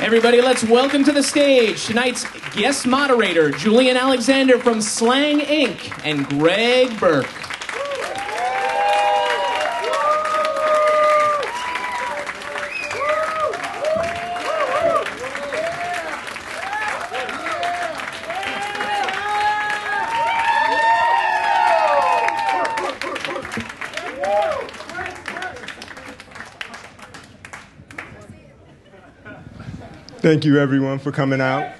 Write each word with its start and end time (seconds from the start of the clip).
Everybody, 0.00 0.40
let's 0.40 0.64
welcome 0.64 1.04
to 1.04 1.12
the 1.12 1.22
stage 1.22 1.84
tonight's 1.84 2.24
guest 2.52 2.86
moderator, 2.86 3.50
Julian 3.50 3.98
Alexander 3.98 4.58
from 4.58 4.80
Slang 4.80 5.40
Inc., 5.40 5.92
and 6.04 6.26
Greg 6.26 6.98
Burke. 6.98 7.49
Thank 30.30 30.44
you, 30.44 30.60
everyone, 30.60 31.00
for 31.00 31.10
coming 31.10 31.40
out. 31.40 31.72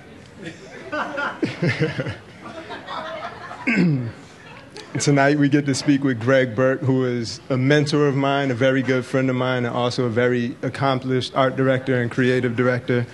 Tonight, 4.99 5.39
we 5.39 5.49
get 5.49 5.67
to 5.67 5.75
speak 5.77 6.03
with 6.03 6.19
Greg 6.19 6.57
Burke, 6.57 6.81
who 6.81 7.05
is 7.05 7.41
a 7.49 7.57
mentor 7.57 8.09
of 8.09 8.17
mine, 8.17 8.51
a 8.51 8.55
very 8.55 8.83
good 8.83 9.07
friend 9.07 9.31
of 9.31 9.37
mine, 9.37 9.67
and 9.67 9.73
also 9.73 10.07
a 10.07 10.09
very 10.09 10.57
accomplished 10.63 11.33
art 11.37 11.55
director 11.55 12.03
and 12.03 12.11
creative 12.11 12.57
director. 12.57 13.07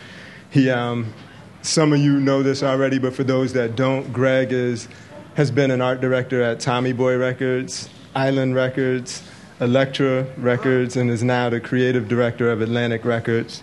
He, 0.48 0.70
um, 0.70 1.12
some 1.60 1.92
of 1.92 1.98
you 1.98 2.18
know 2.18 2.42
this 2.42 2.62
already, 2.62 2.98
but 2.98 3.12
for 3.12 3.22
those 3.22 3.52
that 3.52 3.76
don't, 3.76 4.10
Greg 4.14 4.52
is, 4.52 4.88
has 5.34 5.50
been 5.50 5.70
an 5.70 5.82
art 5.82 6.00
director 6.00 6.40
at 6.40 6.60
Tommy 6.60 6.94
Boy 6.94 7.18
Records, 7.18 7.90
Island 8.14 8.54
Records, 8.54 9.22
Elektra 9.60 10.26
Records, 10.38 10.96
and 10.96 11.10
is 11.10 11.22
now 11.22 11.50
the 11.50 11.60
creative 11.60 12.08
director 12.08 12.50
of 12.50 12.62
Atlantic 12.62 13.04
Records. 13.04 13.62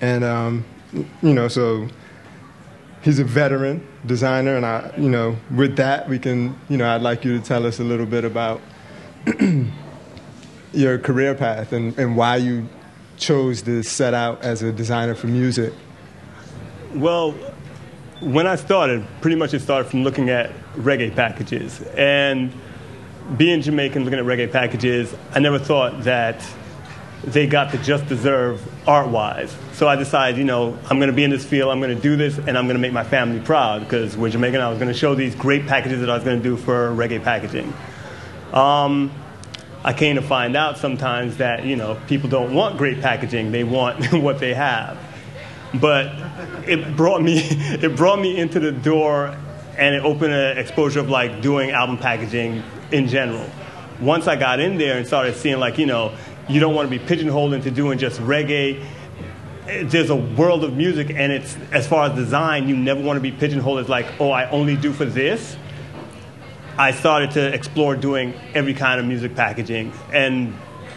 And 0.00 0.24
um, 0.24 0.64
you 0.92 1.34
know, 1.34 1.48
so 1.48 1.88
he's 3.02 3.18
a 3.18 3.24
veteran 3.24 3.86
designer, 4.06 4.56
and 4.56 4.64
I, 4.64 4.92
you 4.96 5.08
know, 5.08 5.36
with 5.54 5.76
that, 5.76 6.08
we 6.08 6.18
can, 6.18 6.58
you 6.68 6.76
know, 6.76 6.88
I'd 6.88 7.02
like 7.02 7.24
you 7.24 7.38
to 7.38 7.44
tell 7.44 7.66
us 7.66 7.80
a 7.80 7.84
little 7.84 8.06
bit 8.06 8.24
about 8.24 8.60
your 10.72 10.98
career 10.98 11.34
path 11.34 11.72
and, 11.72 11.96
and 11.98 12.16
why 12.16 12.36
you 12.36 12.68
chose 13.16 13.62
to 13.62 13.82
set 13.82 14.14
out 14.14 14.42
as 14.42 14.62
a 14.62 14.72
designer 14.72 15.14
for 15.14 15.26
music. 15.26 15.72
Well, 16.94 17.32
when 18.20 18.46
I 18.46 18.56
started, 18.56 19.06
pretty 19.20 19.36
much 19.36 19.54
it 19.54 19.60
started 19.60 19.90
from 19.90 20.04
looking 20.04 20.30
at 20.30 20.52
reggae 20.74 21.14
packages. 21.14 21.82
And 21.96 22.52
being 23.36 23.62
Jamaican, 23.62 24.04
looking 24.04 24.18
at 24.18 24.24
reggae 24.24 24.50
packages, 24.50 25.14
I 25.32 25.38
never 25.38 25.58
thought 25.58 26.04
that 26.04 26.44
they 27.24 27.46
got 27.46 27.70
the 27.70 27.78
just 27.78 28.06
deserve 28.06 28.60
art 28.88 29.08
wise. 29.08 29.54
So 29.74 29.86
I 29.86 29.96
decided, 29.96 30.38
you 30.38 30.44
know, 30.44 30.76
I'm 30.90 30.98
going 30.98 31.10
to 31.10 31.16
be 31.16 31.24
in 31.24 31.30
this 31.30 31.44
field, 31.44 31.70
I'm 31.70 31.80
going 31.80 31.94
to 31.94 32.02
do 32.02 32.16
this, 32.16 32.38
and 32.38 32.58
I'm 32.58 32.66
going 32.66 32.76
to 32.76 32.80
make 32.80 32.92
my 32.92 33.04
family 33.04 33.40
proud 33.40 33.80
because 33.80 34.16
we're 34.16 34.30
Jamaican. 34.30 34.60
I 34.60 34.68
was 34.68 34.78
going 34.78 34.92
to 34.92 34.98
show 34.98 35.14
these 35.14 35.34
great 35.34 35.66
packages 35.66 36.00
that 36.00 36.10
I 36.10 36.14
was 36.14 36.24
going 36.24 36.38
to 36.38 36.42
do 36.42 36.56
for 36.56 36.90
reggae 36.90 37.22
packaging. 37.22 37.72
Um, 38.52 39.12
I 39.84 39.92
came 39.92 40.16
to 40.16 40.22
find 40.22 40.56
out 40.56 40.78
sometimes 40.78 41.38
that, 41.38 41.64
you 41.64 41.76
know, 41.76 42.00
people 42.06 42.28
don't 42.28 42.54
want 42.54 42.78
great 42.78 43.00
packaging, 43.00 43.52
they 43.52 43.64
want 43.64 44.12
what 44.12 44.38
they 44.38 44.54
have. 44.54 44.98
But 45.80 46.12
it 46.66 46.96
brought 46.96 47.22
me, 47.22 47.38
it 47.40 47.96
brought 47.96 48.20
me 48.20 48.38
into 48.38 48.60
the 48.60 48.72
door 48.72 49.36
and 49.76 49.94
it 49.94 50.04
opened 50.04 50.34
an 50.34 50.58
exposure 50.58 51.00
of 51.00 51.08
like 51.08 51.40
doing 51.40 51.70
album 51.70 51.98
packaging 51.98 52.62
in 52.90 53.08
general. 53.08 53.48
Once 54.00 54.26
I 54.26 54.36
got 54.36 54.60
in 54.60 54.78
there 54.78 54.98
and 54.98 55.06
started 55.06 55.36
seeing 55.36 55.58
like, 55.58 55.78
you 55.78 55.86
know, 55.86 56.14
you 56.48 56.60
don't 56.60 56.74
want 56.74 56.90
to 56.90 56.98
be 56.98 57.04
pigeonholed 57.04 57.54
into 57.54 57.70
doing 57.70 57.98
just 57.98 58.20
reggae. 58.20 58.84
There's 59.66 60.10
a 60.10 60.16
world 60.16 60.64
of 60.64 60.76
music, 60.76 61.10
and 61.10 61.32
it's 61.32 61.56
as 61.70 61.86
far 61.86 62.10
as 62.10 62.16
design, 62.16 62.68
you 62.68 62.76
never 62.76 63.00
want 63.00 63.16
to 63.16 63.20
be 63.20 63.32
pigeonholed 63.32 63.78
as 63.78 63.88
like, 63.88 64.06
oh, 64.20 64.30
I 64.30 64.50
only 64.50 64.76
do 64.76 64.92
for 64.92 65.04
this. 65.04 65.56
I 66.76 66.90
started 66.90 67.32
to 67.32 67.54
explore 67.54 67.96
doing 67.96 68.34
every 68.54 68.74
kind 68.74 68.98
of 68.98 69.06
music 69.06 69.36
packaging, 69.36 69.92
and 70.12 70.54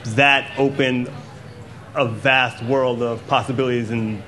that 0.08 0.58
opened 0.58 1.12
a 1.94 2.08
vast 2.08 2.64
world 2.64 3.02
of 3.02 3.26
possibilities 3.28 3.92
and 3.92 4.22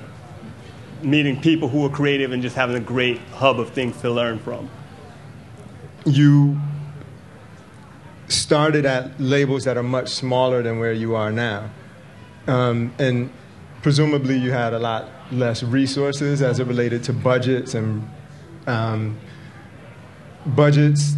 meeting 1.02 1.40
people 1.40 1.68
who 1.68 1.84
are 1.84 1.90
creative 1.90 2.32
and 2.32 2.42
just 2.42 2.56
having 2.56 2.76
a 2.76 2.80
great 2.80 3.18
hub 3.32 3.60
of 3.60 3.70
things 3.70 4.00
to 4.00 4.10
learn 4.10 4.38
from. 4.38 4.70
You 6.04 6.58
started 8.28 8.86
at 8.86 9.20
labels 9.20 9.64
that 9.64 9.76
are 9.76 9.82
much 9.82 10.08
smaller 10.08 10.62
than 10.62 10.78
where 10.78 10.92
you 10.92 11.14
are 11.14 11.32
now. 11.32 11.70
Um, 12.46 12.94
and 12.98 13.30
presumably 13.82 14.38
you 14.38 14.52
had 14.52 14.72
a 14.72 14.78
lot 14.78 15.08
less 15.30 15.62
resources 15.62 16.42
as 16.42 16.60
it 16.60 16.66
related 16.66 17.04
to 17.04 17.12
budgets 17.12 17.74
and 17.74 18.08
um, 18.66 19.18
budgets, 20.46 21.14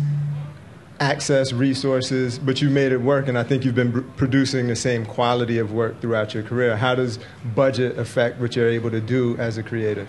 access, 1.00 1.52
resources, 1.52 2.38
but 2.38 2.60
you 2.60 2.68
made 2.68 2.92
it 2.92 2.98
work, 2.98 3.26
and 3.28 3.38
I 3.38 3.42
think 3.42 3.64
you've 3.64 3.74
been 3.74 4.02
producing 4.12 4.66
the 4.66 4.76
same 4.76 5.06
quality 5.06 5.58
of 5.58 5.72
work 5.72 6.00
throughout 6.00 6.34
your 6.34 6.42
career. 6.42 6.76
How 6.76 6.94
does 6.94 7.18
budget 7.54 7.98
affect 7.98 8.38
what 8.40 8.54
you're 8.54 8.68
able 8.68 8.90
to 8.90 9.00
do 9.00 9.36
as 9.38 9.56
a 9.56 9.62
creative? 9.62 10.08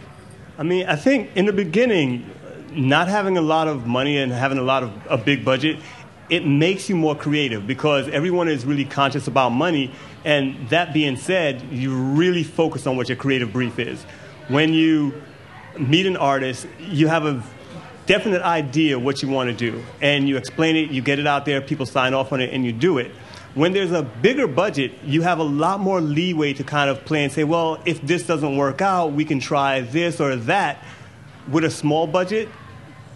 I 0.57 0.63
mean, 0.63 0.85
I 0.88 0.95
think 0.95 1.29
in 1.35 1.45
the 1.45 1.53
beginning, 1.53 2.29
not 2.73 3.07
having 3.07 3.38
a 3.38 3.41
lot 3.41 3.67
of 3.67 3.88
money 3.88 4.17
and 4.17 4.31
having 4.31 4.57
a 4.57 4.63
lot 4.63 4.84
of 4.84 4.91
a 5.09 5.17
big 5.17 5.45
budget, 5.45 5.79
it 6.31 6.45
makes 6.45 6.89
you 6.89 6.95
more 6.95 7.13
creative 7.13 7.67
because 7.67 8.07
everyone 8.07 8.47
is 8.47 8.65
really 8.65 8.85
conscious 8.85 9.27
about 9.27 9.49
money. 9.49 9.91
And 10.23 10.69
that 10.69 10.93
being 10.93 11.17
said, 11.17 11.61
you 11.69 11.93
really 11.93 12.43
focus 12.43 12.87
on 12.87 12.95
what 12.95 13.09
your 13.09 13.17
creative 13.17 13.51
brief 13.51 13.77
is. 13.77 14.01
When 14.47 14.73
you 14.73 15.21
meet 15.77 16.05
an 16.05 16.15
artist, 16.15 16.67
you 16.79 17.09
have 17.09 17.25
a 17.25 17.43
definite 18.05 18.41
idea 18.43 18.97
what 18.97 19.21
you 19.21 19.27
want 19.27 19.49
to 19.49 19.55
do. 19.55 19.83
And 20.01 20.29
you 20.29 20.37
explain 20.37 20.77
it, 20.77 20.89
you 20.89 21.01
get 21.01 21.19
it 21.19 21.27
out 21.27 21.45
there, 21.45 21.59
people 21.59 21.85
sign 21.85 22.13
off 22.13 22.31
on 22.31 22.39
it, 22.39 22.53
and 22.53 22.65
you 22.65 22.71
do 22.71 22.97
it. 22.97 23.11
When 23.53 23.73
there's 23.73 23.91
a 23.91 24.01
bigger 24.01 24.47
budget, 24.47 24.93
you 25.03 25.23
have 25.23 25.39
a 25.39 25.43
lot 25.43 25.81
more 25.81 25.99
leeway 25.99 26.53
to 26.53 26.63
kind 26.63 26.89
of 26.89 27.03
play 27.03 27.25
and 27.25 27.33
say, 27.33 27.43
well, 27.43 27.81
if 27.83 28.01
this 28.01 28.25
doesn't 28.25 28.55
work 28.55 28.81
out, 28.81 29.11
we 29.11 29.25
can 29.25 29.41
try 29.41 29.81
this 29.81 30.21
or 30.21 30.37
that. 30.37 30.81
With 31.49 31.65
a 31.65 31.71
small 31.71 32.07
budget, 32.07 32.47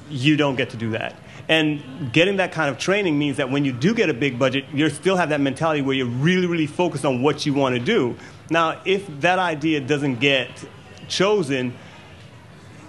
you 0.09 0.35
don't 0.35 0.57
get 0.57 0.71
to 0.71 0.77
do 0.77 0.89
that. 0.91 1.15
And 1.47 2.11
getting 2.11 2.37
that 2.37 2.51
kind 2.51 2.69
of 2.69 2.77
training 2.77 3.19
means 3.19 3.37
that 3.37 3.51
when 3.51 3.65
you 3.65 3.71
do 3.71 3.93
get 3.93 4.09
a 4.09 4.13
big 4.13 4.39
budget, 4.39 4.65
you 4.73 4.89
still 4.89 5.15
have 5.15 5.29
that 5.29 5.41
mentality 5.41 5.81
where 5.81 5.95
you're 5.95 6.07
really, 6.07 6.47
really 6.47 6.67
focused 6.67 7.05
on 7.05 7.21
what 7.21 7.45
you 7.45 7.53
want 7.53 7.75
to 7.75 7.81
do. 7.81 8.15
Now, 8.49 8.81
if 8.85 9.05
that 9.21 9.37
idea 9.37 9.79
doesn't 9.79 10.19
get 10.19 10.49
chosen, 11.07 11.73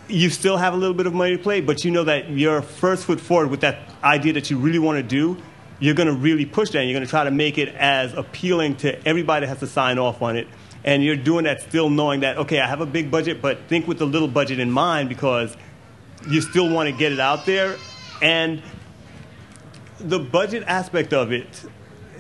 you 0.08 0.30
still 0.30 0.56
have 0.56 0.72
a 0.72 0.76
little 0.76 0.94
bit 0.94 1.06
of 1.06 1.12
money 1.12 1.36
to 1.36 1.42
play, 1.42 1.60
but 1.60 1.84
you 1.84 1.90
know 1.90 2.04
that 2.04 2.30
your 2.30 2.62
first 2.62 3.04
foot 3.04 3.20
forward 3.20 3.50
with 3.50 3.60
that 3.60 3.78
idea 4.02 4.32
that 4.34 4.50
you 4.50 4.58
really 4.58 4.78
want 4.78 4.96
to 4.96 5.02
do, 5.02 5.36
you're 5.78 5.94
going 5.94 6.08
to 6.08 6.14
really 6.14 6.46
push 6.46 6.70
that. 6.70 6.78
And 6.78 6.88
you're 6.88 6.98
going 6.98 7.06
to 7.06 7.10
try 7.10 7.24
to 7.24 7.30
make 7.30 7.58
it 7.58 7.74
as 7.74 8.14
appealing 8.14 8.76
to 8.76 9.06
everybody 9.06 9.44
that 9.44 9.50
has 9.50 9.58
to 9.60 9.66
sign 9.66 9.98
off 9.98 10.22
on 10.22 10.36
it. 10.36 10.48
And 10.84 11.04
you're 11.04 11.16
doing 11.16 11.44
that 11.44 11.60
still 11.60 11.90
knowing 11.90 12.20
that, 12.20 12.38
okay, 12.38 12.60
I 12.60 12.66
have 12.66 12.80
a 12.80 12.86
big 12.86 13.10
budget, 13.10 13.42
but 13.42 13.58
think 13.68 13.86
with 13.86 13.98
the 13.98 14.06
little 14.06 14.28
budget 14.28 14.60
in 14.60 14.70
mind 14.70 15.08
because 15.10 15.56
you 16.30 16.40
still 16.40 16.70
want 16.70 16.88
to 16.88 16.96
get 16.96 17.12
it 17.12 17.20
out 17.20 17.44
there 17.44 17.76
and 18.22 18.62
the 19.98 20.18
budget 20.18 20.64
aspect 20.66 21.12
of 21.12 21.32
it, 21.32 21.64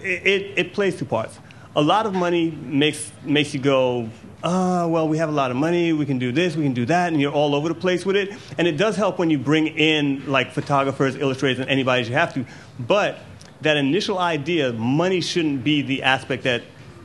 it, 0.02 0.58
it, 0.58 0.72
plays 0.72 0.96
two 0.96 1.04
parts. 1.04 1.38
A 1.74 1.82
lot 1.82 2.06
of 2.06 2.14
money 2.14 2.50
makes, 2.50 3.12
makes 3.22 3.52
you 3.52 3.60
go, 3.60 4.08
oh, 4.42 4.88
well, 4.88 5.08
we 5.08 5.18
have 5.18 5.28
a 5.28 5.32
lot 5.32 5.50
of 5.50 5.56
money, 5.56 5.92
we 5.92 6.06
can 6.06 6.18
do 6.18 6.32
this, 6.32 6.56
we 6.56 6.62
can 6.62 6.72
do 6.72 6.86
that, 6.86 7.12
and 7.12 7.20
you're 7.20 7.32
all 7.32 7.54
over 7.54 7.68
the 7.68 7.74
place 7.74 8.06
with 8.06 8.16
it. 8.16 8.32
And 8.56 8.66
it 8.66 8.76
does 8.76 8.96
help 8.96 9.18
when 9.18 9.30
you 9.30 9.38
bring 9.38 9.66
in 9.66 10.30
like 10.30 10.52
photographers, 10.52 11.16
illustrators, 11.16 11.58
and 11.58 11.68
anybody 11.68 12.02
as 12.02 12.08
you 12.08 12.14
have 12.14 12.32
to. 12.34 12.46
But 12.78 13.18
that 13.60 13.76
initial 13.76 14.18
idea, 14.18 14.72
money 14.72 15.20
shouldn't 15.20 15.64
be 15.64 15.82
the 15.82 16.02
aspect 16.02 16.44
that 16.44 16.62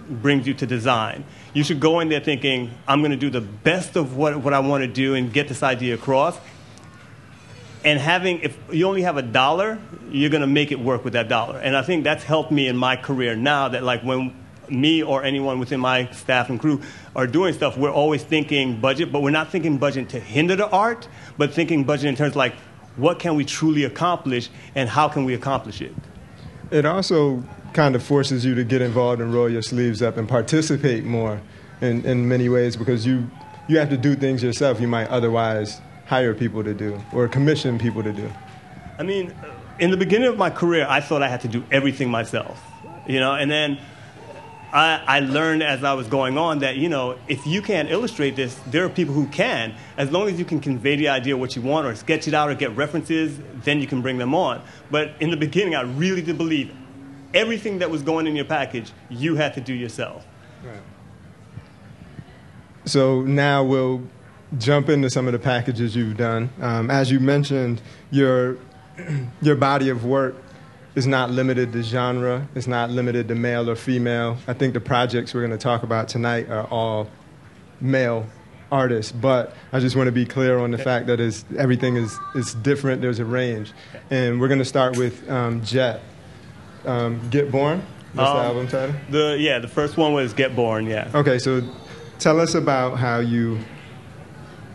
brings 0.09 0.45
you 0.45 0.53
to 0.55 0.65
design. 0.65 1.23
You 1.53 1.63
should 1.63 1.79
go 1.79 1.99
in 1.99 2.09
there 2.09 2.19
thinking, 2.19 2.71
I'm 2.87 2.99
going 2.99 3.11
to 3.11 3.17
do 3.17 3.29
the 3.29 3.41
best 3.41 3.95
of 3.95 4.15
what, 4.15 4.37
what 4.37 4.53
I 4.53 4.59
want 4.59 4.83
to 4.83 4.87
do 4.87 5.15
and 5.15 5.31
get 5.31 5.47
this 5.47 5.63
idea 5.63 5.95
across 5.95 6.37
and 7.83 7.99
having 7.99 8.39
if 8.39 8.57
you 8.71 8.87
only 8.87 9.01
have 9.01 9.17
a 9.17 9.21
dollar 9.21 9.79
you're 10.09 10.29
going 10.29 10.41
to 10.41 10.47
make 10.47 10.71
it 10.71 10.79
work 10.79 11.03
with 11.03 11.13
that 11.13 11.29
dollar. 11.29 11.59
And 11.59 11.75
i 11.75 11.81
think 11.81 12.03
that's 12.03 12.23
helped 12.23 12.51
me 12.51 12.67
in 12.67 12.77
my 12.77 12.95
career 12.95 13.35
now 13.35 13.69
that 13.69 13.83
like 13.83 14.01
when 14.03 14.35
me 14.69 15.03
or 15.03 15.23
anyone 15.23 15.59
within 15.59 15.81
my 15.81 16.09
staff 16.11 16.49
and 16.49 16.59
crew 16.59 16.81
are 17.15 17.27
doing 17.27 17.53
stuff 17.53 17.77
we're 17.77 17.91
always 17.91 18.23
thinking 18.23 18.79
budget 18.79 19.11
but 19.11 19.21
we're 19.21 19.29
not 19.29 19.49
thinking 19.49 19.77
budget 19.77 20.07
to 20.09 20.19
hinder 20.19 20.55
the 20.55 20.69
art 20.69 21.09
but 21.37 21.53
thinking 21.53 21.83
budget 21.83 22.05
in 22.05 22.15
terms 22.15 22.35
like 22.35 22.53
what 22.95 23.19
can 23.19 23.35
we 23.35 23.45
truly 23.45 23.83
accomplish 23.83 24.49
and 24.75 24.89
how 24.89 25.07
can 25.07 25.25
we 25.25 25.33
accomplish 25.33 25.81
it? 25.81 25.93
It 26.71 26.85
also 26.85 27.43
kind 27.73 27.95
of 27.95 28.03
forces 28.03 28.43
you 28.43 28.55
to 28.55 28.63
get 28.63 28.81
involved 28.81 29.21
and 29.21 29.33
roll 29.33 29.49
your 29.49 29.61
sleeves 29.61 30.01
up 30.01 30.17
and 30.17 30.27
participate 30.27 31.05
more 31.05 31.41
in, 31.79 32.05
in 32.05 32.27
many 32.27 32.49
ways 32.49 32.75
because 32.75 33.05
you 33.05 33.29
you 33.67 33.77
have 33.77 33.89
to 33.89 33.97
do 33.97 34.15
things 34.15 34.43
yourself 34.43 34.81
you 34.81 34.87
might 34.87 35.07
otherwise 35.07 35.79
hire 36.11 36.33
people 36.33 36.61
to 36.61 36.73
do 36.73 37.01
or 37.13 37.25
commission 37.29 37.79
people 37.79 38.03
to 38.03 38.11
do? 38.11 38.29
I 38.99 39.03
mean, 39.03 39.33
in 39.79 39.91
the 39.91 39.95
beginning 39.95 40.27
of 40.27 40.37
my 40.37 40.49
career, 40.49 40.85
I 40.89 40.99
thought 40.99 41.23
I 41.23 41.29
had 41.29 41.39
to 41.41 41.47
do 41.47 41.63
everything 41.71 42.11
myself, 42.11 42.61
you 43.07 43.21
know, 43.21 43.33
and 43.33 43.49
then 43.49 43.79
I, 44.73 45.01
I, 45.07 45.19
learned 45.21 45.63
as 45.63 45.85
I 45.85 45.93
was 45.93 46.07
going 46.07 46.37
on 46.37 46.59
that, 46.59 46.75
you 46.75 46.89
know, 46.89 47.17
if 47.29 47.47
you 47.47 47.61
can't 47.61 47.89
illustrate 47.89 48.35
this, 48.35 48.59
there 48.67 48.83
are 48.83 48.89
people 48.89 49.13
who 49.13 49.25
can. 49.27 49.73
As 49.95 50.11
long 50.11 50.27
as 50.27 50.37
you 50.37 50.43
can 50.43 50.59
convey 50.59 50.97
the 50.97 51.07
idea 51.07 51.37
what 51.37 51.55
you 51.55 51.61
want 51.61 51.87
or 51.87 51.95
sketch 51.95 52.27
it 52.27 52.33
out 52.33 52.49
or 52.49 52.55
get 52.55 52.75
references, 52.75 53.39
then 53.63 53.79
you 53.79 53.87
can 53.87 54.01
bring 54.01 54.17
them 54.17 54.35
on. 54.35 54.61
But 54.91 55.13
in 55.21 55.31
the 55.31 55.37
beginning, 55.37 55.75
I 55.75 55.83
really 55.83 56.21
did 56.21 56.37
believe 56.37 56.75
everything 57.33 57.79
that 57.79 57.89
was 57.89 58.01
going 58.03 58.27
in 58.27 58.35
your 58.35 58.45
package, 58.45 58.91
you 59.09 59.37
had 59.37 59.53
to 59.53 59.61
do 59.61 59.73
yourself. 59.73 60.27
Right. 60.61 60.83
So 62.83 63.21
now 63.21 63.63
we'll 63.63 64.03
jump 64.57 64.89
into 64.89 65.09
some 65.09 65.27
of 65.27 65.33
the 65.33 65.39
packages 65.39 65.95
you've 65.95 66.17
done. 66.17 66.49
Um, 66.59 66.91
as 66.91 67.11
you 67.11 67.19
mentioned, 67.19 67.81
your, 68.09 68.57
your 69.41 69.55
body 69.55 69.89
of 69.89 70.05
work 70.05 70.35
is 70.95 71.07
not 71.07 71.29
limited 71.29 71.71
to 71.71 71.83
genre, 71.83 72.47
it's 72.53 72.67
not 72.67 72.89
limited 72.89 73.27
to 73.29 73.35
male 73.35 73.69
or 73.69 73.75
female. 73.75 74.37
I 74.47 74.53
think 74.53 74.73
the 74.73 74.81
projects 74.81 75.33
we're 75.33 75.41
going 75.41 75.51
to 75.51 75.57
talk 75.57 75.83
about 75.83 76.09
tonight 76.09 76.49
are 76.49 76.67
all 76.67 77.09
male 77.79 78.27
artists, 78.71 79.11
but 79.11 79.55
I 79.71 79.79
just 79.79 79.95
want 79.95 80.07
to 80.07 80.11
be 80.11 80.25
clear 80.25 80.59
on 80.59 80.71
the 80.71 80.77
fact 80.77 81.07
that 81.07 81.19
is, 81.19 81.45
everything 81.57 81.95
is, 81.95 82.17
is 82.35 82.53
different, 82.55 83.01
there's 83.01 83.19
a 83.19 83.25
range. 83.25 83.71
And 84.09 84.39
we're 84.39 84.49
going 84.49 84.59
to 84.59 84.65
start 84.65 84.97
with 84.97 85.29
um, 85.29 85.63
Jet. 85.63 86.01
Um, 86.85 87.21
Get 87.29 87.51
Born? 87.51 87.81
That's 88.13 88.29
um, 88.29 88.35
the 88.35 88.43
album 88.43 88.67
title? 88.67 88.95
The, 89.09 89.37
yeah, 89.39 89.59
the 89.59 89.67
first 89.67 89.95
one 89.95 90.13
was 90.13 90.33
Get 90.33 90.55
Born, 90.55 90.87
yeah. 90.87 91.09
Okay, 91.13 91.39
so 91.39 91.61
tell 92.19 92.39
us 92.39 92.53
about 92.53 92.97
how 92.97 93.19
you 93.19 93.59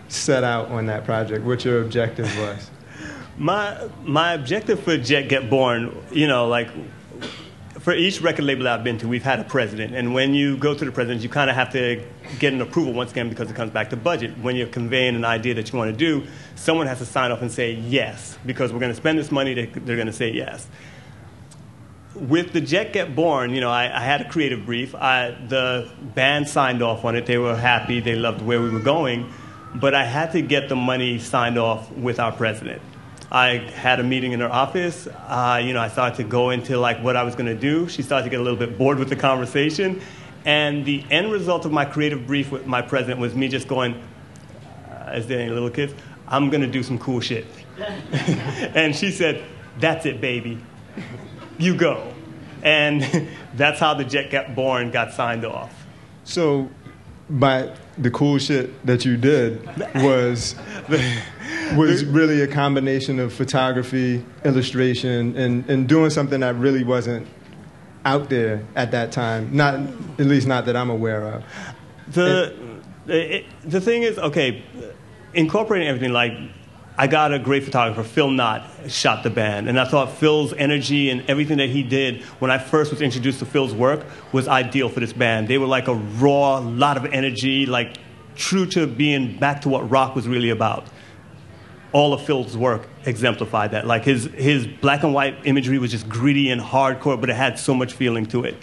set 0.08 0.44
out 0.44 0.69
on 0.69 0.87
that 0.87 1.05
project, 1.05 1.44
what 1.44 1.64
your 1.64 1.82
objective 1.82 2.26
was. 2.38 2.70
my 3.38 3.88
my 4.03 4.32
objective 4.32 4.81
for 4.81 4.97
Jet 4.97 5.29
Get 5.29 5.50
Born, 5.50 5.97
you 6.11 6.26
know, 6.26 6.49
like 6.49 6.69
for 7.81 7.93
each 7.93 8.20
record 8.20 8.44
label 8.44 8.67
I've 8.67 8.82
been 8.82 8.99
to, 8.99 9.08
we've 9.08 9.23
had 9.23 9.38
a 9.38 9.44
president, 9.44 9.94
and 9.94 10.14
when 10.14 10.35
you 10.35 10.56
go 10.56 10.75
to 10.75 10.85
the 10.85 10.93
president, 10.93 11.23
you 11.23 11.29
kind 11.29 11.50
of 11.50 11.56
have 11.56 11.70
to 11.73 12.03
get 12.38 12.53
an 12.53 12.61
approval 12.61 12.93
once 12.93 13.12
again 13.12 13.29
because 13.29 13.50
it 13.50 13.55
comes 13.55 13.70
back 13.70 13.91
to 13.91 13.97
budget. 13.97 14.37
When 14.38 14.56
you're 14.56 14.67
conveying 14.67 15.14
an 15.14 15.25
idea 15.25 15.55
that 15.55 15.73
you 15.73 15.79
want 15.79 15.93
to 15.93 15.97
do, 15.97 16.26
someone 16.55 16.87
has 16.87 16.99
to 16.99 17.06
sign 17.06 17.31
off 17.31 17.43
and 17.43 17.53
say 17.53 17.73
yes 17.73 18.38
because 18.44 18.73
we're 18.73 18.81
going 18.81 18.93
to 18.93 18.97
spend 18.97 19.19
this 19.19 19.31
money. 19.31 19.55
They're 19.55 19.97
going 19.97 20.06
to 20.06 20.12
say 20.12 20.32
yes 20.32 20.67
with 22.17 22.53
the 22.53 22.61
Jet 22.61 22.93
Get 22.93 23.14
Born, 23.14 23.50
you 23.55 23.61
know, 23.61 23.70
I, 23.70 23.85
I 23.85 24.00
had 24.00 24.23
a 24.23 24.29
creative 24.29 24.64
brief. 24.64 24.94
I, 24.94 25.31
the 25.49 25.91
band 26.14 26.49
signed 26.49 26.82
off 26.82 27.05
on 27.05 27.14
it. 27.17 27.26
They 27.26 27.38
were 27.38 27.56
happy. 27.56 28.00
They 28.00 28.17
loved 28.17 28.43
where 28.43 28.61
we 28.61 28.70
were 28.70 28.81
going. 28.81 29.32
But 29.81 29.94
I 29.94 30.05
had 30.05 30.32
to 30.32 30.43
get 30.43 30.69
the 30.69 30.76
money 30.76 31.19
signed 31.19 31.58
off 31.58 31.90
with 31.93 32.20
our 32.20 32.32
president. 32.32 32.82
I 33.31 33.58
had 33.58 33.99
a 33.99 34.02
meeting 34.05 34.32
in 34.32 34.40
her 34.40 34.50
office. 34.50 35.06
Uh, 35.06 35.61
you 35.62 35.73
know, 35.73 35.81
I 35.81 35.88
started 35.88 36.17
to 36.17 36.25
go 36.25 36.50
into 36.50 36.78
like 36.78 37.02
what 37.02 37.17
I 37.17 37.25
was 37.25 37.34
going 37.34 37.46
to 37.46 37.61
do. 37.61 37.88
She 37.88 38.02
started 38.02 38.25
to 38.25 38.31
get 38.31 38.40
a 38.40 38.43
little 38.43 38.58
bit 38.58 38.78
bored 38.78 38.99
with 38.99 39.08
the 39.08 39.17
conversation. 39.17 40.00
And 40.44 40.84
the 40.84 41.05
end 41.11 41.32
result 41.32 41.64
of 41.64 41.73
my 41.73 41.84
creative 41.84 42.26
brief 42.26 42.52
with 42.52 42.67
my 42.67 42.82
president 42.82 43.19
was 43.19 43.34
me 43.34 43.49
just 43.49 43.67
going, 43.67 43.94
uh, 44.88 45.08
as 45.08 45.26
there 45.26 45.40
any 45.40 45.50
little 45.50 45.70
kids, 45.70 45.93
I'm 46.29 46.50
going 46.50 46.61
to 46.61 46.69
do 46.69 46.82
some 46.82 46.99
cool 46.99 47.20
shit. 47.20 47.46
and 48.12 48.94
she 48.94 49.11
said, 49.11 49.43
That's 49.81 50.06
it, 50.06 50.20
baby 50.20 50.61
you 51.58 51.75
go. 51.75 52.12
And 52.62 53.02
that's 53.55 53.79
how 53.79 53.94
the 53.94 54.05
Jet 54.05 54.31
got 54.31 54.55
Born 54.55 54.90
got 54.90 55.12
signed 55.12 55.44
off. 55.44 55.87
So, 56.25 56.70
by 57.29 57.72
the 57.98 58.10
cool 58.10 58.38
shit 58.38 58.84
that 58.87 59.04
you 59.04 59.16
did 59.16 59.64
was 59.96 60.54
was 61.75 62.04
really 62.04 62.43
a 62.43 62.46
combination 62.46 63.19
of 63.19 63.32
photography, 63.32 64.25
illustration, 64.44 65.37
and, 65.37 65.69
and 65.69 65.88
doing 65.88 66.10
something 66.10 66.40
that 66.40 66.54
really 66.56 66.84
wasn't 66.84 67.26
out 68.04 68.28
there 68.28 68.64
at 68.76 68.90
that 68.93 69.12
time. 69.12 69.54
Not 69.54 69.75
at 69.75 70.26
least 70.26 70.46
not 70.46 70.66
that 70.66 70.76
I'm 70.76 70.90
aware 70.90 71.22
of. 71.22 71.44
The 72.08 72.54
it, 73.06 73.46
the 73.64 73.81
thing 73.81 74.02
is, 74.02 74.19
okay, 74.19 74.62
incorporating 75.34 75.88
everything 75.88 76.12
like 76.12 76.32
I 76.98 77.06
got 77.06 77.32
a 77.34 77.38
great 77.38 77.62
photographer, 77.64 78.02
Phil 78.02 78.31
Knott, 78.31 78.70
shot 78.88 79.22
the 79.22 79.28
band. 79.28 79.69
And 79.69 79.78
I 79.78 79.84
thought 79.84 80.12
Phil's 80.12 80.54
energy 80.54 81.10
and 81.10 81.28
everything 81.28 81.58
that 81.58 81.69
he 81.69 81.82
did 81.82 82.22
when 82.38 82.50
I 82.50 82.56
first 82.56 82.90
was 82.90 83.02
introduced 83.02 83.40
to 83.40 83.46
Phil's 83.46 83.75
work 83.75 84.06
was 84.32 84.48
ideal 84.48 84.88
for 84.88 85.00
this 85.00 85.12
band. 85.12 85.48
They 85.48 85.58
were 85.58 85.66
like 85.66 85.88
a 85.88 85.94
raw, 85.94 86.58
lot 86.58 86.96
of 86.96 87.04
energy, 87.06 87.66
like 87.66 87.98
true 88.34 88.64
to 88.66 88.87
being 88.87 89.38
back 89.38 89.62
to 89.62 89.69
what 89.69 89.90
rock 89.90 90.14
was 90.14 90.26
really 90.26 90.48
about. 90.48 90.87
All 91.93 92.14
of 92.14 92.25
Phil's 92.25 92.56
work 92.56 92.88
exemplified 93.04 93.72
that. 93.72 93.87
Like 93.87 94.04
his, 94.04 94.25
his 94.34 94.66
black 94.66 95.02
and 95.02 95.12
white 95.12 95.37
imagery 95.44 95.78
was 95.78 95.90
just 95.90 96.08
gritty 96.08 96.50
and 96.50 96.60
hardcore, 96.60 97.20
but 97.20 97.28
it 97.28 97.37
had 97.37 97.58
so 97.58 97.75
much 97.75 97.93
feeling 97.93 98.25
to 98.26 98.44
it. 98.44 98.56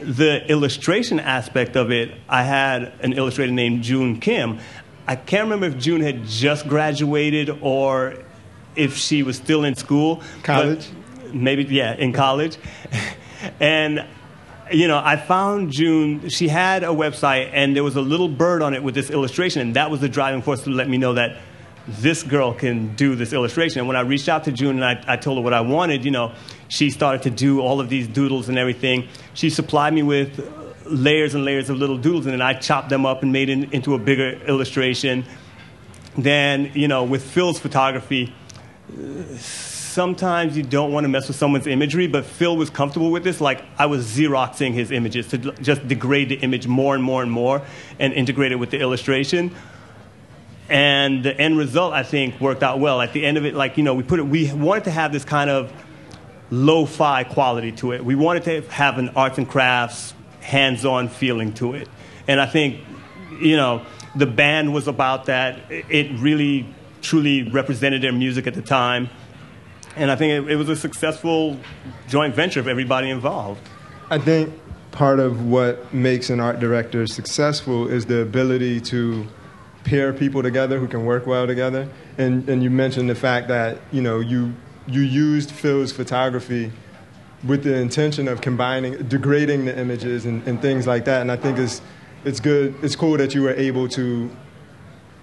The 0.00 0.46
illustration 0.50 1.18
aspect 1.18 1.76
of 1.76 1.90
it, 1.90 2.14
I 2.28 2.42
had 2.42 2.92
an 3.00 3.14
illustrator 3.14 3.52
named 3.52 3.82
June 3.82 4.20
Kim. 4.20 4.58
I 5.06 5.16
can't 5.16 5.44
remember 5.44 5.66
if 5.66 5.82
June 5.82 6.00
had 6.00 6.24
just 6.24 6.66
graduated 6.68 7.50
or 7.60 8.14
if 8.74 8.96
she 8.96 9.22
was 9.22 9.36
still 9.36 9.64
in 9.64 9.74
school. 9.74 10.22
College? 10.42 10.88
Maybe, 11.32 11.64
yeah, 11.64 11.94
in 11.94 12.12
college. 12.12 12.56
and, 13.60 14.06
you 14.72 14.88
know, 14.88 15.00
I 15.02 15.16
found 15.16 15.72
June, 15.72 16.28
she 16.28 16.48
had 16.48 16.84
a 16.84 16.88
website 16.88 17.50
and 17.52 17.76
there 17.76 17.84
was 17.84 17.96
a 17.96 18.00
little 18.00 18.28
bird 18.28 18.62
on 18.62 18.72
it 18.72 18.82
with 18.82 18.94
this 18.94 19.10
illustration, 19.10 19.60
and 19.60 19.76
that 19.76 19.90
was 19.90 20.00
the 20.00 20.08
driving 20.08 20.42
force 20.42 20.62
to 20.62 20.70
let 20.70 20.88
me 20.88 20.96
know 20.96 21.14
that 21.14 21.38
this 21.86 22.22
girl 22.22 22.54
can 22.54 22.94
do 22.96 23.14
this 23.14 23.34
illustration. 23.34 23.80
And 23.80 23.88
when 23.88 23.96
I 23.96 24.00
reached 24.00 24.28
out 24.28 24.44
to 24.44 24.52
June 24.52 24.82
and 24.82 24.84
I, 24.84 25.04
I 25.06 25.16
told 25.16 25.36
her 25.36 25.44
what 25.44 25.52
I 25.52 25.60
wanted, 25.60 26.04
you 26.04 26.10
know, 26.10 26.32
she 26.68 26.88
started 26.88 27.22
to 27.22 27.30
do 27.30 27.60
all 27.60 27.78
of 27.78 27.90
these 27.90 28.08
doodles 28.08 28.48
and 28.48 28.58
everything. 28.58 29.08
She 29.34 29.50
supplied 29.50 29.92
me 29.92 30.02
with 30.02 30.63
layers 30.86 31.34
and 31.34 31.44
layers 31.44 31.70
of 31.70 31.76
little 31.76 31.98
doodles, 31.98 32.26
and 32.26 32.32
then 32.32 32.42
I 32.42 32.54
chopped 32.54 32.88
them 32.88 33.06
up 33.06 33.22
and 33.22 33.32
made 33.32 33.48
it 33.48 33.72
into 33.72 33.94
a 33.94 33.98
bigger 33.98 34.32
illustration. 34.46 35.24
Then, 36.16 36.70
you 36.74 36.88
know, 36.88 37.04
with 37.04 37.22
Phil's 37.24 37.58
photography, 37.58 38.32
sometimes 39.36 40.56
you 40.56 40.62
don't 40.62 40.92
want 40.92 41.04
to 41.04 41.08
mess 41.08 41.28
with 41.28 41.36
someone's 41.36 41.66
imagery, 41.66 42.06
but 42.06 42.24
Phil 42.24 42.56
was 42.56 42.70
comfortable 42.70 43.10
with 43.10 43.24
this. 43.24 43.40
Like, 43.40 43.64
I 43.78 43.86
was 43.86 44.06
Xeroxing 44.06 44.72
his 44.72 44.90
images 44.90 45.28
to 45.28 45.38
just 45.38 45.86
degrade 45.88 46.28
the 46.28 46.36
image 46.36 46.66
more 46.66 46.94
and 46.94 47.02
more 47.02 47.22
and 47.22 47.30
more 47.30 47.62
and 47.98 48.12
integrate 48.12 48.52
it 48.52 48.56
with 48.56 48.70
the 48.70 48.78
illustration. 48.78 49.54
And 50.68 51.24
the 51.24 51.38
end 51.38 51.58
result, 51.58 51.92
I 51.92 52.02
think, 52.02 52.40
worked 52.40 52.62
out 52.62 52.80
well. 52.80 53.00
At 53.00 53.12
the 53.12 53.24
end 53.24 53.36
of 53.36 53.44
it, 53.44 53.54
like, 53.54 53.76
you 53.76 53.84
know, 53.84 53.94
we 53.94 54.02
put 54.02 54.18
it, 54.18 54.22
we 54.22 54.52
wanted 54.52 54.84
to 54.84 54.90
have 54.90 55.12
this 55.12 55.24
kind 55.24 55.50
of 55.50 55.72
lo-fi 56.50 57.24
quality 57.24 57.72
to 57.72 57.92
it. 57.92 58.04
We 58.04 58.14
wanted 58.14 58.44
to 58.44 58.62
have 58.70 58.98
an 58.98 59.10
arts 59.10 59.38
and 59.38 59.48
crafts 59.48 60.14
hands-on 60.44 61.08
feeling 61.08 61.52
to 61.54 61.74
it. 61.74 61.88
And 62.28 62.40
I 62.40 62.46
think, 62.46 62.80
you 63.40 63.56
know, 63.56 63.84
the 64.14 64.26
band 64.26 64.72
was 64.72 64.86
about 64.86 65.24
that. 65.24 65.60
It 65.70 66.20
really, 66.20 66.66
truly 67.00 67.48
represented 67.50 68.02
their 68.02 68.12
music 68.12 68.46
at 68.46 68.54
the 68.54 68.62
time. 68.62 69.08
And 69.96 70.10
I 70.10 70.16
think 70.16 70.46
it, 70.46 70.52
it 70.52 70.56
was 70.56 70.68
a 70.68 70.76
successful 70.76 71.58
joint 72.08 72.34
venture 72.34 72.60
of 72.60 72.68
everybody 72.68 73.10
involved. 73.10 73.66
I 74.10 74.18
think 74.18 74.52
part 74.92 75.18
of 75.18 75.46
what 75.46 75.92
makes 75.92 76.30
an 76.30 76.40
art 76.40 76.60
director 76.60 77.06
successful 77.06 77.88
is 77.88 78.06
the 78.06 78.20
ability 78.20 78.80
to 78.82 79.26
pair 79.84 80.12
people 80.12 80.42
together 80.42 80.78
who 80.78 80.86
can 80.88 81.04
work 81.04 81.26
well 81.26 81.46
together. 81.46 81.88
And, 82.18 82.48
and 82.48 82.62
you 82.62 82.70
mentioned 82.70 83.08
the 83.08 83.14
fact 83.14 83.48
that, 83.48 83.78
you 83.92 84.02
know, 84.02 84.20
you, 84.20 84.54
you 84.86 85.00
used 85.00 85.50
Phil's 85.50 85.92
photography 85.92 86.70
with 87.46 87.62
the 87.62 87.76
intention 87.76 88.28
of 88.28 88.40
combining, 88.40 88.96
degrading 89.08 89.66
the 89.66 89.78
images 89.78 90.24
and, 90.26 90.46
and 90.46 90.62
things 90.62 90.86
like 90.86 91.04
that. 91.04 91.20
And 91.20 91.30
I 91.30 91.36
think 91.36 91.58
it's, 91.58 91.82
it's 92.24 92.40
good, 92.40 92.74
it's 92.82 92.96
cool 92.96 93.16
that 93.18 93.34
you 93.34 93.42
were 93.42 93.54
able 93.54 93.88
to 93.88 94.30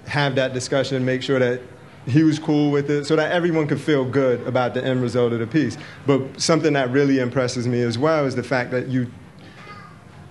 have 0.08 0.36
that 0.36 0.54
discussion 0.54 1.06
make 1.06 1.22
sure 1.22 1.40
that 1.40 1.62
he 2.08 2.24
was 2.24 2.40
cool 2.40 2.72
with 2.72 2.90
it 2.90 3.06
so 3.06 3.16
that 3.16 3.32
everyone 3.32 3.68
could 3.68 3.80
feel 3.80 4.04
good 4.04 4.46
about 4.48 4.74
the 4.74 4.84
end 4.84 5.01
result 5.01 5.34
of 5.34 5.40
the 5.40 5.48
piece. 5.48 5.78
But 6.08 6.42
something 6.42 6.74
that 6.74 6.90
really 6.90 7.20
impresses 7.20 7.68
me 7.68 7.82
as 7.82 7.98
well 7.98 8.25
is 8.25 8.36
the 8.36 8.44
fact 8.44 8.72
that 8.72 8.88
you 8.88 9.12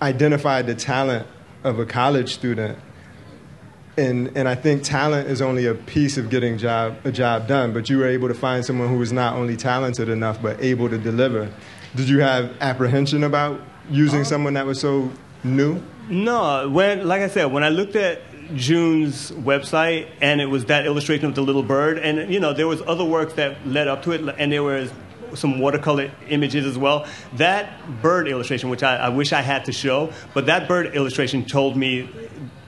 identified 0.01 0.67
the 0.67 0.75
talent 0.75 1.27
of 1.63 1.79
a 1.79 1.85
college 1.85 2.33
student. 2.33 2.77
And, 3.97 4.35
and 4.35 4.47
I 4.47 4.55
think 4.55 4.83
talent 4.83 5.29
is 5.29 5.41
only 5.41 5.65
a 5.65 5.75
piece 5.75 6.17
of 6.17 6.29
getting 6.29 6.57
job, 6.57 6.97
a 7.05 7.11
job 7.11 7.47
done, 7.47 7.73
but 7.73 7.89
you 7.89 7.97
were 7.99 8.07
able 8.07 8.27
to 8.27 8.33
find 8.33 8.65
someone 8.65 8.89
who 8.89 8.97
was 8.97 9.13
not 9.13 9.35
only 9.35 9.55
talented 9.55 10.09
enough, 10.09 10.41
but 10.41 10.61
able 10.61 10.89
to 10.89 10.97
deliver. 10.97 11.53
Did 11.95 12.07
you 12.07 12.21
have 12.21 12.55
apprehension 12.61 13.23
about 13.23 13.59
using 13.89 14.21
uh, 14.21 14.25
someone 14.25 14.53
that 14.53 14.65
was 14.65 14.79
so 14.79 15.11
new? 15.43 15.81
No, 16.09 16.69
when 16.69 17.07
like 17.07 17.21
I 17.21 17.27
said, 17.27 17.45
when 17.45 17.63
I 17.63 17.69
looked 17.69 17.95
at 17.95 18.21
June's 18.55 19.31
website 19.31 20.09
and 20.21 20.41
it 20.41 20.45
was 20.45 20.65
that 20.65 20.85
illustration 20.85 21.25
of 21.25 21.35
the 21.35 21.41
little 21.41 21.63
bird, 21.63 21.97
and 21.97 22.31
you 22.31 22.39
know 22.39 22.53
there 22.53 22.67
was 22.67 22.81
other 22.81 23.05
works 23.05 23.33
that 23.33 23.65
led 23.67 23.87
up 23.87 24.03
to 24.03 24.11
it, 24.11 24.35
and 24.37 24.51
there 24.51 24.63
was 24.63 24.91
some 25.33 25.59
watercolor 25.59 26.11
images 26.29 26.65
as 26.65 26.77
well. 26.77 27.07
That 27.35 28.01
bird 28.01 28.27
illustration, 28.27 28.69
which 28.69 28.83
I, 28.83 28.97
I 28.97 29.09
wish 29.09 29.31
I 29.33 29.41
had 29.41 29.65
to 29.65 29.71
show, 29.71 30.11
but 30.33 30.45
that 30.47 30.67
bird 30.67 30.95
illustration 30.95 31.45
told 31.45 31.77
me 31.77 32.09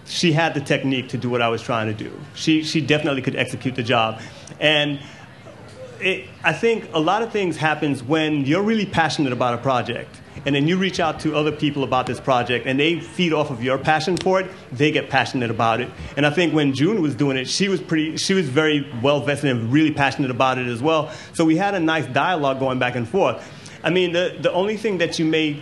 she 0.06 0.32
had 0.32 0.54
the 0.54 0.62
technique 0.62 1.10
to 1.10 1.18
do 1.18 1.30
what 1.30 1.42
I 1.42 1.50
was 1.50 1.62
trying 1.62 1.88
to 1.88 1.94
do. 1.94 2.12
She 2.36 2.64
she 2.64 2.82
definitely 2.82 3.22
could 3.22 3.36
execute 3.36 3.76
the 3.76 3.84
job, 3.84 4.22
and 4.60 5.00
it, 6.04 6.30
I 6.44 6.54
think 6.54 6.90
a 6.94 7.00
lot 7.00 7.22
of 7.22 7.32
things 7.32 7.58
happens 7.58 8.04
when 8.04 8.46
you're 8.46 8.64
really 8.64 8.86
passionate 8.86 9.34
about 9.34 9.54
a 9.54 9.58
project 9.58 10.20
and 10.46 10.56
then 10.56 10.68
you 10.68 10.78
reach 10.78 11.00
out 11.00 11.20
to 11.22 11.36
other 11.36 11.52
people 11.52 11.84
about 11.84 12.06
this 12.06 12.20
project, 12.20 12.66
and 12.66 12.80
they 12.80 13.00
feed 13.00 13.34
off 13.34 13.50
of 13.50 13.64
your 13.64 13.78
passion 13.78 14.18
for 14.18 14.42
it, 14.42 14.52
they 14.72 14.92
get 14.92 15.10
passionate 15.10 15.50
about 15.50 15.80
it. 15.80 15.90
And 16.18 16.26
I 16.26 16.32
think 16.32 16.54
when 16.54 16.74
June 16.74 17.02
was 17.02 17.16
doing 17.16 17.38
it, 17.38 17.48
she 17.48 17.70
was 17.70 17.80
pretty, 17.80 18.18
she 18.18 18.34
was 18.34 18.50
very 18.50 18.92
well 19.02 19.22
vested 19.22 19.52
and 19.52 19.72
really 19.72 19.92
passionate 19.92 20.32
about 20.32 20.58
it 20.58 20.68
as 20.68 20.82
well. 20.82 21.12
So 21.34 21.46
we 21.46 21.56
had 21.56 21.76
a 21.76 21.80
nice 21.80 22.06
dialogue 22.08 22.60
going 22.60 22.80
back 22.80 22.96
and 22.96 23.08
forth. 23.08 23.48
I 23.84 23.90
mean, 23.90 24.12
the, 24.14 24.36
the 24.40 24.52
only 24.52 24.76
thing 24.76 24.98
that 24.98 25.20
you 25.20 25.26
may 25.26 25.62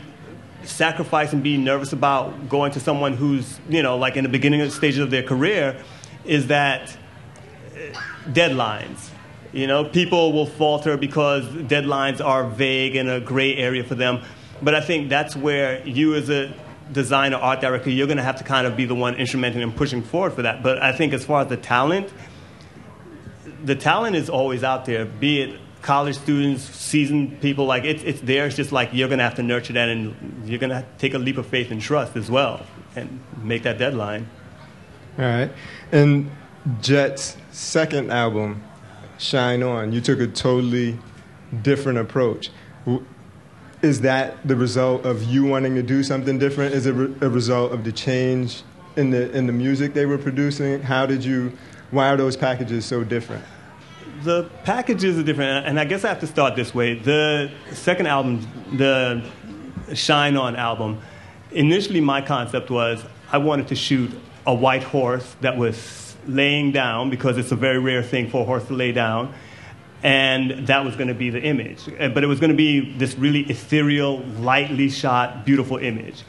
sacrifice 0.64 1.34
and 1.34 1.44
be 1.44 1.58
nervous 1.58 1.92
about 1.92 2.50
going 2.50 2.72
to 2.72 2.80
someone 2.80 3.14
who's, 3.14 3.60
you 3.70 3.84
know, 3.84 3.98
like 3.98 4.16
in 4.16 4.24
the 4.24 4.30
beginning 4.30 4.62
of 4.62 4.72
stages 4.72 5.00
of 5.00 5.12
their 5.12 5.24
career 5.24 5.82
is 6.26 6.48
that 6.48 6.96
uh, 7.76 7.98
deadlines. 8.30 9.10
You 9.54 9.68
know, 9.68 9.84
people 9.84 10.32
will 10.32 10.46
falter 10.46 10.96
because 10.98 11.46
deadlines 11.46 12.24
are 12.24 12.48
vague 12.48 12.96
and 12.96 13.10
a 13.10 13.20
gray 13.20 13.56
area 13.56 13.84
for 13.84 13.96
them. 13.96 14.22
But 14.62 14.76
I 14.76 14.82
think 14.82 15.10
that's 15.10 15.36
where 15.36 15.86
you, 15.86 16.16
as 16.16 16.30
a 16.30 16.54
designer, 16.92 17.38
art 17.38 17.62
director, 17.62 17.90
you're 17.90 18.08
going 18.08 18.18
to 18.18 18.24
have 18.24 18.38
to 18.38 18.44
kind 18.44 18.66
of 18.66 18.78
be 18.78 18.86
the 18.86 18.96
one 18.96 19.16
instrumenting 19.16 19.62
and 19.62 19.76
pushing 19.76 20.04
forward 20.04 20.34
for 20.34 20.44
that. 20.44 20.64
But 20.64 20.82
I 20.82 20.94
think 20.94 21.14
as 21.14 21.26
far 21.26 21.42
as 21.42 21.48
the 21.48 21.58
talent, 21.58 22.14
the 23.64 23.76
talent 23.76 24.16
is 24.16 24.30
always 24.30 24.64
out 24.64 24.86
there, 24.86 25.06
be 25.06 25.42
it 25.42 25.60
college 25.82 26.16
students, 26.16 26.64
seasoned 26.64 27.42
people, 27.42 27.66
like 27.66 27.84
it's, 27.84 28.04
it's 28.04 28.22
there. 28.22 28.46
It's 28.46 28.56
just 28.56 28.72
like 28.72 28.90
you're 28.94 29.08
going 29.08 29.18
to 29.18 29.24
have 29.24 29.36
to 29.36 29.44
nurture 29.44 29.74
that 29.74 29.90
and 29.90 30.48
you're 30.48 30.60
going 30.60 30.70
to 30.70 30.86
take 30.98 31.14
a 31.14 31.18
leap 31.18 31.38
of 31.38 31.48
faith 31.48 31.72
and 31.72 31.82
trust 31.82 32.16
as 32.16 32.30
well 32.30 32.66
and 32.96 33.20
make 33.42 33.64
that 33.64 33.78
deadline. 33.78 34.30
All 35.18 35.26
right. 35.26 35.52
And 35.92 36.32
Jet's 36.82 37.36
second 37.52 38.12
album, 38.12 38.64
Shine 39.22 39.62
On, 39.62 39.92
you 39.92 40.02
took 40.02 40.20
a 40.20 40.28
totally 40.28 40.98
different 41.62 42.00
approach. 42.00 42.50
Is 43.82 44.02
that 44.02 44.48
the 44.48 44.56
result 44.56 45.06
of 45.06 45.24
you 45.24 45.46
wanting 45.46 45.76
to 45.76 45.84
do 45.84 46.04
something 46.04 46.40
different? 46.40 46.74
Is 46.74 46.88
it 46.88 46.96
a 46.96 47.30
result 47.30 47.72
of 47.72 47.84
the 47.84 47.92
change 47.92 48.64
in 48.96 49.12
the, 49.12 49.32
in 49.32 49.48
the 49.48 49.54
music 49.54 49.94
they 49.94 50.06
were 50.06 50.18
producing? 50.18 50.82
How 50.82 51.06
did 51.06 51.24
you, 51.24 51.56
why 51.92 52.10
are 52.10 52.18
those 52.18 52.36
packages 52.36 52.86
so 52.86 53.04
different? 53.04 53.44
the 54.24 54.44
packages 54.64 55.18
are 55.18 55.24
different, 55.24 55.66
and 55.66 55.80
I 55.80 55.86
guess 55.86 56.04
I 56.04 56.10
have 56.10 56.20
to 56.20 56.28
start 56.28 56.56
this 56.56 56.76
way. 56.76 56.96
The 56.96 57.52
second 57.72 58.08
album, 58.08 58.48
the 58.74 59.28
Shine 59.94 60.38
On 60.38 60.56
album, 60.56 61.02
initially 61.52 62.02
my 62.02 62.22
concept 62.22 62.70
was 62.70 63.04
I 63.32 63.40
wanted 63.40 63.68
to 63.70 63.76
shoot 63.76 64.12
a 64.46 64.54
white 64.54 64.84
horse 64.84 65.36
that 65.42 65.58
was 65.58 65.76
laying 66.28 66.72
down 66.72 67.10
because 67.10 67.38
it's 67.38 67.52
a 67.52 67.56
very 67.56 67.80
rare 67.80 68.04
thing 68.04 68.30
for 68.30 68.42
a 68.42 68.46
horse 68.46 68.66
to 68.68 68.74
lay 68.74 68.92
down. 68.92 69.34
And 70.04 70.68
that 70.68 70.84
was 70.84 70.96
going 70.96 71.10
to 71.10 71.14
be 71.14 71.30
the 71.30 71.42
image. 71.42 71.88
Uh, 71.88 72.10
but 72.10 72.24
it 72.24 72.28
was 72.28 72.40
going 72.40 72.50
to 72.50 72.58
be 72.58 72.96
this 72.98 73.16
really 73.16 73.42
ethereal, 73.42 74.20
lightly 74.20 74.90
shot, 74.90 75.46
beautiful 75.46 75.78
image. 75.78 76.24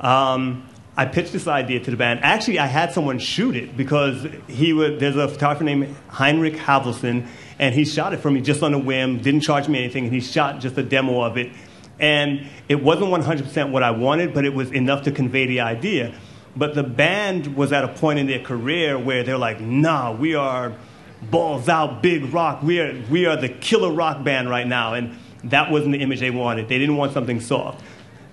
Um, 0.00 0.66
I 0.96 1.06
pitched 1.06 1.32
this 1.32 1.46
idea 1.46 1.80
to 1.80 1.90
the 1.90 1.96
band. 1.96 2.20
Actually, 2.22 2.58
I 2.58 2.66
had 2.66 2.92
someone 2.92 3.18
shoot 3.18 3.56
it 3.56 3.76
because 3.76 4.26
he 4.48 4.72
would, 4.72 5.00
there's 5.00 5.16
a 5.16 5.28
photographer 5.28 5.64
named 5.64 5.94
Heinrich 6.08 6.54
Havelson, 6.54 7.26
and 7.58 7.74
he 7.74 7.84
shot 7.84 8.12
it 8.12 8.18
for 8.18 8.30
me 8.30 8.40
just 8.40 8.62
on 8.62 8.74
a 8.74 8.78
whim, 8.78 9.18
didn't 9.20 9.42
charge 9.42 9.68
me 9.68 9.78
anything, 9.78 10.04
and 10.04 10.12
he 10.12 10.20
shot 10.20 10.60
just 10.60 10.76
a 10.78 10.82
demo 10.82 11.22
of 11.22 11.36
it. 11.36 11.52
And 11.98 12.46
it 12.68 12.82
wasn't 12.82 13.10
100% 13.12 13.70
what 13.70 13.82
I 13.82 13.90
wanted, 13.90 14.32
but 14.32 14.44
it 14.44 14.54
was 14.54 14.72
enough 14.72 15.04
to 15.04 15.12
convey 15.12 15.46
the 15.46 15.60
idea. 15.60 16.14
But 16.60 16.74
the 16.74 16.82
band 16.82 17.56
was 17.56 17.72
at 17.72 17.84
a 17.84 17.88
point 17.88 18.18
in 18.18 18.26
their 18.26 18.42
career 18.42 18.98
where 18.98 19.24
they're 19.24 19.38
like, 19.38 19.60
nah, 19.60 20.12
we 20.12 20.34
are 20.34 20.74
balls 21.22 21.70
out, 21.70 22.02
big 22.02 22.34
rock. 22.34 22.62
We 22.62 22.80
are, 22.80 23.02
we 23.10 23.24
are 23.24 23.36
the 23.36 23.48
killer 23.48 23.90
rock 23.90 24.22
band 24.22 24.50
right 24.50 24.66
now. 24.66 24.92
And 24.92 25.16
that 25.44 25.70
wasn't 25.70 25.92
the 25.92 26.00
image 26.00 26.20
they 26.20 26.30
wanted. 26.30 26.68
They 26.68 26.78
didn't 26.78 26.96
want 26.96 27.14
something 27.14 27.40
soft 27.40 27.82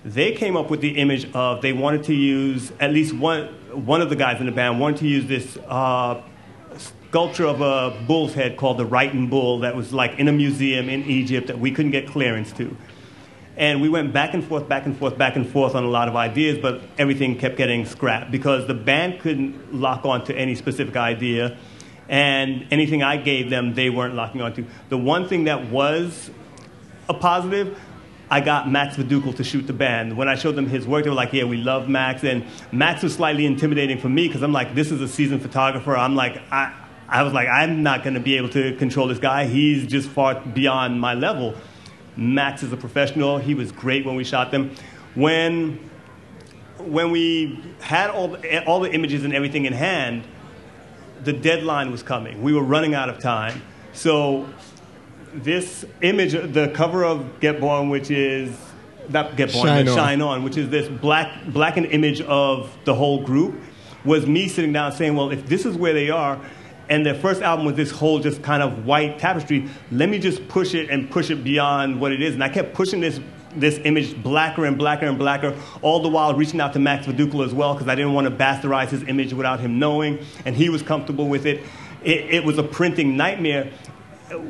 they 0.04 0.32
came 0.32 0.56
up 0.56 0.70
with 0.70 0.80
the 0.80 0.96
image 0.96 1.30
of 1.34 1.60
they 1.60 1.72
wanted 1.72 2.04
to 2.04 2.14
use 2.14 2.72
at 2.80 2.92
least 2.92 3.12
one 3.12 3.46
one 3.84 4.00
of 4.00 4.08
the 4.08 4.16
guys 4.16 4.40
in 4.40 4.46
the 4.46 4.52
band 4.52 4.80
wanted 4.80 4.98
to 4.98 5.06
use 5.06 5.26
this 5.26 5.58
uh, 5.68 6.20
sculpture 6.76 7.46
of 7.46 7.60
a 7.60 7.98
bull's 8.06 8.34
head 8.34 8.56
called 8.56 8.78
the 8.78 8.86
Rhyton 8.86 9.28
Bull 9.28 9.60
that 9.60 9.76
was 9.76 9.92
like 9.92 10.18
in 10.18 10.28
a 10.28 10.32
museum 10.32 10.88
in 10.88 11.02
Egypt 11.04 11.48
that 11.48 11.58
we 11.58 11.70
couldn't 11.70 11.90
get 11.90 12.06
clearance 12.06 12.52
to. 12.52 12.76
And 13.58 13.82
we 13.82 13.88
went 13.88 14.12
back 14.12 14.34
and 14.34 14.44
forth, 14.44 14.68
back 14.68 14.86
and 14.86 14.96
forth, 14.96 15.18
back 15.18 15.36
and 15.36 15.46
forth 15.46 15.74
on 15.74 15.82
a 15.82 15.88
lot 15.88 16.08
of 16.08 16.14
ideas, 16.14 16.58
but 16.58 16.80
everything 16.96 17.36
kept 17.36 17.56
getting 17.56 17.84
scrapped 17.84 18.30
because 18.30 18.66
the 18.66 18.74
band 18.74 19.20
couldn't 19.20 19.74
lock 19.74 20.04
on 20.04 20.24
to 20.26 20.34
any 20.34 20.54
specific 20.54 20.96
idea. 20.96 21.58
And 22.08 22.66
anything 22.70 23.02
I 23.02 23.16
gave 23.16 23.50
them, 23.50 23.74
they 23.74 23.90
weren't 23.90 24.14
locking 24.14 24.40
onto. 24.40 24.64
The 24.88 24.96
one 24.96 25.28
thing 25.28 25.44
that 25.44 25.70
was 25.70 26.30
a 27.08 27.14
positive 27.14 27.78
I 28.30 28.40
got 28.40 28.70
Max 28.70 28.96
Vadukul 28.96 29.34
to 29.36 29.44
shoot 29.44 29.66
the 29.66 29.72
band. 29.72 30.16
When 30.16 30.28
I 30.28 30.34
showed 30.34 30.54
them 30.54 30.66
his 30.66 30.86
work, 30.86 31.04
they 31.04 31.10
were 31.10 31.16
like, 31.16 31.32
yeah, 31.32 31.44
we 31.44 31.56
love 31.56 31.88
Max. 31.88 32.22
And 32.24 32.44
Max 32.70 33.02
was 33.02 33.14
slightly 33.14 33.46
intimidating 33.46 33.98
for 33.98 34.08
me 34.08 34.26
because 34.26 34.42
I'm 34.42 34.52
like, 34.52 34.74
this 34.74 34.90
is 34.90 35.00
a 35.00 35.08
seasoned 35.08 35.40
photographer. 35.40 35.96
I'm 35.96 36.14
like, 36.14 36.36
I, 36.50 36.74
I 37.08 37.22
was 37.22 37.32
like, 37.32 37.48
I'm 37.48 37.82
not 37.82 38.04
going 38.04 38.14
to 38.14 38.20
be 38.20 38.36
able 38.36 38.50
to 38.50 38.76
control 38.76 39.08
this 39.08 39.18
guy. 39.18 39.46
He's 39.46 39.86
just 39.86 40.10
far 40.10 40.40
beyond 40.40 41.00
my 41.00 41.14
level. 41.14 41.54
Max 42.18 42.64
is 42.64 42.72
a 42.72 42.76
professional. 42.76 43.38
He 43.38 43.54
was 43.54 43.70
great 43.70 44.04
when 44.04 44.16
we 44.16 44.24
shot 44.24 44.50
them. 44.50 44.74
When, 45.14 45.78
when 46.78 47.12
we 47.12 47.60
had 47.80 48.10
all 48.10 48.28
the, 48.28 48.64
all 48.66 48.80
the 48.80 48.92
images 48.92 49.24
and 49.24 49.32
everything 49.32 49.66
in 49.66 49.72
hand, 49.72 50.24
the 51.22 51.32
deadline 51.32 51.92
was 51.92 52.02
coming. 52.02 52.42
We 52.42 52.52
were 52.52 52.62
running 52.62 52.94
out 52.94 53.08
of 53.08 53.20
time. 53.20 53.62
So 53.92 54.48
this 55.32 55.84
image, 56.02 56.32
the 56.32 56.72
cover 56.74 57.04
of 57.04 57.38
Get 57.40 57.60
Born, 57.60 57.88
which 57.88 58.10
is 58.10 58.56
not 59.08 59.36
Get 59.36 59.52
Born, 59.52 59.66
Shine, 59.66 59.88
on. 59.88 59.96
Shine 59.96 60.20
on, 60.20 60.42
which 60.42 60.56
is 60.56 60.68
this 60.70 60.88
black 60.88 61.46
blackened 61.46 61.86
image 61.86 62.20
of 62.22 62.76
the 62.84 62.94
whole 62.94 63.22
group, 63.22 63.54
was 64.04 64.26
me 64.26 64.48
sitting 64.48 64.72
down 64.72 64.90
saying, 64.92 65.14
well, 65.14 65.30
if 65.30 65.46
this 65.46 65.64
is 65.64 65.76
where 65.76 65.92
they 65.92 66.10
are, 66.10 66.40
and 66.88 67.04
their 67.04 67.14
first 67.14 67.42
album 67.42 67.66
was 67.66 67.74
this 67.74 67.90
whole 67.90 68.18
just 68.18 68.42
kind 68.42 68.62
of 68.62 68.86
white 68.86 69.18
tapestry, 69.18 69.68
let 69.90 70.08
me 70.08 70.18
just 70.18 70.46
push 70.48 70.74
it 70.74 70.90
and 70.90 71.10
push 71.10 71.30
it 71.30 71.44
beyond 71.44 72.00
what 72.00 72.12
it 72.12 72.22
is. 72.22 72.34
And 72.34 72.42
I 72.42 72.48
kept 72.48 72.74
pushing 72.74 73.00
this 73.00 73.20
this 73.56 73.80
image 73.84 74.22
blacker 74.22 74.66
and 74.66 74.76
blacker 74.76 75.06
and 75.06 75.18
blacker, 75.18 75.58
all 75.80 76.00
the 76.00 76.08
while 76.08 76.34
reaching 76.34 76.60
out 76.60 76.74
to 76.74 76.78
Max 76.78 77.06
Vadukul 77.06 77.44
as 77.44 77.54
well, 77.54 77.72
because 77.72 77.88
I 77.88 77.94
didn't 77.94 78.12
want 78.12 78.26
to 78.26 78.30
bastardize 78.30 78.90
his 78.90 79.02
image 79.04 79.32
without 79.32 79.58
him 79.58 79.78
knowing, 79.78 80.24
and 80.44 80.54
he 80.54 80.68
was 80.68 80.82
comfortable 80.82 81.28
with 81.28 81.46
it. 81.46 81.62
It, 82.04 82.34
it 82.34 82.44
was 82.44 82.58
a 82.58 82.62
printing 82.62 83.16
nightmare 83.16 83.72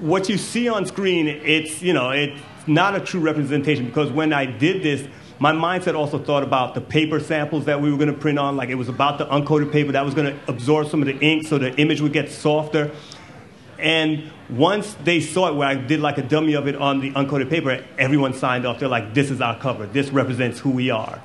what 0.00 0.28
you 0.28 0.38
see 0.38 0.68
on 0.68 0.86
screen, 0.86 1.28
it's, 1.28 1.82
you 1.82 1.92
know, 1.92 2.10
it's 2.10 2.40
not 2.66 2.94
a 2.94 3.00
true 3.00 3.20
representation 3.20 3.86
because 3.86 4.10
when 4.10 4.32
I 4.32 4.44
did 4.44 4.82
this, 4.82 5.06
my 5.40 5.52
mindset 5.52 5.94
also 5.94 6.18
thought 6.18 6.42
about 6.42 6.74
the 6.74 6.80
paper 6.80 7.20
samples 7.20 7.66
that 7.66 7.80
we 7.80 7.90
were 7.90 7.96
going 7.96 8.12
to 8.12 8.18
print 8.18 8.38
on. 8.38 8.56
Like 8.56 8.70
it 8.70 8.74
was 8.74 8.88
about 8.88 9.18
the 9.18 9.26
uncoated 9.26 9.70
paper 9.70 9.92
that 9.92 10.04
was 10.04 10.14
going 10.14 10.34
to 10.34 10.50
absorb 10.50 10.88
some 10.88 11.00
of 11.00 11.06
the 11.06 11.18
ink 11.18 11.46
so 11.46 11.58
the 11.58 11.74
image 11.76 12.00
would 12.00 12.12
get 12.12 12.30
softer. 12.30 12.90
And 13.78 14.32
once 14.50 14.94
they 15.04 15.20
saw 15.20 15.48
it, 15.48 15.54
where 15.54 15.68
I 15.68 15.76
did 15.76 16.00
like 16.00 16.18
a 16.18 16.22
dummy 16.22 16.54
of 16.54 16.66
it 16.66 16.74
on 16.74 17.00
the 17.00 17.12
uncoated 17.12 17.48
paper, 17.48 17.84
everyone 17.96 18.34
signed 18.34 18.66
off. 18.66 18.80
They're 18.80 18.88
like, 18.88 19.14
this 19.14 19.30
is 19.30 19.40
our 19.40 19.56
cover. 19.58 19.86
This 19.86 20.10
represents 20.10 20.58
who 20.58 20.70
we 20.70 20.90
are. 20.90 21.22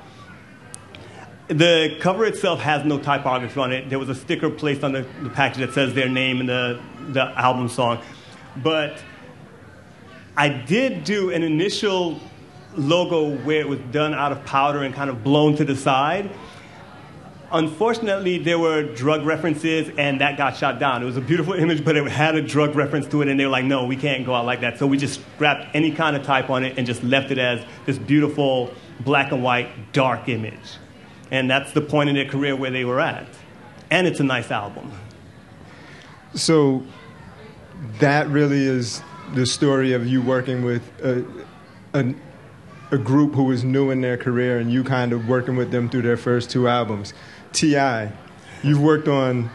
The 1.48 1.96
cover 2.00 2.24
itself 2.24 2.60
has 2.60 2.84
no 2.84 2.98
typography 2.98 3.58
on 3.58 3.72
it. 3.72 3.90
There 3.90 3.98
was 3.98 4.08
a 4.08 4.14
sticker 4.14 4.48
placed 4.48 4.84
on 4.84 4.92
the, 4.92 5.04
the 5.22 5.30
package 5.30 5.58
that 5.58 5.74
says 5.74 5.92
their 5.92 6.08
name 6.08 6.40
and 6.40 6.48
the, 6.48 6.80
the 7.08 7.22
album 7.38 7.68
song. 7.68 8.00
But 8.56 9.02
I 10.36 10.48
did 10.48 11.04
do 11.04 11.30
an 11.30 11.42
initial 11.42 12.20
logo 12.76 13.36
where 13.38 13.60
it 13.60 13.68
was 13.68 13.80
done 13.90 14.14
out 14.14 14.32
of 14.32 14.44
powder 14.44 14.82
and 14.82 14.94
kind 14.94 15.10
of 15.10 15.22
blown 15.22 15.56
to 15.56 15.64
the 15.64 15.76
side. 15.76 16.30
Unfortunately, 17.52 18.38
there 18.38 18.58
were 18.58 18.82
drug 18.82 19.24
references, 19.24 19.88
and 19.96 20.20
that 20.20 20.36
got 20.36 20.56
shot 20.56 20.80
down. 20.80 21.02
It 21.02 21.04
was 21.04 21.16
a 21.16 21.20
beautiful 21.20 21.52
image, 21.52 21.84
but 21.84 21.96
it 21.96 22.04
had 22.08 22.34
a 22.34 22.42
drug 22.42 22.74
reference 22.74 23.06
to 23.08 23.22
it, 23.22 23.28
and 23.28 23.38
they 23.38 23.44
were 23.44 23.52
like, 23.52 23.64
no, 23.64 23.84
we 23.84 23.96
can't 23.96 24.26
go 24.26 24.34
out 24.34 24.44
like 24.44 24.62
that. 24.62 24.78
So 24.78 24.88
we 24.88 24.98
just 24.98 25.20
scrapped 25.34 25.74
any 25.74 25.92
kind 25.92 26.16
of 26.16 26.24
type 26.24 26.50
on 26.50 26.64
it 26.64 26.76
and 26.78 26.86
just 26.86 27.04
left 27.04 27.30
it 27.30 27.38
as 27.38 27.64
this 27.86 27.96
beautiful 27.96 28.72
black 29.00 29.30
and 29.30 29.42
white 29.42 29.92
dark 29.92 30.28
image. 30.28 30.78
And 31.30 31.48
that's 31.48 31.72
the 31.72 31.80
point 31.80 32.08
in 32.08 32.16
their 32.16 32.28
career 32.28 32.56
where 32.56 32.70
they 32.70 32.84
were 32.84 33.00
at. 33.00 33.28
And 33.90 34.06
it's 34.06 34.18
a 34.18 34.24
nice 34.24 34.50
album. 34.50 34.90
So 36.34 36.82
that 38.00 38.26
really 38.28 38.64
is 38.64 39.00
the 39.34 39.46
story 39.46 39.92
of 39.92 40.06
you 40.06 40.22
working 40.22 40.64
with 40.64 40.82
a, 41.02 42.14
a, 42.94 42.98
group 42.98 43.34
who 43.34 43.44
was 43.44 43.64
new 43.64 43.90
in 43.90 44.00
their 44.00 44.16
career 44.16 44.58
and 44.58 44.72
you 44.72 44.84
kind 44.84 45.12
of 45.12 45.28
working 45.28 45.56
with 45.56 45.70
them 45.70 45.88
through 45.88 46.02
their 46.02 46.16
first 46.16 46.50
two 46.50 46.68
albums. 46.68 47.14
T.I., 47.52 48.12
you've 48.62 48.80
worked 48.80 49.08
on 49.08 49.50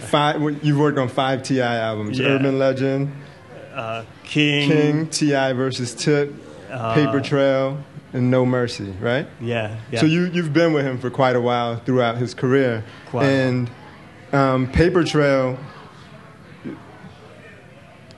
five. 0.00 0.40
You've 0.64 0.78
worked 0.78 0.98
on 0.98 1.08
five 1.08 1.42
T.I. 1.42 1.76
albums: 1.76 2.18
yeah. 2.18 2.26
Urban 2.26 2.58
Legend, 2.58 3.12
uh, 3.74 4.04
King, 4.24 4.70
King, 4.70 5.06
T.I. 5.08 5.52
versus 5.52 5.94
Tip, 5.94 6.34
uh, 6.70 6.94
Paper 6.94 7.20
Trail, 7.20 7.82
and 8.12 8.30
No 8.30 8.44
Mercy. 8.44 8.92
Right? 9.00 9.26
Yeah, 9.40 9.78
yeah. 9.90 10.00
So 10.00 10.06
you 10.06 10.26
you've 10.26 10.52
been 10.52 10.72
with 10.72 10.84
him 10.84 10.98
for 10.98 11.10
quite 11.10 11.36
a 11.36 11.40
while 11.40 11.76
throughout 11.76 12.18
his 12.18 12.34
career, 12.34 12.84
quite 13.06 13.26
and 13.26 13.70
um, 14.32 14.70
Paper 14.72 15.04
Trail 15.04 15.58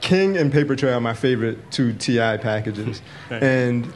King 0.01 0.37
and 0.37 0.53
Paper 0.53 0.77
Trail 0.77 0.95
are 0.95 1.01
my 1.01 1.15
favorite 1.15 1.71
two 1.71 1.93
TI 1.93 2.39
packages. 2.39 3.03
and 3.31 3.93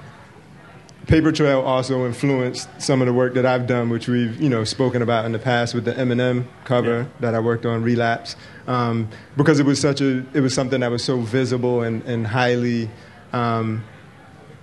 Paper 1.06 1.32
Trail 1.32 1.60
also 1.60 2.06
influenced 2.06 2.68
some 2.80 3.02
of 3.02 3.06
the 3.06 3.12
work 3.12 3.34
that 3.34 3.44
I've 3.44 3.66
done, 3.66 3.90
which 3.90 4.08
we've 4.08 4.40
you 4.40 4.48
know 4.48 4.64
spoken 4.64 5.02
about 5.02 5.24
in 5.24 5.32
the 5.32 5.38
past 5.38 5.74
with 5.74 5.84
the 5.84 5.92
Eminem 5.92 6.46
cover 6.64 7.00
yeah. 7.00 7.06
that 7.20 7.34
I 7.34 7.40
worked 7.40 7.66
on, 7.66 7.82
Relapse, 7.82 8.36
um, 8.66 9.08
because 9.36 9.58
it 9.58 9.66
was 9.66 9.80
such 9.80 10.00
a 10.00 10.24
it 10.32 10.40
was 10.40 10.54
something 10.54 10.80
that 10.80 10.90
was 10.90 11.04
so 11.04 11.20
visible 11.20 11.82
and, 11.82 12.02
and 12.04 12.26
highly 12.26 12.88
um, 13.32 13.84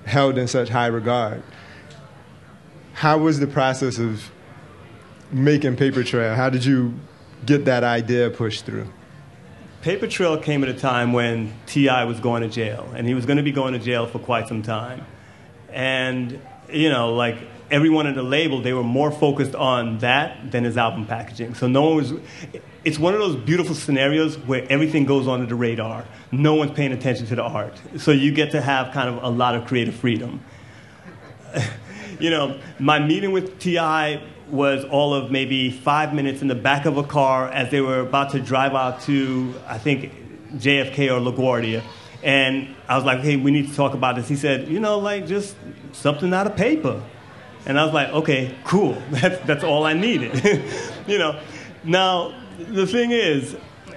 held 0.05 0.37
in 0.37 0.47
such 0.47 0.69
high 0.69 0.87
regard. 0.87 1.43
How 2.93 3.17
was 3.17 3.39
the 3.39 3.47
process 3.47 3.97
of 3.97 4.31
making 5.31 5.75
Paper 5.75 6.03
Trail? 6.03 6.35
How 6.35 6.49
did 6.49 6.63
you 6.63 6.93
get 7.45 7.65
that 7.65 7.83
idea 7.83 8.29
pushed 8.29 8.65
through? 8.65 8.91
Paper 9.81 10.07
Trail 10.07 10.37
came 10.37 10.63
at 10.63 10.69
a 10.69 10.73
time 10.73 11.13
when 11.13 11.53
T.I. 11.65 12.03
was 12.03 12.19
going 12.19 12.43
to 12.43 12.49
jail, 12.49 12.91
and 12.95 13.07
he 13.07 13.13
was 13.13 13.25
going 13.25 13.37
to 13.37 13.43
be 13.43 13.51
going 13.51 13.73
to 13.73 13.79
jail 13.79 14.07
for 14.07 14.19
quite 14.19 14.47
some 14.47 14.61
time. 14.61 15.05
And, 15.71 16.39
you 16.71 16.89
know, 16.89 17.13
like 17.13 17.37
everyone 17.71 18.07
at 18.07 18.15
the 18.15 18.23
label, 18.23 18.61
they 18.61 18.73
were 18.73 18.83
more 18.83 19.11
focused 19.11 19.55
on 19.55 19.99
that 19.99 20.51
than 20.51 20.63
his 20.63 20.77
album 20.77 21.05
packaging. 21.05 21.55
So 21.55 21.67
no 21.67 21.83
one 21.83 21.95
was. 21.95 22.13
It's 22.85 22.97
one 22.97 23.13
of 23.13 23.19
those 23.19 23.35
beautiful 23.35 23.75
scenarios 23.75 24.37
where 24.37 24.65
everything 24.69 25.05
goes 25.05 25.27
under 25.27 25.45
the 25.45 25.55
radar. 25.55 26.05
No 26.31 26.55
one's 26.55 26.71
paying 26.71 26.93
attention 26.93 27.25
to 27.27 27.35
the 27.35 27.43
art. 27.43 27.79
So 27.97 28.11
you 28.11 28.31
get 28.31 28.51
to 28.51 28.61
have 28.61 28.93
kind 28.93 29.09
of 29.09 29.23
a 29.23 29.29
lot 29.29 29.55
of 29.55 29.65
creative 29.65 29.95
freedom. 29.95 30.41
you 32.19 32.29
know, 32.29 32.59
my 32.79 32.99
meeting 32.99 33.31
with 33.31 33.59
T.I. 33.59 34.21
was 34.49 34.85
all 34.85 35.13
of 35.13 35.29
maybe 35.31 35.71
five 35.71 36.13
minutes 36.13 36.41
in 36.41 36.47
the 36.47 36.55
back 36.55 36.85
of 36.85 36.97
a 36.97 37.03
car 37.03 37.49
as 37.49 37.69
they 37.69 37.81
were 37.81 37.99
about 37.99 38.31
to 38.31 38.39
drive 38.39 38.73
out 38.73 39.01
to, 39.01 39.53
I 39.67 39.77
think, 39.77 40.13
JFK 40.53 41.11
or 41.11 41.31
LaGuardia. 41.31 41.83
And 42.21 42.75
I 42.87 42.95
was 42.95 43.05
like, 43.05 43.19
hey, 43.19 43.37
we 43.37 43.51
need 43.51 43.69
to 43.69 43.75
talk 43.75 43.93
about 43.93 44.15
this. 44.15 44.27
He 44.27 44.35
said, 44.35 44.67
you 44.67 44.79
know, 44.79 44.99
like 44.99 45.25
just 45.25 45.55
something 45.93 46.33
out 46.33 46.47
of 46.47 46.55
paper. 46.55 47.01
And 47.65 47.79
I 47.79 47.85
was 47.85 47.93
like, 47.93 48.09
okay, 48.09 48.55
cool. 48.63 48.93
That's, 49.11 49.45
that's 49.45 49.63
all 49.63 49.83
I 49.85 49.93
needed. 49.93 50.43
you 51.07 51.17
know, 51.17 51.39
now 51.83 52.33
the 52.57 52.87
thing 52.87 53.11
is, 53.11 53.55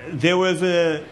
there 0.09 0.37
was 0.37 0.63
a, 0.63 1.05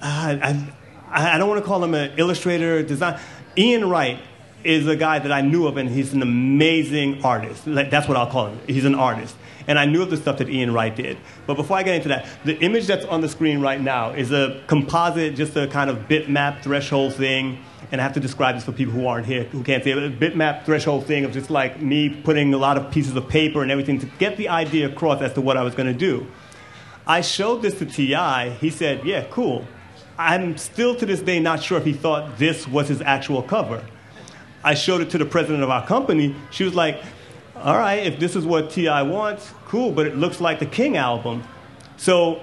I, 0.00 0.66
I, 1.10 1.34
I 1.34 1.38
don't 1.38 1.48
want 1.48 1.60
to 1.60 1.66
call 1.66 1.82
him 1.82 1.94
an 1.94 2.12
illustrator, 2.16 2.82
design. 2.82 3.20
Ian 3.58 3.88
Wright 3.90 4.20
is 4.64 4.86
a 4.86 4.96
guy 4.96 5.18
that 5.18 5.32
I 5.32 5.40
knew 5.40 5.66
of, 5.66 5.76
and 5.76 5.88
he's 5.88 6.12
an 6.12 6.22
amazing 6.22 7.24
artist. 7.24 7.62
That's 7.66 8.08
what 8.08 8.16
I'll 8.16 8.30
call 8.30 8.48
him. 8.48 8.60
He's 8.66 8.84
an 8.84 8.94
artist. 8.94 9.36
And 9.66 9.78
I 9.78 9.84
knew 9.84 10.02
of 10.02 10.10
the 10.10 10.16
stuff 10.16 10.38
that 10.38 10.48
Ian 10.48 10.72
Wright 10.72 10.94
did. 10.94 11.18
But 11.46 11.54
before 11.54 11.76
I 11.76 11.82
get 11.82 11.94
into 11.94 12.08
that, 12.08 12.26
the 12.44 12.58
image 12.58 12.86
that's 12.86 13.04
on 13.04 13.20
the 13.20 13.28
screen 13.28 13.60
right 13.60 13.80
now 13.80 14.10
is 14.10 14.32
a 14.32 14.62
composite, 14.66 15.36
just 15.36 15.56
a 15.56 15.68
kind 15.68 15.90
of 15.90 16.08
bitmap 16.08 16.62
threshold 16.62 17.14
thing. 17.14 17.62
And 17.92 18.00
I 18.00 18.04
have 18.04 18.14
to 18.14 18.20
describe 18.20 18.54
this 18.54 18.64
for 18.64 18.72
people 18.72 18.94
who 18.94 19.06
aren't 19.06 19.26
here, 19.26 19.44
who 19.44 19.62
can't 19.62 19.84
see 19.84 19.90
it. 19.90 19.98
A 19.98 20.10
bitmap 20.10 20.64
threshold 20.64 21.06
thing 21.06 21.24
of 21.24 21.32
just 21.32 21.50
like 21.50 21.80
me 21.80 22.08
putting 22.08 22.52
a 22.54 22.58
lot 22.58 22.78
of 22.78 22.90
pieces 22.90 23.14
of 23.16 23.28
paper 23.28 23.62
and 23.62 23.70
everything 23.70 23.98
to 24.00 24.06
get 24.18 24.36
the 24.36 24.48
idea 24.48 24.88
across 24.88 25.20
as 25.22 25.34
to 25.34 25.40
what 25.40 25.56
I 25.56 25.62
was 25.62 25.74
going 25.74 25.92
to 25.92 25.98
do. 25.98 26.26
I 27.06 27.20
showed 27.20 27.62
this 27.62 27.78
to 27.78 27.86
T.I. 27.86 28.50
He 28.50 28.70
said, 28.70 29.04
Yeah, 29.04 29.24
cool. 29.30 29.66
I'm 30.18 30.58
still 30.58 30.94
to 30.96 31.06
this 31.06 31.20
day 31.20 31.40
not 31.40 31.62
sure 31.62 31.78
if 31.78 31.84
he 31.84 31.92
thought 31.92 32.38
this 32.38 32.68
was 32.68 32.88
his 32.88 33.00
actual 33.00 33.42
cover. 33.42 33.82
I 34.62 34.74
showed 34.74 35.00
it 35.00 35.10
to 35.10 35.18
the 35.18 35.24
president 35.24 35.62
of 35.62 35.70
our 35.70 35.86
company. 35.86 36.34
She 36.50 36.64
was 36.64 36.74
like, 36.74 37.02
all 37.56 37.76
right, 37.76 38.06
if 38.06 38.18
this 38.18 38.36
is 38.36 38.44
what 38.44 38.70
T.I. 38.70 39.02
wants, 39.02 39.52
cool, 39.66 39.92
but 39.92 40.06
it 40.06 40.16
looks 40.16 40.40
like 40.40 40.58
the 40.58 40.66
King 40.66 40.96
album. 40.96 41.42
So 41.96 42.42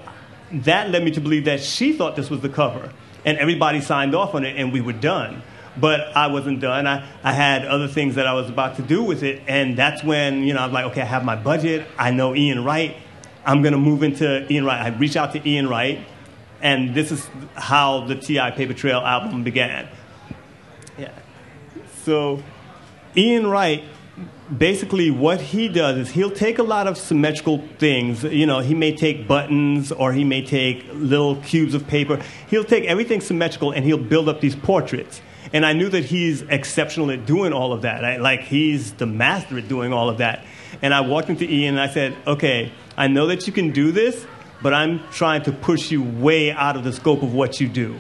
that 0.52 0.90
led 0.90 1.04
me 1.04 1.12
to 1.12 1.22
believe 1.22 1.46
that 1.46 1.62
she 1.62 1.94
thought 1.94 2.16
this 2.16 2.30
was 2.30 2.42
the 2.42 2.50
cover. 2.50 2.92
And 3.26 3.38
everybody 3.38 3.82
signed 3.82 4.16
off 4.16 4.36
on 4.36 4.46
it, 4.46 4.56
and 4.58 4.72
we 4.72 4.82
were 4.82 4.94
done. 4.94 5.42
But 5.80 6.16
I 6.16 6.28
wasn't 6.28 6.60
done. 6.60 6.88
I, 6.88 7.08
I 7.24 7.34
had 7.34 7.66
other 7.66 7.88
things 7.88 8.16
that 8.16 8.26
I 8.26 8.34
was 8.34 8.50
about 8.50 8.78
to 8.78 8.82
do 8.82 9.04
with 9.04 9.22
it. 9.24 9.44
And 9.48 9.78
that's 9.78 10.04
when, 10.04 10.44
you 10.44 10.54
know, 10.54 10.62
I 10.62 10.66
was 10.66 10.74
like, 10.74 10.86
okay, 10.86 11.02
I 11.02 11.06
have 11.06 11.24
my 11.24 11.36
budget. 11.36 11.88
I 11.98 12.12
know 12.12 12.36
Ian 12.36 12.64
Wright. 12.64 12.96
I'm 13.46 13.62
going 13.62 13.74
to 13.74 13.80
move 13.80 14.02
into 14.02 14.52
Ian 14.52 14.66
Wright. 14.66 14.82
I 14.82 14.90
reached 14.98 15.16
out 15.16 15.34
to 15.34 15.48
Ian 15.48 15.68
Wright. 15.68 16.00
And 16.62 16.96
this 16.96 17.12
is 17.12 17.30
how 17.54 18.06
the 18.06 18.16
T.I. 18.16 18.52
Paper 18.52 18.74
Trail 18.74 19.00
album 19.00 19.44
began. 19.44 19.88
So 22.08 22.42
Ian 23.18 23.48
Wright 23.48 23.84
basically 24.58 25.12
what 25.12 25.42
he 25.42 25.68
does 25.68 25.98
is 25.98 26.10
he'll 26.12 26.32
take 26.32 26.58
a 26.58 26.64
lot 26.64 26.88
of 26.88 26.98
symmetrical 26.98 27.62
things. 27.80 28.24
You 28.24 28.46
know 28.46 28.60
he 28.60 28.74
may 28.74 28.96
take 28.96 29.28
buttons 29.28 29.92
or 29.92 30.14
he 30.14 30.24
may 30.24 30.42
take 30.42 30.88
little 30.94 31.36
cubes 31.42 31.74
of 31.74 31.86
paper. 31.86 32.24
He'll 32.50 32.64
take 32.64 32.86
everything 32.86 33.20
symmetrical 33.20 33.72
and 33.72 33.84
he'll 33.84 33.98
build 33.98 34.30
up 34.30 34.40
these 34.40 34.56
portraits. 34.56 35.22
And 35.52 35.66
i 35.66 35.74
knew 35.74 35.90
that 35.90 36.06
he's 36.06 36.44
exceptional 36.44 37.12
at 37.12 37.26
doing 37.26 37.52
all 37.52 37.74
of 37.74 37.82
that. 37.82 38.06
I, 38.06 38.16
like 38.16 38.40
he's 38.40 38.94
the 38.94 39.06
master 39.06 39.58
at 39.58 39.68
doing 39.68 39.92
all 39.92 40.08
of 40.08 40.20
that. 40.20 40.46
And 40.82 40.94
i 40.94 41.02
walked 41.02 41.30
into 41.30 41.44
ian 41.44 41.76
and 41.78 41.82
i 41.82 41.94
said 41.94 42.16
okay 42.26 42.72
i 42.96 43.08
know 43.10 43.28
that 43.28 43.48
you 43.48 43.52
can 43.52 43.72
do 43.72 43.92
this 43.92 44.26
but 44.62 44.74
i'm 44.74 45.02
trying 45.12 45.44
to 45.44 45.52
push 45.52 45.92
you 45.92 46.02
way 46.04 46.52
out 46.52 46.78
of 46.78 46.86
the 46.86 46.94
scope 46.94 47.22
of 47.22 47.34
what 47.34 47.60
you 47.60 47.68
do 47.68 48.00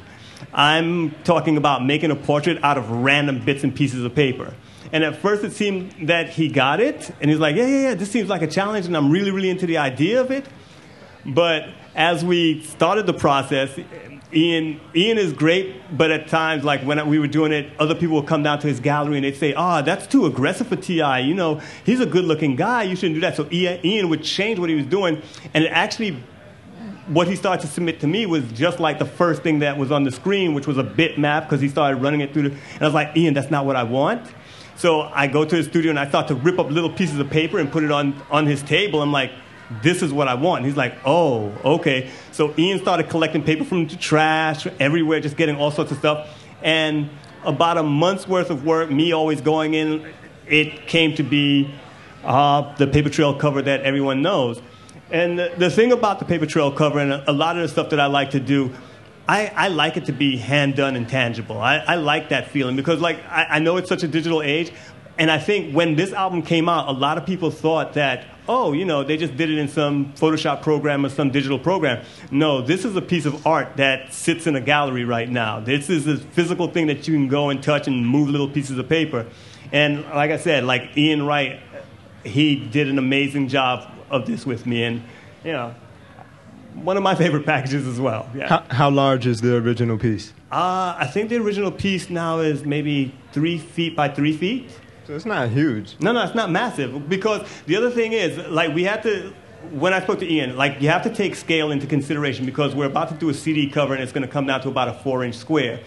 i'm 0.53 1.11
talking 1.23 1.57
about 1.57 1.85
making 1.85 2.11
a 2.11 2.15
portrait 2.15 2.63
out 2.63 2.77
of 2.77 2.89
random 2.89 3.43
bits 3.43 3.63
and 3.63 3.75
pieces 3.75 4.03
of 4.03 4.13
paper 4.15 4.53
and 4.91 5.03
at 5.03 5.17
first 5.17 5.43
it 5.43 5.51
seemed 5.51 6.07
that 6.07 6.29
he 6.29 6.47
got 6.47 6.79
it, 6.79 7.11
and 7.19 7.29
he's 7.29 7.39
like, 7.39 7.55
yeah, 7.55 7.65
yeah, 7.65 7.81
yeah, 7.89 7.93
this 7.95 8.09
seems 8.09 8.29
like 8.29 8.41
a 8.41 8.47
challenge, 8.47 8.85
and 8.85 8.95
I'm 8.95 9.11
really, 9.11 9.31
really 9.31 9.49
into 9.49 9.65
the 9.65 9.77
idea 9.77 10.21
of 10.21 10.31
it. 10.31 10.45
But 11.25 11.67
as 11.95 12.23
we 12.23 12.63
started 12.63 13.05
the 13.05 13.13
process, 13.13 13.77
Ian, 14.33 14.79
Ian 14.95 15.17
is 15.17 15.33
great, 15.33 15.97
but 15.97 16.11
at 16.11 16.27
times, 16.27 16.63
like 16.63 16.81
when 16.81 17.05
we 17.09 17.19
were 17.19 17.27
doing 17.27 17.51
it, 17.51 17.69
other 17.79 17.95
people 17.95 18.15
would 18.15 18.27
come 18.27 18.43
down 18.43 18.59
to 18.59 18.67
his 18.67 18.79
gallery 18.79 19.17
and 19.17 19.25
they'd 19.25 19.35
say, 19.35 19.53
"Ah, 19.53 19.79
oh, 19.79 19.81
that's 19.81 20.07
too 20.07 20.25
aggressive 20.25 20.67
for 20.67 20.75
T.I. 20.75 21.19
You 21.19 21.33
know, 21.33 21.61
he's 21.85 21.99
a 21.99 22.05
good-looking 22.05 22.55
guy. 22.55 22.83
You 22.83 22.95
shouldn't 22.95 23.15
do 23.15 23.21
that." 23.21 23.35
So 23.35 23.47
Ian 23.51 24.09
would 24.09 24.23
change 24.23 24.59
what 24.59 24.69
he 24.69 24.75
was 24.75 24.85
doing, 24.85 25.21
and 25.53 25.63
it 25.65 25.69
actually, 25.69 26.21
what 27.07 27.27
he 27.27 27.35
started 27.35 27.61
to 27.61 27.67
submit 27.67 27.99
to 28.01 28.07
me 28.07 28.25
was 28.25 28.43
just 28.51 28.79
like 28.79 28.99
the 28.99 29.05
first 29.05 29.41
thing 29.41 29.59
that 29.59 29.77
was 29.77 29.91
on 29.91 30.03
the 30.03 30.11
screen, 30.11 30.53
which 30.53 30.67
was 30.67 30.77
a 30.77 30.83
bitmap 30.83 31.43
because 31.43 31.61
he 31.61 31.69
started 31.69 32.01
running 32.01 32.21
it 32.21 32.33
through. 32.33 32.49
The, 32.49 32.49
and 32.49 32.81
I 32.81 32.85
was 32.85 32.93
like, 32.93 33.15
"Ian, 33.15 33.33
that's 33.33 33.51
not 33.51 33.65
what 33.65 33.75
I 33.75 33.83
want." 33.83 34.29
So 34.77 35.01
I 35.01 35.25
go 35.25 35.43
to 35.43 35.55
his 35.55 35.65
studio 35.65 35.89
and 35.89 35.99
I 35.99 36.07
start 36.07 36.27
to 36.27 36.35
rip 36.35 36.59
up 36.59 36.69
little 36.69 36.91
pieces 36.91 37.17
of 37.17 37.29
paper 37.31 37.57
and 37.57 37.71
put 37.71 37.83
it 37.83 37.91
on, 37.91 38.15
on 38.29 38.45
his 38.45 38.61
table. 38.61 39.01
I'm 39.01 39.11
like, 39.11 39.31
this 39.81 40.03
is 40.03 40.13
what 40.13 40.27
I 40.27 40.35
want. 40.35 40.65
He's 40.65 40.77
like, 40.77 40.95
oh, 41.03 41.51
okay. 41.65 42.11
So 42.31 42.53
Ian 42.59 42.79
started 42.79 43.09
collecting 43.09 43.43
paper 43.43 43.63
from 43.65 43.87
the 43.87 43.95
trash 43.95 44.67
everywhere, 44.79 45.19
just 45.19 45.35
getting 45.35 45.55
all 45.55 45.71
sorts 45.71 45.91
of 45.91 45.97
stuff. 45.97 46.29
And 46.61 47.09
about 47.43 47.77
a 47.77 47.83
month's 47.83 48.27
worth 48.27 48.51
of 48.51 48.65
work, 48.65 48.91
me 48.91 49.13
always 49.13 49.41
going 49.41 49.73
in, 49.73 50.13
it 50.45 50.85
came 50.87 51.15
to 51.15 51.23
be 51.23 51.73
uh, 52.23 52.75
the 52.75 52.85
paper 52.85 53.09
trail 53.09 53.33
cover 53.33 53.63
that 53.63 53.81
everyone 53.81 54.21
knows. 54.21 54.61
And 55.09 55.39
the, 55.39 55.53
the 55.57 55.69
thing 55.69 55.91
about 55.91 56.19
the 56.19 56.25
paper 56.25 56.45
trail 56.45 56.71
cover 56.71 56.99
and 56.99 57.11
a, 57.11 57.31
a 57.31 57.33
lot 57.33 57.55
of 57.55 57.61
the 57.63 57.69
stuff 57.69 57.89
that 57.91 57.99
I 57.99 58.07
like 58.07 58.31
to 58.31 58.39
do 58.39 58.73
I, 59.27 59.51
I 59.55 59.67
like 59.67 59.97
it 59.97 60.05
to 60.05 60.13
be 60.13 60.37
hand 60.37 60.75
done 60.75 60.95
and 60.95 61.07
tangible. 61.07 61.59
I, 61.59 61.77
I 61.79 61.95
like 61.95 62.29
that 62.29 62.49
feeling 62.49 62.75
because, 62.75 63.01
like, 63.01 63.23
I, 63.25 63.45
I 63.51 63.59
know 63.59 63.75
it's 63.77 63.89
such 63.89 64.03
a 64.03 64.07
digital 64.07 64.41
age, 64.41 64.71
and 65.17 65.29
I 65.29 65.37
think 65.37 65.75
when 65.75 65.95
this 65.95 66.13
album 66.13 66.43
came 66.43 66.69
out, 66.69 66.87
a 66.87 66.93
lot 66.93 67.17
of 67.17 67.25
people 67.25 67.51
thought 67.51 67.93
that, 67.93 68.25
oh, 68.47 68.71
you 68.71 68.85
know, 68.85 69.03
they 69.03 69.17
just 69.17 69.35
did 69.35 69.49
it 69.49 69.57
in 69.57 69.67
some 69.67 70.13
Photoshop 70.13 70.61
program 70.61 71.05
or 71.05 71.09
some 71.09 71.31
digital 71.31 71.59
program. 71.59 72.05
No, 72.31 72.61
this 72.61 72.85
is 72.85 72.95
a 72.95 73.01
piece 73.01 73.25
of 73.25 73.45
art 73.45 73.75
that 73.75 74.13
sits 74.13 74.47
in 74.47 74.55
a 74.55 74.61
gallery 74.61 75.03
right 75.03 75.29
now. 75.29 75.59
This 75.59 75.89
is 75.89 76.07
a 76.07 76.17
physical 76.17 76.69
thing 76.69 76.87
that 76.87 77.07
you 77.07 77.13
can 77.13 77.27
go 77.27 77.49
and 77.49 77.61
touch 77.61 77.87
and 77.87 78.07
move 78.07 78.29
little 78.29 78.49
pieces 78.49 78.77
of 78.77 78.87
paper. 78.87 79.25
And 79.73 80.05
like 80.05 80.31
I 80.31 80.37
said, 80.37 80.63
like 80.63 80.95
Ian 80.95 81.25
Wright, 81.25 81.59
he 82.23 82.55
did 82.55 82.87
an 82.87 82.97
amazing 82.97 83.49
job 83.49 83.91
of 84.09 84.25
this 84.25 84.45
with 84.45 84.65
me. 84.65 84.83
And, 84.83 85.03
you 85.43 85.51
know, 85.51 85.75
one 86.73 86.97
of 86.97 87.03
my 87.03 87.15
favorite 87.23 87.45
packages 87.45 87.87
as 87.87 87.99
well. 87.99 88.29
Yeah. 88.35 88.47
How, 88.47 88.63
how 88.69 88.89
large 88.89 89.25
is 89.25 89.41
the 89.41 89.55
original 89.55 89.97
piece? 89.97 90.33
Uh, 90.51 90.95
I 90.97 91.07
think 91.07 91.29
the 91.29 91.37
original 91.37 91.71
piece 91.71 92.09
now 92.09 92.39
is 92.39 92.63
maybe 92.63 93.13
three 93.31 93.57
feet 93.57 93.95
by 93.95 94.09
three 94.09 94.35
feet. 94.35 94.71
So 95.05 95.15
it's 95.15 95.25
not 95.25 95.49
huge. 95.49 95.95
No, 96.01 96.11
no, 96.11 96.23
it's 96.23 96.35
not 96.35 96.51
massive. 96.51 97.07
Because 97.07 97.47
the 97.65 97.75
other 97.75 97.89
thing 97.89 98.13
is, 98.13 98.37
like, 98.49 98.73
we 98.73 98.83
had 98.83 99.03
to, 99.03 99.33
when 99.71 99.93
I 99.93 100.01
spoke 100.01 100.19
to 100.19 100.29
Ian, 100.29 100.57
like, 100.57 100.81
you 100.81 100.89
have 100.89 101.03
to 101.03 101.13
take 101.13 101.35
scale 101.35 101.71
into 101.71 101.87
consideration 101.87 102.45
because 102.45 102.75
we're 102.75 102.87
about 102.87 103.09
to 103.09 103.15
do 103.15 103.29
a 103.29 103.33
CD 103.33 103.69
cover 103.69 103.93
and 103.93 104.03
it's 104.03 104.11
going 104.11 104.25
to 104.25 104.31
come 104.31 104.45
down 104.45 104.61
to 104.61 104.69
about 104.69 104.89
a 104.89 104.93
four 104.93 105.23
inch 105.23 105.35
square. 105.35 105.79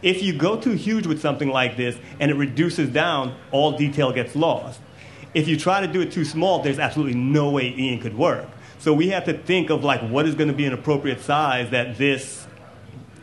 If 0.00 0.22
you 0.22 0.32
go 0.32 0.60
too 0.60 0.72
huge 0.72 1.08
with 1.08 1.20
something 1.20 1.48
like 1.48 1.76
this 1.76 1.96
and 2.20 2.30
it 2.30 2.34
reduces 2.34 2.88
down, 2.88 3.36
all 3.50 3.76
detail 3.76 4.12
gets 4.12 4.36
lost. 4.36 4.80
If 5.38 5.46
you 5.46 5.56
try 5.56 5.80
to 5.80 5.86
do 5.86 6.00
it 6.00 6.10
too 6.10 6.24
small, 6.24 6.64
there's 6.64 6.80
absolutely 6.80 7.14
no 7.14 7.48
way 7.50 7.72
Ian 7.72 8.00
could 8.00 8.18
work. 8.18 8.48
So 8.80 8.92
we 8.92 9.10
have 9.10 9.24
to 9.26 9.32
think 9.32 9.70
of 9.70 9.84
like 9.84 10.00
what 10.00 10.26
is 10.26 10.34
going 10.34 10.48
to 10.48 10.54
be 10.54 10.64
an 10.64 10.72
appropriate 10.72 11.20
size 11.20 11.70
that 11.70 11.96
this 11.96 12.48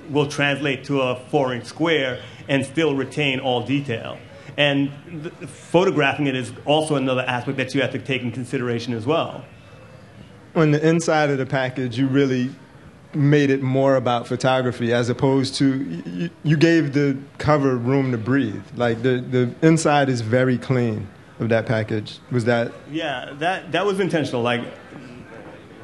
will 0.09 0.25
translate 0.25 0.85
to 0.85 1.01
a 1.01 1.17
four 1.29 1.53
inch 1.53 1.65
square 1.65 2.21
and 2.47 2.65
still 2.65 2.95
retain 2.95 3.41
all 3.41 3.65
detail. 3.65 4.17
And 4.55 4.93
th- 5.23 5.49
photographing 5.49 6.27
it 6.27 6.37
is 6.37 6.53
also 6.63 6.95
another 6.95 7.23
aspect 7.23 7.57
that 7.57 7.75
you 7.75 7.81
have 7.81 7.91
to 7.91 7.99
take 7.99 8.21
in 8.21 8.31
consideration 8.31 8.93
as 8.93 9.05
well. 9.05 9.43
On 10.55 10.71
the 10.71 10.87
inside 10.87 11.31
of 11.31 11.37
the 11.37 11.45
package, 11.45 11.99
you 11.99 12.07
really 12.07 12.49
made 13.13 13.49
it 13.49 13.61
more 13.61 13.97
about 13.97 14.25
photography 14.25 14.93
as 14.93 15.09
opposed 15.09 15.55
to 15.55 15.83
you, 16.05 16.29
you 16.43 16.55
gave 16.55 16.93
the 16.93 17.17
cover 17.39 17.75
room 17.75 18.13
to 18.13 18.17
breathe. 18.17 18.63
Like 18.77 19.01
the, 19.01 19.19
the 19.19 19.53
inside 19.61 20.07
is 20.07 20.21
very 20.21 20.57
clean 20.57 21.09
of 21.39 21.49
that 21.49 21.65
package. 21.65 22.19
Was 22.31 22.45
that? 22.45 22.71
Yeah, 22.89 23.33
that 23.39 23.71
that 23.71 23.85
was 23.85 23.99
intentional. 23.99 24.41
Like 24.41 24.61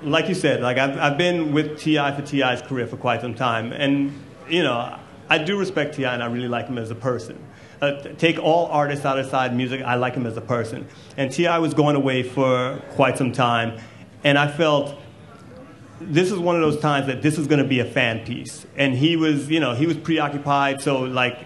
like 0.04 0.28
you 0.28 0.36
said, 0.36 0.62
like 0.62 0.78
I've 0.78 0.98
I've 0.98 1.18
been 1.18 1.54
with 1.54 1.80
T.I. 1.80 2.16
for 2.16 2.26
T.I.'s 2.26 2.62
career 2.62 2.88
for 2.88 2.98
quite 2.98 3.22
some 3.22 3.36
time, 3.36 3.72
and 3.72 4.14
you 4.50 4.64
know 4.64 4.98
I 5.30 5.38
do 5.38 5.58
respect 5.58 5.96
T.I. 5.96 6.14
and 6.14 6.24
I 6.24 6.28
really 6.28 6.48
like 6.48 6.68
him 6.68 6.78
as 6.78 6.92
a 6.92 6.96
person. 6.96 7.44
Uh, 7.82 8.00
take 8.18 8.38
all 8.38 8.68
artists 8.68 9.06
out 9.06 9.18
of 9.18 9.26
side 9.26 9.56
music, 9.56 9.82
I 9.82 9.96
like 9.96 10.14
him 10.14 10.28
as 10.28 10.38
a 10.38 10.42
person. 10.42 10.88
And 11.18 11.32
T.I. 11.32 11.58
was 11.58 11.74
going 11.74 11.96
away 11.96 12.22
for 12.22 12.80
quite 12.92 13.18
some 13.18 13.32
time, 13.32 13.80
and 14.24 14.38
I 14.38 14.52
felt 14.52 15.00
this 16.00 16.32
is 16.32 16.40
one 16.40 16.56
of 16.56 16.62
those 16.62 16.80
times 16.80 17.08
that 17.08 17.22
this 17.22 17.38
is 17.38 17.48
going 17.48 17.62
to 17.62 17.68
be 17.68 17.80
a 17.80 17.86
fan 17.86 18.26
piece. 18.26 18.66
And 18.76 18.94
he 18.94 19.16
was, 19.16 19.50
you 19.50 19.60
know, 19.60 19.76
he 19.76 19.86
was 19.86 19.98
preoccupied, 19.98 20.82
so 20.82 21.02
like 21.02 21.38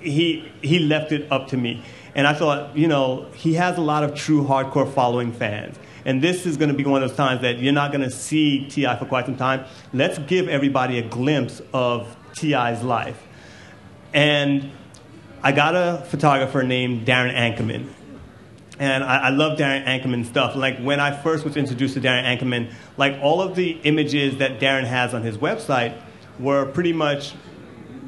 he 0.00 0.50
he 0.62 0.78
left 0.78 1.12
it 1.12 1.30
up 1.30 1.48
to 1.48 1.56
me. 1.56 1.82
And 2.14 2.26
I 2.26 2.34
thought, 2.34 2.76
you 2.76 2.88
know, 2.88 3.26
he 3.34 3.54
has 3.54 3.78
a 3.78 3.80
lot 3.80 4.02
of 4.02 4.14
true 4.14 4.44
hardcore 4.44 4.92
following 4.92 5.32
fans. 5.32 5.78
And 6.04 6.22
this 6.22 6.46
is 6.46 6.56
going 6.56 6.70
to 6.70 6.74
be 6.74 6.84
one 6.84 7.02
of 7.02 7.08
those 7.08 7.16
times 7.16 7.42
that 7.42 7.58
you're 7.58 7.72
not 7.72 7.92
going 7.92 8.02
to 8.02 8.10
see 8.10 8.66
T.I. 8.68 8.96
for 8.96 9.04
quite 9.04 9.26
some 9.26 9.36
time. 9.36 9.64
Let's 9.92 10.18
give 10.18 10.48
everybody 10.48 10.98
a 10.98 11.02
glimpse 11.02 11.60
of 11.72 12.16
T.I.'s 12.34 12.82
life. 12.82 13.22
And 14.12 14.70
I 15.42 15.52
got 15.52 15.74
a 15.76 16.04
photographer 16.06 16.62
named 16.62 17.06
Darren 17.06 17.34
Ankerman. 17.34 17.88
And 18.78 19.04
I, 19.04 19.26
I 19.26 19.28
love 19.28 19.58
Darren 19.58 19.84
Ankerman 19.84 20.24
stuff. 20.24 20.56
Like 20.56 20.78
when 20.78 21.00
I 21.00 21.14
first 21.14 21.44
was 21.44 21.56
introduced 21.56 21.94
to 21.94 22.00
Darren 22.00 22.24
Ankerman, 22.24 22.72
like 22.96 23.18
all 23.22 23.42
of 23.42 23.54
the 23.54 23.72
images 23.84 24.38
that 24.38 24.58
Darren 24.58 24.84
has 24.84 25.12
on 25.12 25.22
his 25.22 25.36
website 25.36 26.00
were 26.38 26.64
pretty 26.64 26.94
much 26.94 27.34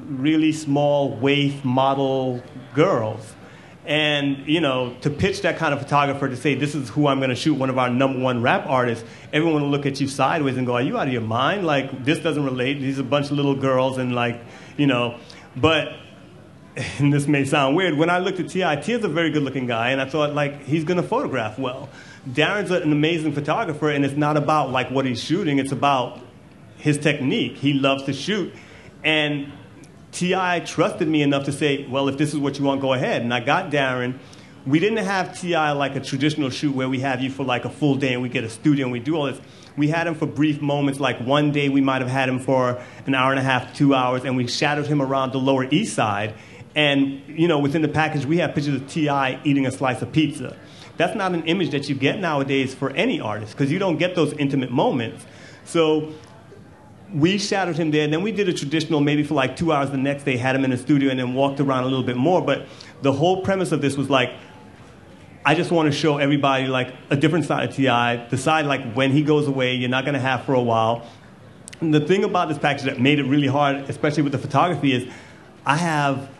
really 0.08 0.52
small 0.52 1.16
waif 1.16 1.64
model 1.64 2.42
girls. 2.74 3.34
And, 3.84 4.46
you 4.46 4.60
know, 4.60 4.94
to 5.00 5.10
pitch 5.10 5.42
that 5.42 5.56
kind 5.56 5.74
of 5.74 5.80
photographer 5.80 6.28
to 6.28 6.36
say, 6.36 6.54
this 6.54 6.74
is 6.74 6.88
who 6.88 7.08
I'm 7.08 7.18
going 7.18 7.30
to 7.30 7.36
shoot 7.36 7.54
one 7.54 7.68
of 7.68 7.78
our 7.78 7.90
number 7.90 8.20
one 8.20 8.40
rap 8.40 8.64
artists, 8.68 9.04
everyone 9.32 9.62
will 9.62 9.70
look 9.70 9.86
at 9.86 10.00
you 10.00 10.06
sideways 10.06 10.56
and 10.56 10.66
go, 10.66 10.74
are 10.74 10.82
you 10.82 10.96
out 10.98 11.08
of 11.08 11.12
your 11.12 11.22
mind? 11.22 11.66
Like, 11.66 12.04
this 12.04 12.20
doesn't 12.20 12.44
relate. 12.44 12.74
These 12.74 12.98
are 12.98 13.02
a 13.02 13.04
bunch 13.04 13.26
of 13.26 13.32
little 13.32 13.56
girls 13.56 13.98
and, 13.98 14.14
like, 14.14 14.40
you 14.76 14.86
know. 14.86 15.18
But, 15.56 15.94
and 16.98 17.12
this 17.12 17.26
may 17.26 17.44
sound 17.44 17.74
weird, 17.74 17.98
when 17.98 18.08
I 18.08 18.18
looked 18.18 18.38
at 18.38 18.50
T.I., 18.50 18.76
Ti 18.76 18.92
is 18.92 19.04
a 19.04 19.08
very 19.08 19.30
good 19.30 19.42
looking 19.42 19.66
guy, 19.66 19.90
and 19.90 20.00
I 20.00 20.08
thought, 20.08 20.32
like, 20.32 20.64
he's 20.64 20.84
going 20.84 21.02
to 21.02 21.06
photograph 21.06 21.58
well. 21.58 21.88
Darren's 22.28 22.70
an 22.70 22.92
amazing 22.92 23.32
photographer, 23.32 23.90
and 23.90 24.04
it's 24.04 24.16
not 24.16 24.36
about, 24.36 24.70
like, 24.70 24.92
what 24.92 25.06
he's 25.06 25.22
shooting, 25.22 25.58
it's 25.58 25.72
about 25.72 26.20
his 26.76 26.98
technique. 26.98 27.56
He 27.56 27.72
loves 27.72 28.04
to 28.04 28.12
shoot. 28.12 28.54
And 29.02 29.52
T.I. 30.12 30.60
trusted 30.60 31.08
me 31.08 31.22
enough 31.22 31.44
to 31.46 31.52
say, 31.52 31.86
well, 31.86 32.08
if 32.08 32.18
this 32.18 32.32
is 32.32 32.38
what 32.38 32.58
you 32.58 32.64
want, 32.64 32.80
go 32.80 32.92
ahead. 32.92 33.22
And 33.22 33.32
I 33.32 33.40
got 33.40 33.72
Darren. 33.72 34.18
We 34.66 34.78
didn't 34.78 35.04
have 35.04 35.40
T.I. 35.40 35.72
like 35.72 35.96
a 35.96 36.00
traditional 36.00 36.50
shoot 36.50 36.74
where 36.74 36.88
we 36.88 37.00
have 37.00 37.20
you 37.20 37.30
for 37.30 37.44
like 37.44 37.64
a 37.64 37.70
full 37.70 37.96
day 37.96 38.12
and 38.12 38.22
we 38.22 38.28
get 38.28 38.44
a 38.44 38.50
studio 38.50 38.84
and 38.86 38.92
we 38.92 39.00
do 39.00 39.16
all 39.16 39.24
this. 39.24 39.40
We 39.76 39.88
had 39.88 40.06
him 40.06 40.14
for 40.14 40.26
brief 40.26 40.60
moments, 40.60 41.00
like 41.00 41.18
one 41.20 41.50
day 41.50 41.70
we 41.70 41.80
might 41.80 42.02
have 42.02 42.10
had 42.10 42.28
him 42.28 42.38
for 42.38 42.80
an 43.06 43.14
hour 43.14 43.30
and 43.30 43.40
a 43.40 43.42
half, 43.42 43.74
two 43.74 43.94
hours, 43.94 44.24
and 44.24 44.36
we 44.36 44.46
shadowed 44.46 44.86
him 44.86 45.00
around 45.00 45.32
the 45.32 45.38
Lower 45.38 45.64
East 45.64 45.94
Side. 45.94 46.34
And, 46.74 47.22
you 47.26 47.48
know, 47.48 47.58
within 47.58 47.82
the 47.82 47.88
package, 47.88 48.26
we 48.26 48.36
have 48.38 48.54
pictures 48.54 48.74
of 48.74 48.88
T.I. 48.88 49.40
eating 49.44 49.66
a 49.66 49.70
slice 49.70 50.02
of 50.02 50.12
pizza. 50.12 50.56
That's 50.98 51.16
not 51.16 51.32
an 51.32 51.44
image 51.44 51.70
that 51.70 51.88
you 51.88 51.94
get 51.94 52.20
nowadays 52.20 52.74
for 52.74 52.90
any 52.90 53.18
artist 53.18 53.52
because 53.52 53.72
you 53.72 53.78
don't 53.78 53.96
get 53.96 54.14
those 54.14 54.34
intimate 54.34 54.70
moments. 54.70 55.24
So 55.64 56.12
we 57.14 57.38
shadowed 57.38 57.76
him 57.76 57.90
there, 57.90 58.04
and 58.04 58.12
then 58.12 58.22
we 58.22 58.32
did 58.32 58.48
a 58.48 58.52
traditional, 58.52 59.00
maybe 59.00 59.22
for 59.22 59.34
like 59.34 59.56
two 59.56 59.72
hours 59.72 59.90
the 59.90 59.96
next 59.96 60.24
day, 60.24 60.36
had 60.36 60.56
him 60.56 60.64
in 60.64 60.70
the 60.70 60.78
studio, 60.78 61.10
and 61.10 61.18
then 61.18 61.34
walked 61.34 61.60
around 61.60 61.84
a 61.84 61.86
little 61.86 62.04
bit 62.04 62.16
more. 62.16 62.40
But 62.40 62.66
the 63.02 63.12
whole 63.12 63.42
premise 63.42 63.72
of 63.72 63.80
this 63.80 63.96
was 63.96 64.08
like, 64.08 64.32
I 65.44 65.54
just 65.54 65.70
want 65.70 65.92
to 65.92 65.96
show 65.96 66.18
everybody 66.18 66.66
like 66.66 66.94
a 67.10 67.16
different 67.16 67.44
side 67.44 67.68
of 67.68 67.74
T.I., 67.74 68.28
the 68.28 68.38
side 68.38 68.66
like 68.66 68.94
when 68.94 69.10
he 69.10 69.22
goes 69.22 69.48
away, 69.48 69.74
you're 69.74 69.90
not 69.90 70.04
going 70.04 70.14
to 70.14 70.20
have 70.20 70.44
for 70.44 70.54
a 70.54 70.62
while. 70.62 71.06
And 71.80 71.92
the 71.92 72.00
thing 72.00 72.22
about 72.22 72.48
this 72.48 72.58
package 72.58 72.84
that 72.84 73.00
made 73.00 73.18
it 73.18 73.24
really 73.24 73.48
hard, 73.48 73.90
especially 73.90 74.22
with 74.22 74.32
the 74.32 74.38
photography, 74.38 74.92
is 74.92 75.12
I 75.66 75.76
have 75.76 76.30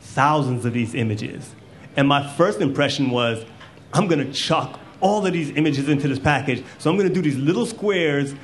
thousands 0.00 0.64
of 0.64 0.72
these 0.72 0.94
images. 0.94 1.54
And 1.94 2.08
my 2.08 2.26
first 2.34 2.60
impression 2.60 3.10
was, 3.10 3.44
I'm 3.92 4.08
going 4.08 4.26
to 4.26 4.32
chuck 4.32 4.80
all 5.00 5.24
of 5.24 5.32
these 5.32 5.50
images 5.50 5.88
into 5.88 6.08
this 6.08 6.18
package. 6.18 6.64
So 6.78 6.90
I'm 6.90 6.96
going 6.96 7.08
to 7.08 7.14
do 7.14 7.22
these 7.22 7.38
little 7.38 7.66
squares 7.66 8.34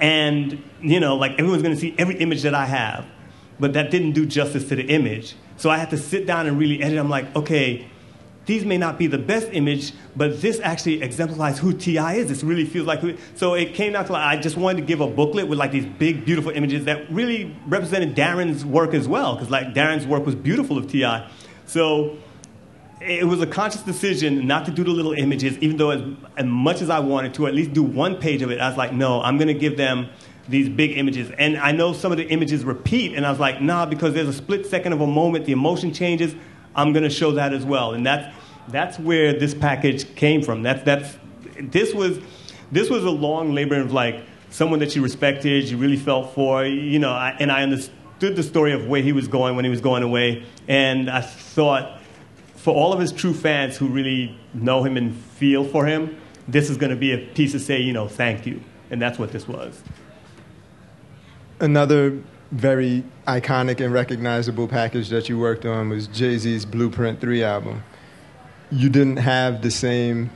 and 0.00 0.62
you 0.80 1.00
know 1.00 1.16
like 1.16 1.32
everyone's 1.32 1.62
going 1.62 1.74
to 1.74 1.80
see 1.80 1.94
every 1.98 2.16
image 2.16 2.42
that 2.42 2.54
i 2.54 2.64
have 2.64 3.06
but 3.60 3.72
that 3.72 3.90
didn't 3.90 4.12
do 4.12 4.24
justice 4.24 4.68
to 4.68 4.76
the 4.76 4.84
image. 4.84 5.34
So 5.56 5.70
i 5.70 5.78
had 5.78 5.90
to 5.90 5.98
sit 5.98 6.26
down 6.26 6.46
and 6.46 6.58
really 6.58 6.82
edit. 6.82 6.98
I'm 6.98 7.10
like 7.10 7.34
okay 7.36 7.88
these 8.46 8.64
may 8.64 8.78
not 8.78 8.98
be 8.98 9.06
the 9.06 9.18
best 9.18 9.48
image 9.52 9.92
but 10.16 10.40
this 10.40 10.58
actually 10.60 11.02
exemplifies 11.02 11.58
who 11.58 11.72
ti 11.72 11.98
is. 11.98 12.28
This 12.28 12.42
really 12.42 12.64
feels 12.64 12.86
like 12.86 13.00
who, 13.00 13.14
so 13.34 13.52
it 13.54 13.74
came 13.74 13.92
down 13.92 14.06
to 14.06 14.12
like 14.12 14.38
i 14.38 14.40
just 14.40 14.56
wanted 14.56 14.80
to 14.80 14.86
give 14.86 15.00
a 15.00 15.06
booklet 15.06 15.48
with 15.48 15.58
like 15.58 15.72
these 15.72 15.86
big 15.86 16.24
beautiful 16.24 16.50
images 16.52 16.84
that 16.86 17.10
really 17.10 17.54
represented 17.66 18.14
darren's 18.14 18.64
work 18.64 18.94
as 18.94 19.06
well 19.06 19.34
because 19.34 19.50
like 19.50 19.74
darren's 19.74 20.06
work 20.06 20.24
was 20.24 20.34
beautiful 20.34 20.78
of 20.78 20.90
ti 20.90 21.06
so 21.66 22.16
it 23.00 23.26
was 23.26 23.40
a 23.40 23.46
conscious 23.46 23.82
decision 23.82 24.46
not 24.46 24.64
to 24.66 24.70
do 24.70 24.82
the 24.82 24.90
little 24.90 25.12
images, 25.12 25.56
even 25.58 25.76
though 25.76 25.90
as, 25.90 26.02
as 26.36 26.44
much 26.44 26.82
as 26.82 26.90
I 26.90 26.98
wanted 26.98 27.34
to, 27.34 27.46
at 27.46 27.54
least 27.54 27.72
do 27.72 27.82
one 27.82 28.16
page 28.16 28.42
of 28.42 28.50
it. 28.50 28.60
I 28.60 28.68
was 28.68 28.76
like, 28.76 28.92
no, 28.92 29.22
I'm 29.22 29.36
going 29.38 29.48
to 29.48 29.54
give 29.54 29.76
them 29.76 30.08
these 30.48 30.68
big 30.68 30.96
images. 30.96 31.30
And 31.38 31.56
I 31.58 31.72
know 31.72 31.92
some 31.92 32.10
of 32.10 32.18
the 32.18 32.26
images 32.28 32.64
repeat, 32.64 33.14
and 33.14 33.24
I 33.24 33.30
was 33.30 33.38
like, 33.38 33.60
nah, 33.60 33.86
because 33.86 34.14
there's 34.14 34.28
a 34.28 34.32
split 34.32 34.66
second 34.66 34.92
of 34.92 35.00
a 35.00 35.06
moment, 35.06 35.44
the 35.44 35.52
emotion 35.52 35.92
changes. 35.92 36.34
I'm 36.74 36.92
going 36.92 37.04
to 37.04 37.10
show 37.10 37.32
that 37.32 37.52
as 37.52 37.64
well. 37.64 37.92
And 37.92 38.04
that's, 38.04 38.34
that's 38.68 38.98
where 38.98 39.32
this 39.32 39.54
package 39.54 40.14
came 40.14 40.42
from. 40.42 40.62
That's, 40.62 40.82
that's, 40.82 41.18
this, 41.60 41.94
was, 41.94 42.18
this 42.72 42.90
was 42.90 43.04
a 43.04 43.10
long 43.10 43.52
labor 43.52 43.80
of 43.80 43.92
like 43.92 44.24
someone 44.50 44.78
that 44.80 44.96
you 44.96 45.02
respected, 45.02 45.68
you 45.68 45.76
really 45.76 45.96
felt 45.96 46.34
for, 46.34 46.64
you 46.64 46.98
know, 46.98 47.12
I, 47.12 47.36
and 47.38 47.52
I 47.52 47.62
understood 47.62 48.36
the 48.36 48.42
story 48.42 48.72
of 48.72 48.86
where 48.86 49.02
he 49.02 49.12
was 49.12 49.28
going 49.28 49.56
when 49.56 49.64
he 49.64 49.70
was 49.70 49.80
going 49.80 50.02
away. 50.02 50.44
And 50.66 51.10
I 51.10 51.20
thought, 51.20 51.97
for 52.58 52.74
all 52.74 52.92
of 52.92 52.98
his 52.98 53.12
true 53.12 53.32
fans 53.32 53.76
who 53.76 53.86
really 53.86 54.36
know 54.52 54.82
him 54.82 54.96
and 54.96 55.14
feel 55.14 55.64
for 55.64 55.86
him, 55.86 56.20
this 56.48 56.68
is 56.68 56.76
going 56.76 56.90
to 56.90 56.96
be 56.96 57.12
a 57.12 57.18
piece 57.18 57.52
to 57.52 57.60
say, 57.60 57.80
you 57.80 57.92
know, 57.92 58.08
thank 58.08 58.46
you. 58.46 58.60
And 58.90 59.00
that's 59.00 59.18
what 59.18 59.30
this 59.30 59.46
was. 59.46 59.80
Another 61.60 62.18
very 62.50 63.04
iconic 63.26 63.80
and 63.84 63.92
recognizable 63.92 64.66
package 64.66 65.08
that 65.10 65.28
you 65.28 65.38
worked 65.38 65.66
on 65.66 65.88
was 65.88 66.08
Jay 66.08 66.36
Z's 66.36 66.64
Blueprint 66.64 67.20
3 67.20 67.44
album. 67.44 67.84
You 68.72 68.88
didn't 68.88 69.18
have 69.18 69.62
the 69.62 69.70
same 69.70 70.30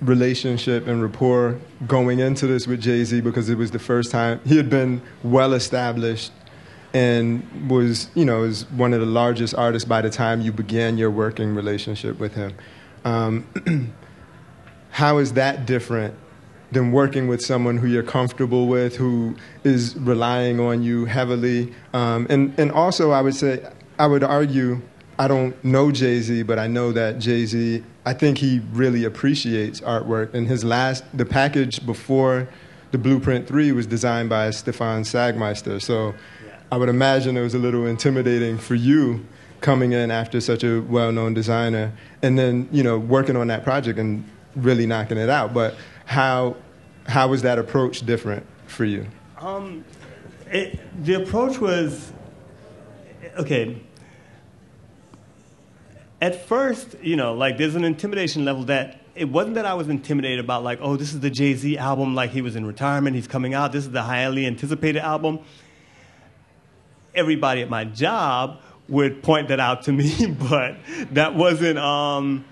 relationship 0.00 0.86
and 0.86 1.02
rapport 1.02 1.58
going 1.86 2.20
into 2.20 2.46
this 2.46 2.66
with 2.66 2.80
Jay 2.80 3.04
Z 3.04 3.20
because 3.20 3.48
it 3.50 3.58
was 3.58 3.70
the 3.70 3.78
first 3.78 4.10
time 4.10 4.40
he 4.44 4.56
had 4.56 4.70
been 4.70 5.02
well 5.22 5.54
established 5.54 6.32
and 6.92 7.70
was 7.70 8.08
you 8.14 8.24
know 8.24 8.40
was 8.40 8.68
one 8.70 8.92
of 8.92 9.00
the 9.00 9.06
largest 9.06 9.54
artists 9.54 9.86
by 9.88 10.00
the 10.00 10.10
time 10.10 10.40
you 10.40 10.52
began 10.52 10.98
your 10.98 11.10
working 11.10 11.54
relationship 11.54 12.18
with 12.18 12.34
him. 12.34 12.54
Um, 13.04 13.46
how 14.90 15.18
is 15.18 15.34
that 15.34 15.66
different 15.66 16.14
than 16.72 16.92
working 16.92 17.26
with 17.28 17.42
someone 17.42 17.76
who 17.78 17.86
you're 17.86 18.02
comfortable 18.02 18.68
with, 18.68 18.96
who 18.96 19.36
is 19.64 19.96
relying 19.96 20.60
on 20.60 20.82
you 20.82 21.04
heavily? 21.04 21.72
Um, 21.92 22.26
and 22.30 22.58
and 22.58 22.70
also, 22.72 23.10
I 23.10 23.20
would 23.20 23.34
say 23.34 23.66
I 23.98 24.06
would 24.06 24.24
argue. 24.24 24.82
I 25.18 25.28
don't 25.28 25.62
know 25.62 25.92
Jay 25.92 26.20
Z, 26.20 26.44
but 26.44 26.58
I 26.58 26.66
know 26.66 26.92
that 26.92 27.18
Jay 27.18 27.44
Z. 27.44 27.84
I 28.06 28.14
think 28.14 28.38
he 28.38 28.62
really 28.72 29.04
appreciates 29.04 29.80
artwork. 29.82 30.32
And 30.32 30.48
his 30.48 30.64
last, 30.64 31.04
the 31.12 31.26
package 31.26 31.84
before 31.84 32.48
the 32.90 32.96
Blueprint 32.96 33.46
Three 33.46 33.70
was 33.72 33.86
designed 33.86 34.30
by 34.30 34.50
Stefan 34.50 35.02
Sagmeister. 35.02 35.80
So 35.82 36.14
I 36.72 36.76
would 36.76 36.88
imagine 36.88 37.36
it 37.36 37.42
was 37.42 37.54
a 37.54 37.58
little 37.58 37.86
intimidating 37.86 38.56
for 38.56 38.76
you 38.76 39.26
coming 39.60 39.92
in 39.92 40.10
after 40.10 40.40
such 40.40 40.64
a 40.64 40.80
well-known 40.80 41.34
designer 41.34 41.92
and 42.22 42.38
then 42.38 42.68
you 42.72 42.82
know 42.82 42.98
working 42.98 43.36
on 43.36 43.48
that 43.48 43.62
project 43.62 43.98
and 43.98 44.24
really 44.56 44.86
knocking 44.86 45.18
it 45.18 45.28
out. 45.28 45.52
But 45.52 45.74
how 46.06 46.56
how 47.06 47.28
was 47.28 47.42
that 47.42 47.58
approach 47.58 48.06
different 48.06 48.46
for 48.66 48.84
you? 48.84 49.06
Um, 49.38 49.84
it, 50.50 50.78
the 51.04 51.14
approach 51.14 51.58
was 51.58 52.12
okay. 53.36 53.82
At 56.20 56.46
first 56.46 56.96
you 57.02 57.16
know 57.16 57.34
like 57.34 57.58
there's 57.58 57.74
an 57.74 57.84
intimidation 57.84 58.44
level 58.44 58.64
that 58.64 59.00
it 59.16 59.28
wasn't 59.28 59.56
that 59.56 59.66
I 59.66 59.74
was 59.74 59.88
intimidated 59.88 60.38
about 60.38 60.62
like, 60.62 60.78
oh, 60.80 60.96
this 60.96 61.12
is 61.12 61.20
the 61.20 61.30
Jay 61.30 61.54
Z 61.54 61.76
album, 61.76 62.14
like 62.14 62.30
he 62.30 62.42
was 62.42 62.54
in 62.56 62.64
retirement, 62.64 63.16
he's 63.16 63.26
coming 63.26 63.54
out. 63.54 63.72
This 63.72 63.84
is 63.84 63.90
the 63.90 64.02
highly 64.02 64.46
anticipated 64.46 65.00
album 65.00 65.40
everybody 67.14 67.62
at 67.62 67.70
my 67.70 67.84
job 67.84 68.60
would 68.88 69.22
point 69.22 69.48
that 69.48 69.60
out 69.60 69.82
to 69.84 69.92
me, 69.92 70.26
but 70.50 70.76
that 71.12 71.34
wasn't 71.34 71.78
um, 71.78 72.44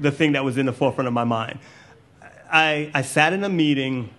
the 0.00 0.10
thing 0.10 0.32
that 0.32 0.44
was 0.44 0.58
in 0.58 0.66
the 0.66 0.72
forefront 0.72 1.06
of 1.08 1.14
my 1.14 1.24
mind. 1.24 1.58
I, 2.50 2.90
I 2.94 3.02
sat 3.02 3.32
in 3.32 3.44
a 3.44 3.48
meeting 3.48 4.10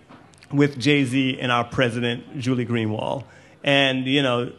with 0.52 0.78
Jay 0.78 1.04
Z 1.04 1.38
and 1.40 1.50
our 1.50 1.64
president, 1.64 2.38
Julie 2.38 2.66
Greenwald. 2.66 3.24
And, 3.64 4.06
you 4.06 4.22
know, 4.22 4.52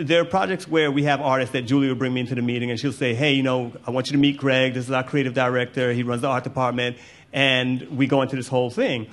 there 0.00 0.20
are 0.20 0.24
projects 0.24 0.66
where 0.66 0.90
we 0.90 1.04
have 1.04 1.20
artists 1.20 1.52
that 1.52 1.62
Julie 1.62 1.88
will 1.88 1.94
bring 1.94 2.14
me 2.14 2.20
into 2.20 2.34
the 2.34 2.42
meeting 2.42 2.70
and 2.70 2.80
she'll 2.80 2.92
say, 2.92 3.14
hey, 3.14 3.32
you 3.32 3.42
know, 3.42 3.72
I 3.86 3.90
want 3.90 4.08
you 4.08 4.12
to 4.12 4.18
meet 4.18 4.38
Greg. 4.38 4.74
This 4.74 4.86
is 4.86 4.90
our 4.90 5.04
creative 5.04 5.34
director. 5.34 5.92
He 5.92 6.02
runs 6.02 6.22
the 6.22 6.28
art 6.28 6.44
department. 6.44 6.96
And 7.32 7.82
we 7.96 8.06
go 8.06 8.22
into 8.22 8.36
this 8.36 8.48
whole 8.48 8.70
thing. 8.70 9.08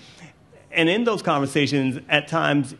And 0.71 0.87
in 0.87 1.03
those 1.03 1.21
conversations, 1.21 1.99
at 2.07 2.27
times, 2.27 2.75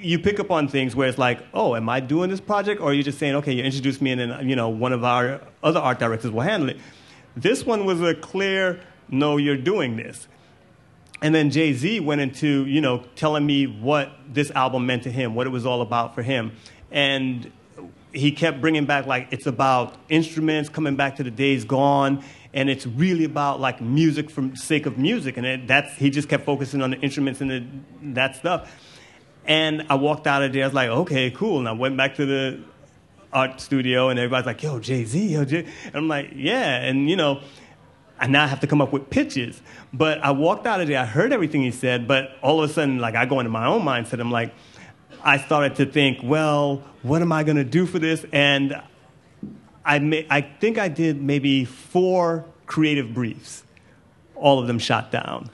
you 0.00 0.18
pick 0.18 0.38
up 0.38 0.50
on 0.50 0.68
things 0.68 0.94
where 0.94 1.08
it's 1.08 1.18
like, 1.18 1.40
oh, 1.52 1.74
am 1.74 1.88
I 1.88 2.00
doing 2.00 2.30
this 2.30 2.40
project? 2.40 2.80
Or 2.80 2.90
are 2.90 2.94
you 2.94 3.02
just 3.02 3.18
saying, 3.18 3.34
okay, 3.36 3.52
you 3.52 3.62
introduce 3.62 4.00
me 4.00 4.12
and 4.12 4.20
then, 4.20 4.48
you 4.48 4.56
know, 4.56 4.68
one 4.68 4.92
of 4.92 5.04
our 5.04 5.40
other 5.62 5.80
art 5.80 5.98
directors 5.98 6.30
will 6.30 6.42
handle 6.42 6.68
it. 6.68 6.78
This 7.36 7.64
one 7.64 7.84
was 7.84 8.00
a 8.00 8.14
clear, 8.14 8.80
no, 9.08 9.36
you're 9.36 9.56
doing 9.56 9.96
this. 9.96 10.28
And 11.20 11.34
then 11.34 11.50
Jay 11.50 11.72
Z 11.72 12.00
went 12.00 12.20
into, 12.20 12.64
you 12.66 12.80
know, 12.80 13.04
telling 13.16 13.44
me 13.44 13.66
what 13.66 14.12
this 14.28 14.50
album 14.52 14.86
meant 14.86 15.02
to 15.02 15.10
him, 15.10 15.34
what 15.34 15.46
it 15.46 15.50
was 15.50 15.66
all 15.66 15.82
about 15.82 16.14
for 16.14 16.22
him. 16.22 16.52
And 16.90 17.50
he 18.12 18.32
kept 18.32 18.60
bringing 18.60 18.86
back, 18.86 19.06
like, 19.06 19.28
it's 19.32 19.46
about 19.46 19.96
instruments, 20.08 20.68
coming 20.68 20.96
back 20.96 21.16
to 21.16 21.24
the 21.24 21.30
days 21.30 21.64
gone. 21.64 22.24
And 22.54 22.70
it's 22.70 22.86
really 22.86 23.24
about, 23.24 23.60
like, 23.60 23.80
music 23.80 24.30
for 24.30 24.54
sake 24.54 24.86
of 24.86 24.96
music. 24.96 25.36
And 25.36 25.46
it, 25.46 25.66
that's, 25.66 25.94
he 25.96 26.08
just 26.08 26.28
kept 26.28 26.44
focusing 26.44 26.82
on 26.82 26.92
the 26.92 27.00
instruments 27.00 27.40
and 27.40 27.50
the, 27.50 27.66
that 28.14 28.36
stuff. 28.36 28.72
And 29.48 29.86
I 29.88 29.94
walked 29.94 30.26
out 30.26 30.42
of 30.42 30.52
there, 30.52 30.62
I 30.62 30.66
was 30.66 30.74
like, 30.74 30.90
okay, 30.90 31.30
cool. 31.30 31.58
And 31.58 31.66
I 31.66 31.72
went 31.72 31.96
back 31.96 32.16
to 32.16 32.26
the 32.26 32.60
art 33.32 33.60
studio, 33.62 34.10
and 34.10 34.18
everybody's 34.18 34.46
like, 34.46 34.62
yo, 34.62 34.78
Jay 34.78 35.04
Z, 35.04 35.26
yo, 35.26 35.44
Jay. 35.46 35.66
And 35.86 35.96
I'm 35.96 36.06
like, 36.06 36.32
yeah. 36.34 36.84
And, 36.84 37.08
you 37.08 37.16
know, 37.16 37.40
I 38.20 38.26
now 38.26 38.46
have 38.46 38.60
to 38.60 38.66
come 38.66 38.82
up 38.82 38.92
with 38.92 39.08
pitches. 39.08 39.60
But 39.90 40.22
I 40.22 40.32
walked 40.32 40.66
out 40.66 40.82
of 40.82 40.88
there, 40.88 41.00
I 41.00 41.06
heard 41.06 41.32
everything 41.32 41.62
he 41.62 41.70
said, 41.70 42.06
but 42.06 42.36
all 42.42 42.62
of 42.62 42.68
a 42.68 42.72
sudden, 42.72 42.98
like, 42.98 43.14
I 43.14 43.24
go 43.24 43.40
into 43.40 43.50
my 43.50 43.66
own 43.66 43.82
mindset. 43.82 44.20
I'm 44.20 44.30
like, 44.30 44.52
I 45.24 45.38
started 45.38 45.76
to 45.76 45.86
think, 45.86 46.18
well, 46.22 46.84
what 47.02 47.22
am 47.22 47.32
I 47.32 47.42
going 47.42 47.56
to 47.56 47.64
do 47.64 47.86
for 47.86 47.98
this? 47.98 48.26
And 48.32 48.80
I, 49.82 49.98
may, 49.98 50.26
I 50.28 50.42
think 50.42 50.76
I 50.76 50.88
did 50.88 51.22
maybe 51.22 51.64
four 51.64 52.44
creative 52.66 53.14
briefs, 53.14 53.64
all 54.34 54.58
of 54.58 54.66
them 54.66 54.78
shot 54.78 55.10
down. 55.10 55.48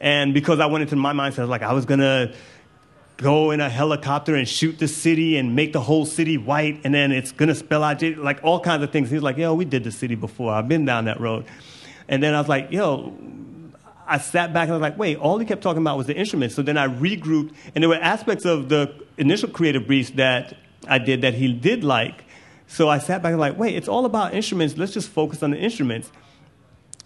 And 0.00 0.32
because 0.32 0.60
I 0.60 0.66
went 0.66 0.82
into 0.82 0.96
my 0.96 1.12
mindset, 1.12 1.46
like, 1.46 1.62
I 1.62 1.74
was 1.74 1.84
going 1.84 2.00
to 2.00 2.34
go 3.18 3.50
in 3.50 3.60
a 3.60 3.68
helicopter 3.68 4.34
and 4.34 4.48
shoot 4.48 4.78
the 4.78 4.88
city 4.88 5.36
and 5.36 5.54
make 5.54 5.72
the 5.72 5.80
whole 5.80 6.06
city 6.06 6.38
white, 6.38 6.80
and 6.84 6.94
then 6.94 7.12
it's 7.12 7.32
gonna 7.32 7.54
spell 7.54 7.82
out 7.84 8.00
like 8.00 8.40
all 8.42 8.60
kinds 8.60 8.82
of 8.82 8.90
things. 8.90 9.10
He's 9.10 9.22
like, 9.22 9.36
yo, 9.36 9.54
we 9.54 9.64
did 9.64 9.84
the 9.84 9.92
city 9.92 10.14
before. 10.14 10.52
I've 10.52 10.68
been 10.68 10.84
down 10.84 11.04
that 11.06 11.20
road. 11.20 11.44
And 12.08 12.22
then 12.22 12.34
I 12.34 12.38
was 12.38 12.48
like, 12.48 12.70
yo, 12.70 13.12
I 14.06 14.18
sat 14.18 14.54
back 14.54 14.62
and 14.62 14.72
I 14.72 14.76
was 14.76 14.82
like, 14.82 14.96
wait, 14.96 15.18
all 15.18 15.36
he 15.38 15.44
kept 15.44 15.62
talking 15.62 15.82
about 15.82 15.98
was 15.98 16.06
the 16.06 16.16
instruments. 16.16 16.54
So 16.54 16.62
then 16.62 16.78
I 16.78 16.86
regrouped, 16.88 17.54
and 17.74 17.82
there 17.82 17.88
were 17.88 17.96
aspects 17.96 18.44
of 18.44 18.68
the 18.68 18.94
initial 19.18 19.50
creative 19.50 19.86
briefs 19.86 20.10
that 20.10 20.56
I 20.88 20.98
did 20.98 21.22
that 21.22 21.34
he 21.34 21.52
did 21.52 21.84
like. 21.84 22.24
So 22.68 22.88
I 22.88 22.98
sat 22.98 23.22
back 23.22 23.32
and 23.32 23.40
like, 23.40 23.58
wait, 23.58 23.74
it's 23.74 23.88
all 23.88 24.04
about 24.04 24.32
instruments. 24.32 24.76
Let's 24.76 24.92
just 24.92 25.08
focus 25.08 25.42
on 25.42 25.50
the 25.50 25.58
instruments. 25.58 26.10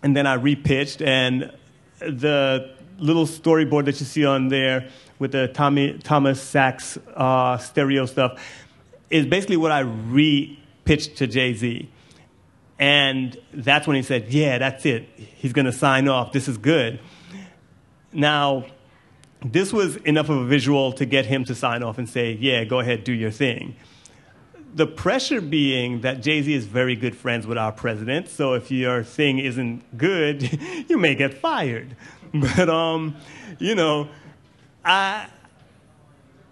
And 0.03 0.15
then 0.15 0.27
I 0.27 0.37
repitched, 0.37 1.05
and 1.05 1.53
the 2.01 2.75
little 2.99 3.27
storyboard 3.27 3.87
that 3.87 3.99
you 3.99 4.07
see 4.07 4.25
on 4.25 4.49
there 4.49 4.91
with 5.23 5.31
the 5.31 5.47
Tommy, 5.47 5.97
Thomas 6.03 6.43
Sachs 6.43 6.99
uh, 7.15 7.57
stereo 7.57 8.07
stuff 8.07 8.45
is 9.09 9.25
basically 9.25 9.57
what 9.57 9.71
I 9.71 9.79
re-pitched 9.79 11.19
to 11.19 11.29
Jay-Z. 11.29 11.89
And 12.77 13.39
that's 13.55 13.87
when 13.87 13.95
he 13.95 14.03
said, 14.03 14.33
yeah, 14.33 14.59
that's 14.59 14.85
it. 14.85 15.09
He's 15.15 15.53
going 15.53 15.67
to 15.67 15.73
sign 15.73 16.09
off. 16.09 16.33
This 16.33 16.49
is 16.49 16.59
good. 16.59 16.99
Now, 18.13 18.67
this 19.45 19.73
was 19.73 19.95
enough 19.99 20.29
of 20.29 20.39
a 20.39 20.45
visual 20.45 20.93
to 20.95 21.07
get 21.07 21.25
him 21.25 21.45
to 21.45 21.55
sign 21.55 21.85
off 21.85 21.99
and 21.99 22.09
say, 22.09 22.33
yeah, 22.33 22.65
go 22.65 22.81
ahead, 22.81 23.05
do 23.05 23.13
your 23.13 23.31
thing. 23.31 23.77
The 24.75 24.89
pressure 24.89 25.41
being 25.41 26.01
that 26.01 26.21
Jay 26.21 26.43
Z 26.43 26.53
is 26.53 26.67
very 26.67 26.97
good 26.97 27.15
friends 27.15 27.47
with 27.47 27.59
our 27.59 27.71
president, 27.71 28.29
so 28.29 28.55
if 28.55 28.73
your 28.73 29.05
thing 29.05 29.39
isn't 29.39 29.97
good, 29.97 30.59
you 30.89 30.99
may 30.99 31.15
get 31.15 31.33
fired. 31.35 31.95
But, 32.35 32.71
um, 32.71 33.17
you 33.59 33.75
know, 33.75 34.09
I, 34.85 35.29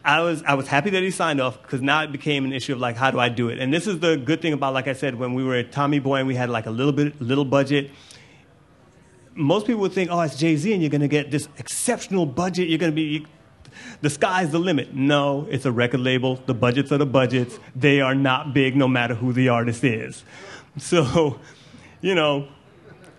I 0.05 0.21
was, 0.21 0.43
I 0.45 0.55
was 0.55 0.67
happy 0.67 0.91
that 0.91 1.03
he 1.03 1.11
signed 1.11 1.41
off 1.41 1.61
because 1.61 1.83
now 1.83 2.03
it 2.03 2.13
became 2.13 2.45
an 2.45 2.53
issue 2.53 2.73
of 2.73 2.79
like, 2.79 2.97
how 2.97 3.11
do 3.11 3.19
I 3.19 3.29
do 3.29 3.49
it? 3.49 3.59
And 3.59 3.73
this 3.73 3.87
is 3.87 3.99
the 4.01 4.17
good 4.17 4.41
thing 4.41 4.53
about, 4.53 4.73
like 4.73 4.89
I 4.89 4.93
said, 4.93 5.15
when 5.17 5.35
we 5.35 5.45
were 5.45 5.57
at 5.57 5.73
Tommy 5.73 5.99
Boy 5.99 6.17
and 6.17 6.29
we 6.29 6.35
had 6.35 6.49
like 6.49 6.67
a 6.67 6.71
little 6.71 6.93
bit, 6.93 7.21
little 7.21 7.45
budget. 7.45 7.91
Most 9.35 9.67
people 9.67 9.83
would 9.83 9.93
think, 9.93 10.11
oh, 10.11 10.21
it's 10.21 10.37
Jay 10.37 10.57
Z 10.57 10.73
and 10.73 10.83
you're 10.83 10.91
going 10.91 11.01
to 11.01 11.09
get 11.09 11.31
this 11.31 11.49
exceptional 11.59 12.27
budget. 12.27 12.69
You're 12.69 12.79
going 12.79 12.93
to 12.93 12.97
be, 12.97 13.27
the 14.01 14.11
sky's 14.11 14.51
the 14.51 14.59
limit. 14.59 14.95
No, 14.95 15.47
it's 15.51 15.65
a 15.65 15.73
record 15.73 16.01
label. 16.01 16.37
The 16.47 16.55
budgets 16.55 16.91
are 16.93 16.99
the 16.99 17.07
budgets. 17.07 17.59
They 17.77 18.01
are 18.01 18.15
not 18.15 18.55
big 18.55 18.77
no 18.77 18.89
matter 18.89 19.15
who 19.15 19.33
the 19.33 19.49
artist 19.49 19.85
is. 19.85 20.25
So, 20.79 21.41
you 22.01 22.15
know, 22.15 22.49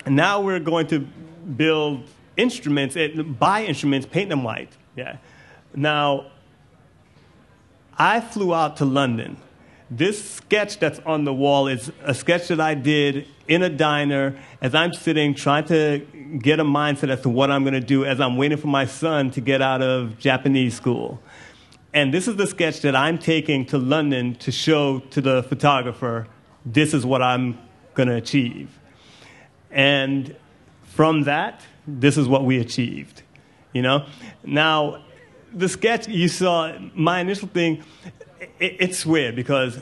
now 0.08 0.42
we're 0.42 0.60
going 0.60 0.88
to 0.88 1.00
build 1.00 2.04
instruments, 2.38 2.96
and 2.96 3.38
buy 3.38 3.66
instruments, 3.66 4.08
paint 4.08 4.30
them 4.30 4.44
white. 4.44 4.76
Yeah. 4.96 5.18
Now, 5.74 6.32
I 7.98 8.20
flew 8.20 8.54
out 8.54 8.78
to 8.78 8.86
London. 8.86 9.38
This 9.90 10.32
sketch 10.32 10.80
that's 10.80 11.00
on 11.00 11.26
the 11.26 11.34
wall 11.34 11.68
is 11.68 11.92
a 12.04 12.14
sketch 12.14 12.48
that 12.48 12.62
I 12.62 12.76
did 12.76 13.28
in 13.48 13.62
a 13.62 13.70
diner 13.70 14.40
as 14.62 14.74
I'm 14.74 14.94
sitting 14.94 15.36
trying 15.36 15.66
to 15.66 16.06
get 16.42 16.60
a 16.60 16.64
mindset 16.64 17.10
as 17.10 17.22
to 17.22 17.30
what 17.30 17.52
I'm 17.52 17.64
going 17.64 17.74
to 17.74 17.82
do 17.82 18.06
as 18.06 18.22
I'm 18.22 18.38
waiting 18.38 18.58
for 18.58 18.68
my 18.68 18.86
son 18.86 19.32
to 19.32 19.42
get 19.42 19.62
out 19.62 19.82
of 19.82 20.18
Japanese 20.18 20.76
school. 20.76 21.22
And 21.94 22.14
this 22.14 22.28
is 22.30 22.38
the 22.38 22.48
sketch 22.48 22.82
that 22.82 22.96
I'm 22.96 23.18
taking 23.18 23.66
to 23.68 23.78
London 23.78 24.36
to 24.36 24.52
show 24.52 25.00
to 25.00 25.20
the 25.20 25.44
photographer 25.44 26.28
this 26.66 26.94
is 26.94 27.06
what 27.06 27.22
I'm 27.22 27.58
going 27.94 28.08
to 28.08 28.16
achieve. 28.16 28.80
And 29.72 30.36
from 30.84 31.24
that, 31.24 31.62
this 31.88 32.18
is 32.18 32.28
what 32.28 32.46
we 32.46 32.60
achieved. 32.60 33.24
You 33.74 33.82
know? 33.82 34.06
Now, 34.44 35.04
the 35.54 35.70
sketch 35.70 36.08
you 36.08 36.28
saw, 36.28 36.78
my 36.94 37.20
initial 37.20 37.48
thing, 37.48 37.84
it, 38.60 38.78
it's 38.80 39.06
weird 39.06 39.36
because 39.36 39.80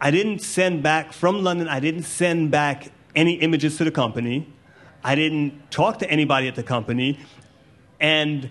I 0.00 0.10
didn't 0.10 0.40
send 0.40 0.82
back 0.82 1.12
from 1.12 1.42
London, 1.42 1.68
I 1.68 1.80
didn't 1.80 2.04
send 2.04 2.50
back 2.50 2.90
any 3.14 3.34
images 3.34 3.76
to 3.78 3.84
the 3.84 3.90
company. 3.90 4.48
I 5.02 5.14
didn't 5.14 5.70
talk 5.70 5.98
to 5.98 6.10
anybody 6.10 6.48
at 6.48 6.54
the 6.54 6.62
company. 6.62 7.18
And 8.00 8.50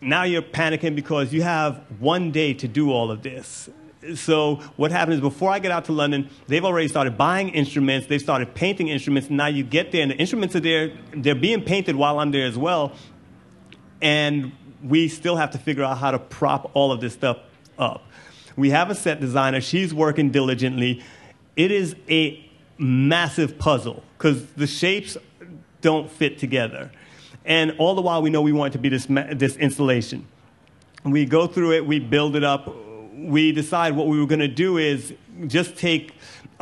now 0.00 0.24
you're 0.24 0.42
panicking 0.42 0.94
because 0.94 1.32
you 1.32 1.42
have 1.42 1.84
one 1.98 2.30
day 2.30 2.54
to 2.54 2.68
do 2.68 2.90
all 2.90 3.10
of 3.10 3.22
this 3.22 3.68
so 4.14 4.56
what 4.76 4.90
happened 4.90 5.14
is 5.14 5.20
before 5.20 5.50
I 5.50 5.58
get 5.58 5.70
out 5.70 5.86
to 5.86 5.92
London, 5.92 6.28
they've 6.46 6.64
already 6.64 6.88
started 6.88 7.16
buying 7.16 7.48
instruments. 7.50 8.06
They 8.06 8.18
started 8.18 8.54
painting 8.54 8.88
instruments. 8.88 9.30
Now 9.30 9.46
you 9.46 9.64
get 9.64 9.92
there, 9.92 10.02
and 10.02 10.10
the 10.10 10.16
instruments 10.16 10.54
are 10.54 10.60
there. 10.60 10.92
They're 11.14 11.34
being 11.34 11.62
painted 11.62 11.96
while 11.96 12.18
I'm 12.18 12.30
there 12.30 12.46
as 12.46 12.58
well. 12.58 12.92
And 14.04 14.52
we 14.82 15.08
still 15.08 15.36
have 15.36 15.52
to 15.52 15.58
figure 15.58 15.82
out 15.82 15.96
how 15.98 16.10
to 16.10 16.18
prop 16.18 16.70
all 16.74 16.92
of 16.92 17.00
this 17.00 17.14
stuff 17.14 17.38
up. 17.78 18.04
We 18.54 18.70
have 18.70 18.90
a 18.90 18.94
set 18.94 19.18
designer. 19.18 19.60
She's 19.60 19.94
working 19.94 20.30
diligently. 20.30 21.02
It 21.56 21.72
is 21.72 21.96
a 22.08 22.48
massive 22.78 23.58
puzzle 23.58 24.02
because 24.18 24.44
the 24.52 24.66
shapes 24.66 25.16
don't 25.80 26.10
fit 26.10 26.38
together. 26.38 26.92
And 27.46 27.74
all 27.78 27.94
the 27.94 28.02
while, 28.02 28.20
we 28.20 28.30
know 28.30 28.42
we 28.42 28.52
want 28.52 28.74
it 28.74 28.76
to 28.76 28.82
be 28.82 28.90
this, 28.90 29.06
this 29.06 29.56
installation. 29.56 30.26
We 31.02 31.24
go 31.24 31.46
through 31.46 31.72
it, 31.72 31.86
we 31.86 31.98
build 31.98 32.36
it 32.36 32.44
up, 32.44 32.74
we 33.14 33.52
decide 33.52 33.96
what 33.96 34.06
we 34.06 34.20
were 34.20 34.26
going 34.26 34.40
to 34.40 34.48
do 34.48 34.76
is 34.76 35.14
just 35.46 35.76
take 35.76 36.14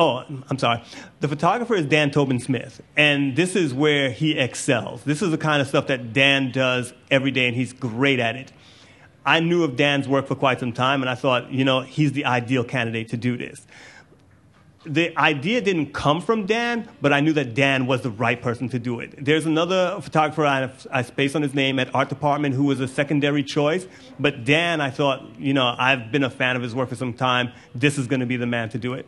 oh 0.02 0.24
i'm 0.50 0.58
sorry 0.58 0.82
the 1.20 1.28
photographer 1.28 1.74
is 1.74 1.86
dan 1.86 2.10
tobin 2.10 2.40
smith 2.40 2.80
and 2.96 3.36
this 3.36 3.54
is 3.54 3.72
where 3.72 4.10
he 4.10 4.36
excels 4.36 5.04
this 5.04 5.22
is 5.22 5.30
the 5.30 5.38
kind 5.38 5.62
of 5.62 5.68
stuff 5.68 5.86
that 5.86 6.12
dan 6.12 6.50
does 6.50 6.92
every 7.10 7.30
day 7.30 7.46
and 7.46 7.56
he's 7.56 7.72
great 7.72 8.18
at 8.18 8.34
it 8.34 8.52
i 9.24 9.38
knew 9.38 9.62
of 9.62 9.76
dan's 9.76 10.08
work 10.08 10.26
for 10.26 10.34
quite 10.34 10.58
some 10.58 10.72
time 10.72 11.02
and 11.02 11.08
i 11.08 11.14
thought 11.14 11.50
you 11.52 11.64
know 11.64 11.80
he's 11.82 12.12
the 12.12 12.24
ideal 12.24 12.64
candidate 12.64 13.08
to 13.08 13.16
do 13.16 13.36
this 13.36 13.66
the 14.84 15.16
idea 15.16 15.60
didn't 15.60 15.92
come 15.92 16.20
from 16.20 16.46
Dan, 16.46 16.88
but 17.00 17.12
I 17.12 17.20
knew 17.20 17.32
that 17.34 17.54
Dan 17.54 17.86
was 17.86 18.02
the 18.02 18.10
right 18.10 18.40
person 18.40 18.68
to 18.70 18.78
do 18.78 18.98
it. 18.98 19.14
There's 19.24 19.46
another 19.46 20.00
photographer 20.00 20.44
I, 20.44 20.70
I 20.90 21.02
spaced 21.02 21.36
on 21.36 21.42
his 21.42 21.54
name 21.54 21.78
at 21.78 21.94
Art 21.94 22.08
Department 22.08 22.54
who 22.54 22.64
was 22.64 22.80
a 22.80 22.88
secondary 22.88 23.44
choice, 23.44 23.86
but 24.18 24.44
Dan, 24.44 24.80
I 24.80 24.90
thought, 24.90 25.38
you 25.38 25.54
know, 25.54 25.74
I've 25.78 26.10
been 26.10 26.24
a 26.24 26.30
fan 26.30 26.56
of 26.56 26.62
his 26.62 26.74
work 26.74 26.88
for 26.88 26.96
some 26.96 27.12
time. 27.12 27.52
This 27.74 27.96
is 27.96 28.06
going 28.06 28.20
to 28.20 28.26
be 28.26 28.36
the 28.36 28.46
man 28.46 28.70
to 28.70 28.78
do 28.78 28.94
it. 28.94 29.06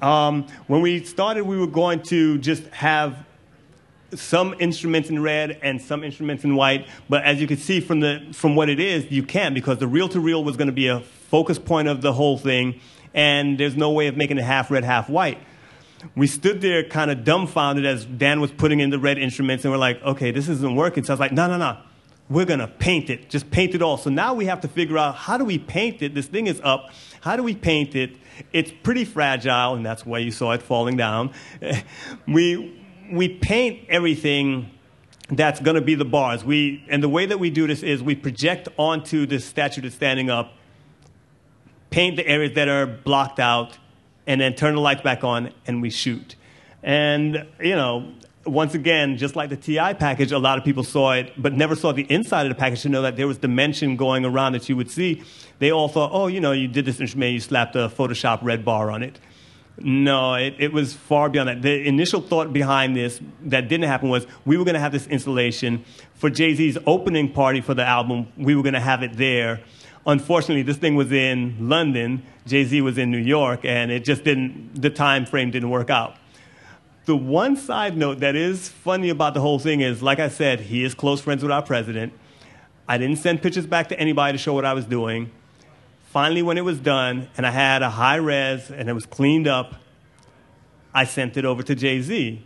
Um, 0.00 0.46
when 0.66 0.80
we 0.80 1.04
started, 1.04 1.44
we 1.44 1.58
were 1.58 1.66
going 1.66 2.02
to 2.04 2.38
just 2.38 2.64
have 2.68 3.26
some 4.14 4.54
instruments 4.60 5.10
in 5.10 5.22
red 5.22 5.58
and 5.62 5.82
some 5.82 6.04
instruments 6.04 6.44
in 6.44 6.54
white, 6.54 6.86
but 7.08 7.24
as 7.24 7.40
you 7.40 7.46
can 7.46 7.56
see 7.56 7.80
from, 7.80 8.00
the, 8.00 8.24
from 8.32 8.54
what 8.54 8.68
it 8.68 8.78
is, 8.78 9.10
you 9.10 9.22
can't 9.22 9.54
because 9.54 9.78
the 9.78 9.88
reel 9.88 10.08
to 10.08 10.20
reel 10.20 10.44
was 10.44 10.56
going 10.56 10.68
to 10.68 10.72
be 10.72 10.86
a 10.86 11.00
focus 11.00 11.58
point 11.58 11.88
of 11.88 12.00
the 12.00 12.12
whole 12.12 12.38
thing 12.38 12.80
and 13.14 13.58
there's 13.58 13.76
no 13.76 13.92
way 13.92 14.08
of 14.08 14.16
making 14.16 14.38
it 14.38 14.44
half 14.44 14.70
red, 14.70 14.84
half 14.84 15.08
white. 15.08 15.38
We 16.16 16.26
stood 16.26 16.60
there 16.60 16.84
kind 16.84 17.10
of 17.10 17.24
dumbfounded 17.24 17.86
as 17.86 18.04
Dan 18.04 18.40
was 18.40 18.50
putting 18.50 18.80
in 18.80 18.90
the 18.90 18.98
red 18.98 19.16
instruments, 19.16 19.64
and 19.64 19.72
we're 19.72 19.78
like, 19.78 20.02
okay, 20.02 20.32
this 20.32 20.48
isn't 20.48 20.76
working. 20.76 21.04
So 21.04 21.12
I 21.12 21.14
was 21.14 21.20
like, 21.20 21.32
no, 21.32 21.46
no, 21.46 21.56
no. 21.56 21.78
we're 22.28 22.44
going 22.44 22.60
to 22.60 22.66
paint 22.66 23.08
it, 23.08 23.30
just 23.30 23.50
paint 23.50 23.74
it 23.74 23.80
all. 23.80 23.96
So 23.96 24.10
now 24.10 24.34
we 24.34 24.46
have 24.46 24.60
to 24.62 24.68
figure 24.68 24.98
out 24.98 25.14
how 25.14 25.38
do 25.38 25.44
we 25.44 25.58
paint 25.58 26.02
it? 26.02 26.14
This 26.14 26.26
thing 26.26 26.46
is 26.46 26.60
up. 26.62 26.90
How 27.24 27.36
do 27.36 27.42
we 27.42 27.54
paint 27.54 27.94
it? 27.94 28.16
It's 28.52 28.70
pretty 28.82 29.06
fragile, 29.06 29.74
and 29.74 29.86
that's 29.86 30.04
why 30.04 30.18
you 30.18 30.30
saw 30.30 30.52
it 30.52 30.60
falling 30.60 30.98
down. 30.98 31.32
we, 32.28 32.78
we 33.10 33.30
paint 33.30 33.86
everything 33.88 34.70
that's 35.30 35.58
going 35.58 35.76
to 35.76 35.80
be 35.80 35.94
the 35.94 36.04
bars. 36.04 36.44
We, 36.44 36.84
and 36.90 37.02
the 37.02 37.08
way 37.08 37.24
that 37.24 37.38
we 37.38 37.48
do 37.48 37.66
this 37.66 37.82
is 37.82 38.02
we 38.02 38.14
project 38.14 38.68
onto 38.76 39.24
the 39.24 39.40
statue 39.40 39.80
that's 39.80 39.94
standing 39.94 40.28
up, 40.28 40.52
paint 41.88 42.16
the 42.16 42.26
areas 42.26 42.56
that 42.56 42.68
are 42.68 42.84
blocked 42.84 43.40
out, 43.40 43.78
and 44.26 44.42
then 44.42 44.54
turn 44.54 44.74
the 44.74 44.82
lights 44.82 45.00
back 45.00 45.24
on, 45.24 45.50
and 45.66 45.80
we 45.80 45.88
shoot. 45.88 46.36
And, 46.82 47.46
you 47.58 47.74
know, 47.74 48.12
once 48.46 48.74
again, 48.74 49.16
just 49.16 49.36
like 49.36 49.50
the 49.50 49.56
TI 49.56 49.94
package, 49.94 50.32
a 50.32 50.38
lot 50.38 50.58
of 50.58 50.64
people 50.64 50.84
saw 50.84 51.12
it, 51.12 51.32
but 51.36 51.52
never 51.52 51.74
saw 51.74 51.92
the 51.92 52.06
inside 52.10 52.46
of 52.46 52.50
the 52.50 52.54
package 52.54 52.82
to 52.82 52.88
know 52.88 53.02
that 53.02 53.16
there 53.16 53.26
was 53.26 53.38
dimension 53.38 53.96
going 53.96 54.24
around 54.24 54.52
that 54.52 54.68
you 54.68 54.76
would 54.76 54.90
see. 54.90 55.22
They 55.58 55.70
all 55.70 55.88
thought, 55.88 56.10
oh, 56.12 56.26
you 56.26 56.40
know, 56.40 56.52
you 56.52 56.68
did 56.68 56.84
this 56.84 57.00
instrument, 57.00 57.32
you 57.32 57.40
slapped 57.40 57.76
a 57.76 57.88
Photoshop 57.88 58.40
red 58.42 58.64
bar 58.64 58.90
on 58.90 59.02
it. 59.02 59.18
No, 59.78 60.34
it, 60.34 60.54
it 60.58 60.72
was 60.72 60.94
far 60.94 61.28
beyond 61.28 61.48
that. 61.48 61.62
The 61.62 61.86
initial 61.86 62.20
thought 62.20 62.52
behind 62.52 62.96
this 62.96 63.20
that 63.42 63.68
didn't 63.68 63.88
happen 63.88 64.08
was 64.08 64.26
we 64.44 64.56
were 64.56 64.64
going 64.64 64.74
to 64.74 64.80
have 64.80 64.92
this 64.92 65.06
installation 65.08 65.84
for 66.14 66.30
Jay 66.30 66.54
Z's 66.54 66.78
opening 66.86 67.32
party 67.32 67.60
for 67.60 67.74
the 67.74 67.84
album. 67.84 68.28
We 68.36 68.54
were 68.54 68.62
going 68.62 68.74
to 68.74 68.80
have 68.80 69.02
it 69.02 69.16
there. 69.16 69.60
Unfortunately, 70.06 70.62
this 70.62 70.76
thing 70.76 70.94
was 70.94 71.10
in 71.10 71.56
London. 71.68 72.22
Jay 72.46 72.64
Z 72.64 72.82
was 72.82 72.98
in 72.98 73.10
New 73.10 73.18
York, 73.18 73.64
and 73.64 73.90
it 73.90 74.04
just 74.04 74.22
didn't. 74.22 74.80
The 74.80 74.90
time 74.90 75.26
frame 75.26 75.50
didn't 75.50 75.70
work 75.70 75.90
out. 75.90 76.16
The 77.06 77.16
one 77.16 77.56
side 77.56 77.98
note 77.98 78.20
that 78.20 78.34
is 78.34 78.70
funny 78.70 79.10
about 79.10 79.34
the 79.34 79.40
whole 79.40 79.58
thing 79.58 79.82
is, 79.82 80.02
like 80.02 80.18
I 80.18 80.28
said, 80.28 80.60
he 80.60 80.84
is 80.84 80.94
close 80.94 81.20
friends 81.20 81.42
with 81.42 81.52
our 81.52 81.62
president. 81.62 82.14
I 82.88 82.96
didn't 82.96 83.16
send 83.16 83.42
pictures 83.42 83.66
back 83.66 83.88
to 83.88 84.00
anybody 84.00 84.32
to 84.32 84.38
show 84.38 84.54
what 84.54 84.64
I 84.64 84.72
was 84.72 84.86
doing. 84.86 85.30
Finally, 86.10 86.42
when 86.42 86.56
it 86.56 86.64
was 86.64 86.78
done 86.78 87.28
and 87.36 87.46
I 87.46 87.50
had 87.50 87.82
a 87.82 87.90
high 87.90 88.16
res 88.16 88.70
and 88.70 88.88
it 88.88 88.94
was 88.94 89.04
cleaned 89.04 89.46
up, 89.46 89.74
I 90.94 91.04
sent 91.04 91.36
it 91.36 91.44
over 91.44 91.62
to 91.62 91.74
Jay 91.74 92.00
Z. 92.00 92.42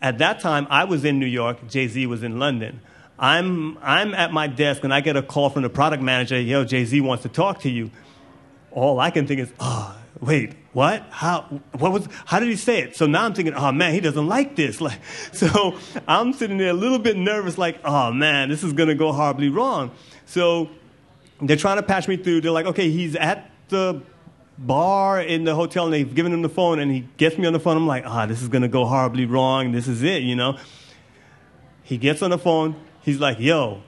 At 0.00 0.18
that 0.18 0.38
time, 0.38 0.68
I 0.70 0.84
was 0.84 1.04
in 1.04 1.18
New 1.18 1.26
York, 1.26 1.66
Jay 1.68 1.88
Z 1.88 2.06
was 2.06 2.22
in 2.22 2.38
London. 2.38 2.80
I'm, 3.18 3.78
I'm 3.78 4.14
at 4.14 4.32
my 4.32 4.46
desk 4.46 4.84
and 4.84 4.94
I 4.94 5.00
get 5.00 5.16
a 5.16 5.22
call 5.22 5.50
from 5.50 5.62
the 5.62 5.70
product 5.70 6.02
manager, 6.02 6.40
yo, 6.40 6.64
Jay 6.64 6.84
Z 6.84 7.00
wants 7.00 7.22
to 7.22 7.28
talk 7.28 7.60
to 7.60 7.70
you. 7.70 7.90
All 8.70 9.00
I 9.00 9.10
can 9.10 9.26
think 9.26 9.40
is, 9.40 9.52
oh, 9.58 9.96
wait, 10.20 10.54
what? 10.72 11.06
How, 11.10 11.42
what 11.78 11.92
was, 11.92 12.08
how 12.26 12.40
did 12.40 12.48
he 12.48 12.56
say 12.56 12.80
it? 12.80 12.96
So 12.96 13.06
now 13.06 13.24
I'm 13.24 13.34
thinking, 13.34 13.54
oh 13.54 13.72
man, 13.72 13.92
he 13.92 14.00
doesn't 14.00 14.26
like 14.26 14.56
this. 14.56 14.80
Like, 14.84 15.00
so 15.32 15.78
I'm 16.06 16.32
sitting 16.32 16.58
there 16.58 16.70
a 16.70 16.74
little 16.74 16.98
bit 16.98 17.16
nervous, 17.16 17.56
like, 17.56 17.78
oh 17.84 18.12
man, 18.12 18.48
this 18.48 18.62
is 18.62 18.72
to 18.72 18.94
go 18.94 19.12
horribly 19.12 19.48
wrong. 19.48 19.92
So 20.26 20.68
they're 21.40 21.56
trying 21.56 21.76
to 21.76 21.82
patch 21.82 22.08
me 22.08 22.16
through. 22.16 22.42
They're 22.42 22.50
like, 22.50 22.66
okay, 22.66 22.90
he's 22.90 23.16
at 23.16 23.50
the 23.68 24.02
bar 24.58 25.20
in 25.20 25.44
the 25.44 25.54
hotel 25.54 25.84
and 25.84 25.94
they've 25.94 26.14
given 26.14 26.32
him 26.32 26.42
the 26.42 26.48
phone 26.48 26.78
and 26.78 26.90
he 26.90 27.08
gets 27.16 27.38
me 27.38 27.46
on 27.46 27.52
the 27.52 27.60
phone. 27.60 27.76
I'm 27.76 27.86
like, 27.86 28.04
ah, 28.06 28.26
this 28.26 28.42
is 28.42 28.48
to 28.62 28.68
go 28.68 28.84
horribly 28.84 29.26
wrong. 29.26 29.72
This 29.72 29.88
is 29.88 30.02
it, 30.02 30.22
you 30.22 30.36
know? 30.36 30.58
He 31.82 31.98
gets 31.98 32.22
on 32.22 32.30
the 32.30 32.38
phone. 32.38 32.76
He's 33.02 33.20
like, 33.20 33.38
yo, 33.38 33.82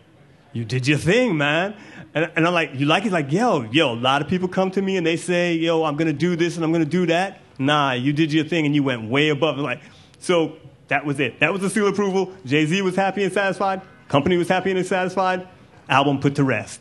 you 0.53 0.65
did 0.65 0.87
your 0.87 0.99
thing, 0.99 1.37
man. 1.37 1.77
And, 2.17 2.33
and 2.35 2.47
I'm 2.47 2.55
like, 2.55 2.71
you 2.75 2.87
like 2.87 3.05
it? 3.05 3.13
Like, 3.13 3.31
yo, 3.31 3.69
yo, 3.71 3.93
a 3.93 3.95
lot 3.95 4.23
of 4.23 4.29
people 4.29 4.49
come 4.49 4.71
to 4.71 4.81
me 4.81 4.97
and 4.97 5.07
they 5.07 5.19
say, 5.19 5.53
yo, 5.53 5.85
I'm 5.85 5.99
to 5.99 6.15
do 6.15 6.35
this 6.35 6.57
and 6.57 6.65
I'm 6.65 6.73
to 6.73 6.85
do 6.85 7.05
that. 7.07 7.41
Nah, 7.59 7.93
you 7.93 8.15
did 8.15 8.33
your 8.33 8.45
thing 8.45 8.65
and 8.65 8.75
you 8.75 8.83
went 8.83 9.11
way 9.11 9.29
above. 9.29 9.59
Like, 9.59 9.83
so 10.19 10.57
that 10.89 11.05
was 11.05 11.21
it. 11.21 11.39
That 11.41 11.53
was 11.53 11.61
the 11.61 11.69
seal 11.69 11.87
approval. 11.89 12.33
Jay 12.47 12.65
Z 12.65 12.81
was 12.81 12.97
happy 12.97 13.23
and 13.23 13.31
satisfied. 13.31 13.83
Company 14.09 14.39
was 14.39 14.49
happy 14.49 14.71
and 14.71 14.87
satisfied. 14.87 15.47
Album 15.91 16.19
put 16.19 16.37
to 16.37 16.45
rest. 16.45 16.81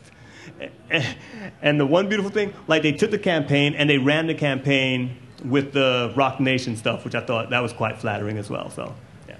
And 1.60 1.78
the 1.78 1.84
one 1.84 2.08
beautiful 2.08 2.30
thing, 2.30 2.54
like 2.66 2.82
they 2.82 2.92
took 2.92 3.10
the 3.10 3.18
campaign 3.18 3.74
and 3.74 3.90
they 3.90 3.98
ran 3.98 4.28
the 4.28 4.34
campaign 4.34 5.18
with 5.44 5.74
the 5.74 6.14
Roc 6.16 6.40
Nation 6.40 6.76
stuff, 6.76 7.04
which 7.04 7.14
I 7.14 7.20
thought 7.20 7.50
that 7.50 7.60
was 7.60 7.74
quite 7.74 7.98
flattering 7.98 8.38
as 8.38 8.48
well. 8.48 8.70
So, 8.70 8.94
yeah. 9.28 9.36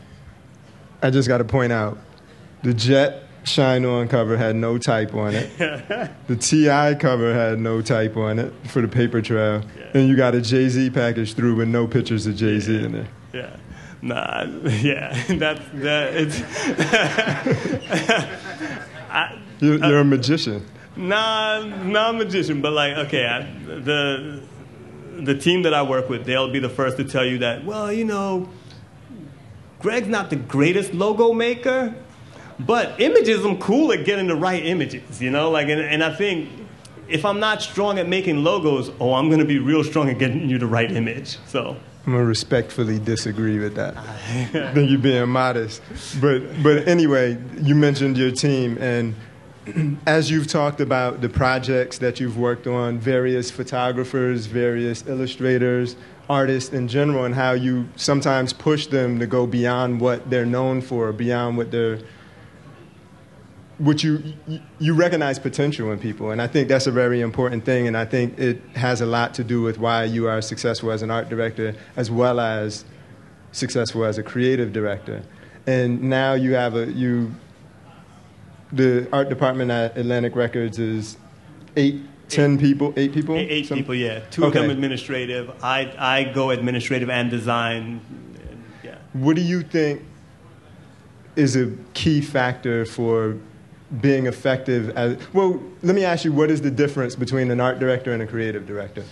I 1.02 1.08
just 1.08 1.26
got 1.26 1.38
to 1.38 1.44
point 1.44 1.72
out 1.72 1.96
the 2.62 2.74
Jet 2.74 3.22
Shine 3.46 3.84
On 3.84 4.08
cover 4.08 4.36
had 4.36 4.56
no 4.56 4.76
type 4.76 5.14
on 5.14 5.34
it. 5.34 5.56
the 6.26 6.36
TI 6.36 6.98
cover 6.98 7.32
had 7.32 7.60
no 7.60 7.80
type 7.80 8.16
on 8.16 8.40
it 8.40 8.52
for 8.66 8.82
the 8.82 8.88
paper 8.88 9.22
trail. 9.22 9.62
Yeah. 9.78 9.84
And 9.94 10.08
you 10.08 10.16
got 10.16 10.34
a 10.34 10.40
Jay 10.40 10.68
Z 10.68 10.90
package 10.90 11.34
through 11.34 11.54
with 11.54 11.68
no 11.68 11.86
pictures 11.86 12.26
of 12.26 12.34
Jay 12.34 12.58
Z 12.58 12.72
yeah. 12.72 12.84
in 12.84 12.92
there. 12.92 13.08
Yeah. 13.32 13.56
Nah, 14.02 14.44
yeah, 14.82 15.22
that's 15.28 15.62
that. 15.74 16.16
It's. 16.16 16.40
I, 19.10 19.38
you're, 19.60 19.78
you're 19.78 19.98
uh, 19.98 20.02
a 20.02 20.04
magician. 20.04 20.66
Nah, 20.96 21.64
not 21.64 22.16
a 22.16 22.18
magician, 22.18 22.60
but 22.60 22.72
like, 22.72 22.96
okay, 23.06 23.26
I, 23.26 23.42
the 23.64 24.42
the 25.18 25.36
team 25.36 25.62
that 25.62 25.72
I 25.72 25.82
work 25.82 26.08
with, 26.08 26.26
they'll 26.26 26.50
be 26.50 26.58
the 26.58 26.68
first 26.68 26.96
to 26.96 27.04
tell 27.04 27.24
you 27.24 27.38
that. 27.38 27.64
Well, 27.64 27.92
you 27.92 28.04
know, 28.04 28.48
Greg's 29.78 30.08
not 30.08 30.30
the 30.30 30.36
greatest 30.36 30.94
logo 30.94 31.32
maker, 31.32 31.94
but 32.60 33.00
images, 33.00 33.44
I'm 33.44 33.58
cool 33.58 33.92
at 33.92 34.04
getting 34.04 34.26
the 34.26 34.36
right 34.36 34.64
images. 34.64 35.20
You 35.20 35.30
know, 35.30 35.50
like, 35.50 35.68
and, 35.68 35.80
and 35.80 36.02
I 36.02 36.14
think 36.14 36.48
if 37.08 37.24
I'm 37.24 37.40
not 37.40 37.62
strong 37.62 37.98
at 37.98 38.08
making 38.08 38.42
logos, 38.42 38.90
oh, 39.00 39.14
I'm 39.14 39.28
going 39.28 39.40
to 39.40 39.46
be 39.46 39.58
real 39.58 39.84
strong 39.84 40.08
at 40.08 40.18
getting 40.18 40.48
you 40.48 40.58
the 40.58 40.66
right 40.66 40.90
image. 40.90 41.38
So. 41.46 41.76
I'm 42.06 42.12
gonna 42.12 42.24
respectfully 42.24 43.00
disagree 43.00 43.58
with 43.58 43.74
that. 43.74 43.96
I 43.96 44.72
think 44.72 44.90
you're 44.90 45.00
being 45.00 45.28
modest. 45.28 45.82
But 46.20 46.62
but 46.62 46.86
anyway, 46.86 47.36
you 47.60 47.74
mentioned 47.74 48.16
your 48.16 48.30
team 48.30 48.78
and 48.78 49.16
as 50.06 50.30
you've 50.30 50.46
talked 50.46 50.80
about 50.80 51.20
the 51.20 51.28
projects 51.28 51.98
that 51.98 52.20
you've 52.20 52.38
worked 52.38 52.68
on, 52.68 52.98
various 52.98 53.50
photographers, 53.50 54.46
various 54.46 55.04
illustrators, 55.08 55.96
artists 56.28 56.72
in 56.72 56.86
general, 56.86 57.24
and 57.24 57.34
how 57.34 57.52
you 57.52 57.88
sometimes 57.96 58.52
push 58.52 58.86
them 58.86 59.18
to 59.18 59.26
go 59.26 59.44
beyond 59.46 60.00
what 60.00 60.30
they're 60.30 60.46
known 60.46 60.80
for, 60.80 61.12
beyond 61.12 61.56
what 61.56 61.70
they're 61.70 61.98
what 63.78 64.02
you 64.02 64.22
you 64.78 64.94
recognize 64.94 65.38
potential 65.38 65.92
in 65.92 65.98
people 65.98 66.30
and 66.30 66.40
i 66.40 66.46
think 66.46 66.66
that's 66.66 66.86
a 66.86 66.90
very 66.90 67.20
important 67.20 67.64
thing 67.64 67.86
and 67.86 67.94
i 67.94 68.06
think 68.06 68.38
it 68.38 68.60
has 68.74 69.02
a 69.02 69.06
lot 69.06 69.34
to 69.34 69.44
do 69.44 69.60
with 69.60 69.78
why 69.78 70.02
you 70.02 70.26
are 70.26 70.40
successful 70.40 70.90
as 70.90 71.02
an 71.02 71.10
art 71.10 71.28
director 71.28 71.74
as 71.94 72.10
well 72.10 72.40
as 72.40 72.86
successful 73.52 74.04
as 74.04 74.16
a 74.16 74.22
creative 74.22 74.72
director 74.72 75.22
and 75.66 76.02
now 76.02 76.32
you 76.32 76.54
have 76.54 76.74
a 76.74 76.90
you 76.92 77.34
the 78.72 79.08
art 79.12 79.28
department 79.28 79.70
at 79.70 79.96
Atlantic 79.96 80.34
Records 80.34 80.78
is 80.78 81.16
eight, 81.76 82.00
ten 82.28 82.58
people, 82.58 82.92
eight 82.96 83.12
people. 83.12 83.36
Eight, 83.36 83.50
eight 83.50 83.68
people, 83.68 83.94
yeah. 83.94 84.20
Two 84.30 84.44
okay. 84.44 84.58
of 84.58 84.64
them 84.64 84.70
administrative. 84.70 85.50
I 85.62 85.92
I 85.98 86.24
go 86.24 86.50
administrative 86.50 87.10
and 87.10 87.30
design. 87.30 88.00
Yeah. 88.82 88.98
What 89.12 89.36
do 89.36 89.42
you 89.42 89.62
think 89.62 90.02
is 91.36 91.56
a 91.56 91.72
key 91.94 92.20
factor 92.20 92.84
for 92.86 93.36
being 94.00 94.26
effective 94.26 94.90
as 94.96 95.16
well 95.32 95.62
let 95.82 95.94
me 95.94 96.04
ask 96.04 96.24
you 96.24 96.32
what 96.32 96.50
is 96.50 96.60
the 96.60 96.70
difference 96.70 97.14
between 97.14 97.50
an 97.50 97.60
art 97.60 97.78
director 97.78 98.12
and 98.12 98.22
a 98.22 98.26
creative 98.26 98.66
director 98.66 99.04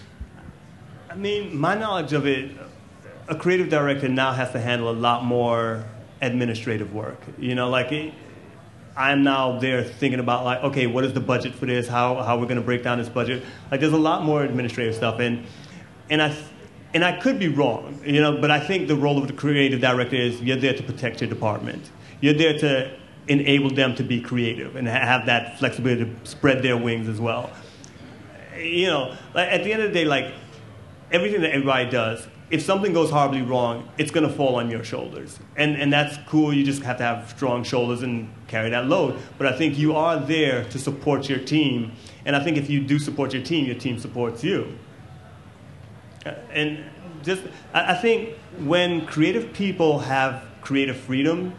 i 1.10 1.14
mean 1.14 1.56
my 1.56 1.74
knowledge 1.74 2.12
of 2.12 2.26
it 2.26 2.50
a 3.28 3.36
creative 3.36 3.68
director 3.68 4.08
now 4.08 4.32
has 4.32 4.50
to 4.50 4.60
handle 4.60 4.90
a 4.90 4.92
lot 4.92 5.24
more 5.24 5.84
administrative 6.20 6.92
work 6.92 7.20
you 7.38 7.54
know 7.54 7.68
like 7.68 7.92
it, 7.92 8.12
I'm 8.96 9.24
now 9.24 9.58
there 9.58 9.82
thinking 9.82 10.20
about 10.20 10.44
like, 10.44 10.62
okay, 10.62 10.86
what 10.86 11.04
is 11.04 11.12
the 11.12 11.20
budget 11.20 11.54
for 11.54 11.66
this? 11.66 11.88
How 11.88 12.22
how 12.22 12.38
we're 12.38 12.46
going 12.46 12.60
to 12.60 12.62
break 12.62 12.84
down 12.84 12.98
this 12.98 13.08
budget? 13.08 13.42
Like, 13.70 13.80
there's 13.80 13.92
a 13.92 13.96
lot 13.96 14.22
more 14.22 14.44
administrative 14.44 14.94
stuff, 14.94 15.18
and 15.18 15.46
and 16.10 16.22
I 16.22 16.36
and 16.94 17.04
I 17.04 17.18
could 17.18 17.40
be 17.40 17.48
wrong, 17.48 18.00
you 18.04 18.20
know, 18.20 18.40
but 18.40 18.52
I 18.52 18.60
think 18.60 18.86
the 18.86 18.94
role 18.94 19.18
of 19.18 19.26
the 19.26 19.32
creative 19.32 19.80
director 19.80 20.14
is 20.14 20.40
you're 20.40 20.56
there 20.56 20.74
to 20.74 20.82
protect 20.82 21.20
your 21.20 21.28
department. 21.28 21.90
You're 22.20 22.34
there 22.34 22.56
to 22.60 22.96
enable 23.28 23.70
them 23.70 23.94
to 23.96 24.02
be 24.02 24.20
creative 24.20 24.76
and 24.76 24.86
have 24.86 25.26
that 25.26 25.58
flexibility 25.58 26.04
to 26.04 26.26
spread 26.26 26.62
their 26.62 26.76
wings 26.76 27.08
as 27.08 27.20
well. 27.20 27.50
You 28.58 28.86
know, 28.86 29.16
like 29.34 29.48
at 29.48 29.64
the 29.64 29.72
end 29.72 29.82
of 29.82 29.88
the 29.88 29.94
day, 29.94 30.04
like 30.04 30.32
everything 31.10 31.40
that 31.40 31.50
everybody 31.50 31.90
does, 31.90 32.26
if 32.50 32.62
something 32.62 32.92
goes 32.92 33.10
horribly 33.10 33.42
wrong, 33.42 33.88
it's 33.98 34.10
going 34.10 34.28
to 34.28 34.32
fall 34.32 34.56
on 34.56 34.70
your 34.70 34.84
shoulders. 34.84 35.38
And, 35.56 35.76
and 35.76 35.92
that's 35.92 36.16
cool. 36.28 36.52
You 36.52 36.62
just 36.62 36.82
have 36.82 36.98
to 36.98 37.02
have 37.02 37.30
strong 37.30 37.64
shoulders 37.64 38.02
and 38.02 38.32
carry 38.46 38.70
that 38.70 38.86
load. 38.86 39.18
But 39.38 39.46
I 39.46 39.56
think 39.56 39.78
you 39.78 39.96
are 39.96 40.20
there 40.20 40.64
to 40.64 40.78
support 40.78 41.28
your 41.28 41.38
team. 41.38 41.92
And 42.24 42.36
I 42.36 42.44
think 42.44 42.56
if 42.56 42.68
you 42.68 42.80
do 42.80 42.98
support 42.98 43.32
your 43.32 43.42
team, 43.42 43.64
your 43.64 43.74
team 43.74 43.98
supports 43.98 44.44
you. 44.44 44.78
And 46.50 46.84
just, 47.22 47.42
I 47.72 47.94
think 47.94 48.36
when 48.60 49.06
creative 49.06 49.52
people 49.52 50.00
have 50.00 50.44
creative 50.60 50.96
freedom, 50.96 51.54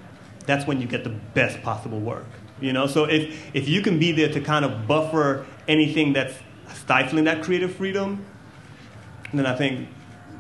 that's 0.46 0.68
when 0.68 0.82
you 0.82 0.88
get 0.88 1.04
the 1.04 1.10
best 1.34 1.62
possible 1.62 2.00
work. 2.00 2.28
You 2.62 2.72
know, 2.74 2.88
so 2.88 3.06
if, 3.06 3.54
if 3.54 3.68
you 3.68 3.82
can 3.82 4.00
be 4.00 4.12
there 4.14 4.32
to 4.32 4.40
kind 4.40 4.64
of 4.64 4.88
buffer 4.88 5.46
anything 5.68 6.14
that's 6.14 6.34
stifling 6.74 7.26
that 7.26 7.44
creative 7.44 7.76
freedom, 7.76 8.26
then 9.34 9.46
I 9.46 9.56
think 9.56 9.90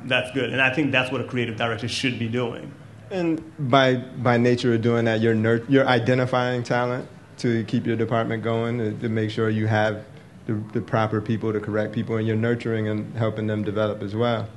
that's 0.05 0.31
good. 0.31 0.51
And 0.51 0.61
I 0.61 0.73
think 0.73 0.91
that's 0.91 1.11
what 1.11 1.19
a 1.21 1.25
creative 1.25 1.57
director 1.57 1.87
should 1.87 2.17
be 2.17 2.29
doing. 2.29 2.71
And 3.11 3.41
by 3.69 3.95
by 3.95 4.37
nature 4.37 4.73
of 4.73 4.81
doing 4.81 5.05
that, 5.05 5.19
you're 5.19 5.35
ner- 5.35 5.65
you're 5.67 5.87
identifying 5.87 6.63
talent. 6.63 7.07
to 7.37 7.65
keep 7.65 7.85
your 7.85 7.97
department 7.97 8.41
going, 8.43 8.77
to, 8.77 8.93
to 8.93 9.09
make 9.09 9.29
sure 9.29 9.49
you 9.49 9.67
have 9.67 10.05
the, 10.45 10.53
the 10.71 10.79
proper 10.79 11.19
people, 11.19 11.51
the 11.51 11.59
correct 11.59 11.91
people, 11.93 12.15
and 12.15 12.25
you're 12.25 12.37
nurturing 12.37 12.87
and 12.87 13.13
helping 13.17 13.45
them 13.47 13.61
develop 13.63 14.01
as 14.01 14.15
well. 14.15 14.47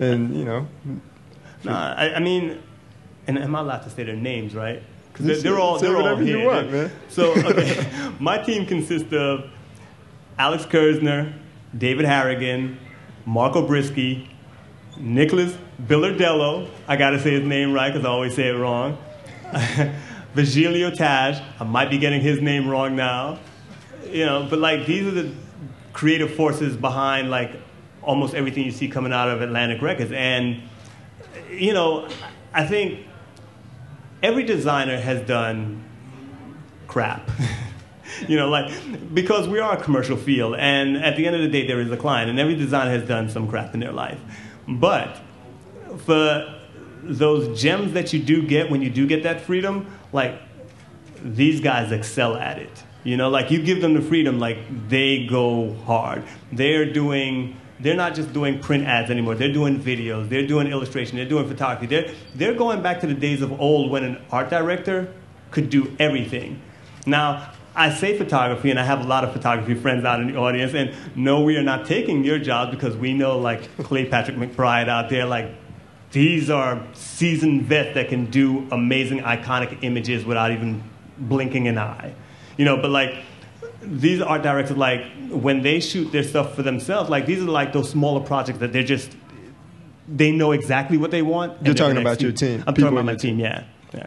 And 0.00 0.34
you 0.36 0.44
know, 0.44 0.66
No, 1.64 1.72
I, 1.72 2.14
I 2.16 2.20
mean, 2.20 2.60
and 3.26 3.38
am 3.38 3.54
I 3.54 3.60
allowed 3.60 3.82
to 3.82 3.90
say 3.90 4.04
their 4.04 4.16
names, 4.16 4.54
right? 4.54 4.82
Because 5.12 5.26
they're, 5.26 5.52
they're 5.52 5.58
all 5.60 5.78
they're 5.78 5.96
all 5.96 6.16
here. 6.16 6.46
want. 6.46 6.92
So 7.08 7.32
okay, 7.32 8.12
my 8.20 8.38
team 8.38 8.66
consists 8.66 9.12
of 9.12 9.50
Alex 10.38 10.64
Kersner, 10.64 11.32
David 11.76 12.06
Harrigan, 12.06 12.78
Marco 13.26 13.66
Brisky, 13.66 14.26
Nicholas 14.98 15.56
Billardello. 15.86 16.68
I 16.86 16.96
got 16.96 17.10
to 17.10 17.20
say 17.20 17.32
his 17.32 17.46
name 17.46 17.72
right 17.72 17.92
because 17.92 18.04
I 18.04 18.08
always 18.08 18.34
say 18.34 18.48
it 18.48 18.56
wrong. 18.56 18.98
Vigilio 20.34 20.94
Taj. 20.94 21.40
I 21.58 21.64
might 21.64 21.90
be 21.90 21.98
getting 21.98 22.20
his 22.20 22.40
name 22.40 22.68
wrong 22.68 22.96
now. 22.96 23.38
You 24.08 24.26
know, 24.26 24.46
but 24.48 24.58
like 24.58 24.86
these 24.86 25.06
are 25.06 25.10
the 25.10 25.32
creative 25.92 26.34
forces 26.34 26.76
behind 26.76 27.30
like 27.30 27.52
almost 28.02 28.34
everything 28.34 28.64
you 28.64 28.70
see 28.70 28.88
coming 28.88 29.12
out 29.12 29.28
of 29.28 29.42
Atlantic 29.42 29.82
Records. 29.82 30.12
And 30.12 30.62
you 31.50 31.72
know, 31.72 32.08
I 32.52 32.64
think 32.64 33.06
every 34.22 34.44
designer 34.44 35.00
has 35.00 35.26
done 35.26 35.84
crap. 36.86 37.30
you 38.28 38.36
know, 38.36 38.48
like 38.48 38.72
because 39.14 39.48
we 39.48 39.58
are 39.58 39.78
a 39.78 39.82
commercial 39.82 40.16
field, 40.16 40.56
and 40.58 40.96
at 40.96 41.16
the 41.16 41.26
end 41.26 41.36
of 41.36 41.42
the 41.42 41.48
day, 41.48 41.66
there 41.66 41.80
is 41.80 41.90
a 41.90 41.96
client, 41.96 42.30
and 42.30 42.38
every 42.38 42.56
designer 42.56 42.90
has 42.90 43.06
done 43.06 43.28
some 43.28 43.48
crap 43.48 43.74
in 43.74 43.80
their 43.80 43.92
life. 43.92 44.20
But 44.68 45.20
for 46.04 46.60
those 47.02 47.60
gems 47.60 47.92
that 47.92 48.12
you 48.12 48.20
do 48.20 48.46
get 48.46 48.70
when 48.70 48.82
you 48.82 48.90
do 48.90 49.06
get 49.06 49.22
that 49.22 49.40
freedom, 49.40 49.86
like 50.12 50.40
these 51.22 51.60
guys 51.60 51.92
excel 51.92 52.36
at 52.36 52.58
it. 52.58 52.82
You 53.04 53.16
know, 53.16 53.30
like 53.30 53.50
you 53.50 53.62
give 53.62 53.80
them 53.80 53.94
the 53.94 54.02
freedom, 54.02 54.38
like 54.38 54.58
they 54.88 55.26
go 55.26 55.74
hard. 55.86 56.22
They're 56.52 56.92
doing, 56.92 57.56
they're 57.80 57.96
not 57.96 58.14
just 58.14 58.32
doing 58.32 58.60
print 58.60 58.84
ads 58.84 59.10
anymore. 59.10 59.34
They're 59.34 59.52
doing 59.52 59.80
videos, 59.80 60.28
they're 60.28 60.46
doing 60.46 60.68
illustration, 60.68 61.16
they're 61.16 61.28
doing 61.28 61.48
photography. 61.48 61.86
They're, 61.86 62.14
they're 62.34 62.54
going 62.54 62.82
back 62.82 63.00
to 63.00 63.06
the 63.06 63.14
days 63.14 63.42
of 63.42 63.60
old 63.60 63.90
when 63.90 64.04
an 64.04 64.22
art 64.30 64.50
director 64.50 65.12
could 65.50 65.70
do 65.70 65.94
everything. 65.98 66.60
Now, 67.06 67.52
I 67.74 67.90
say 67.90 68.18
photography, 68.18 68.70
and 68.70 68.78
I 68.78 68.84
have 68.84 69.00
a 69.00 69.08
lot 69.08 69.24
of 69.24 69.32
photography 69.32 69.74
friends 69.74 70.04
out 70.04 70.20
in 70.20 70.32
the 70.32 70.36
audience, 70.36 70.74
and 70.74 70.92
no, 71.16 71.42
we 71.42 71.56
are 71.56 71.62
not 71.62 71.86
taking 71.86 72.24
your 72.24 72.38
jobs 72.38 72.72
because 72.72 72.96
we 72.96 73.14
know, 73.14 73.38
like 73.38 73.74
Clay 73.78 74.06
Patrick 74.06 74.36
McBride 74.36 74.88
out 74.88 75.08
there, 75.08 75.24
like 75.24 75.54
these 76.10 76.50
are 76.50 76.84
seasoned 76.92 77.62
vets 77.62 77.94
that 77.94 78.08
can 78.08 78.26
do 78.26 78.66
amazing, 78.72 79.20
iconic 79.20 79.78
images 79.82 80.24
without 80.24 80.50
even 80.50 80.82
blinking 81.18 81.68
an 81.68 81.78
eye. 81.78 82.14
You 82.56 82.64
know, 82.64 82.76
but 82.76 82.90
like 82.90 83.14
these 83.82 84.20
art 84.20 84.42
directors, 84.42 84.76
like 84.76 85.04
when 85.30 85.62
they 85.62 85.80
shoot 85.80 86.12
their 86.12 86.22
stuff 86.22 86.54
for 86.54 86.62
themselves, 86.62 87.08
like 87.10 87.26
these 87.26 87.40
are 87.42 87.46
like 87.46 87.72
those 87.72 87.90
smaller 87.90 88.20
projects 88.20 88.58
that 88.58 88.72
they're 88.72 88.82
just 88.82 89.16
they 90.08 90.32
know 90.32 90.52
exactly 90.52 90.96
what 90.96 91.10
they 91.10 91.22
want. 91.22 91.64
You're 91.64 91.74
talking 91.74 91.98
about 91.98 92.20
your 92.20 92.32
team, 92.32 92.64
I'm 92.66 92.74
people 92.74 92.90
talking 92.90 92.98
about 92.98 93.04
my 93.04 93.12
your 93.12 93.18
team. 93.18 93.38
Yeah, 93.38 93.64
yeah. 93.94 94.06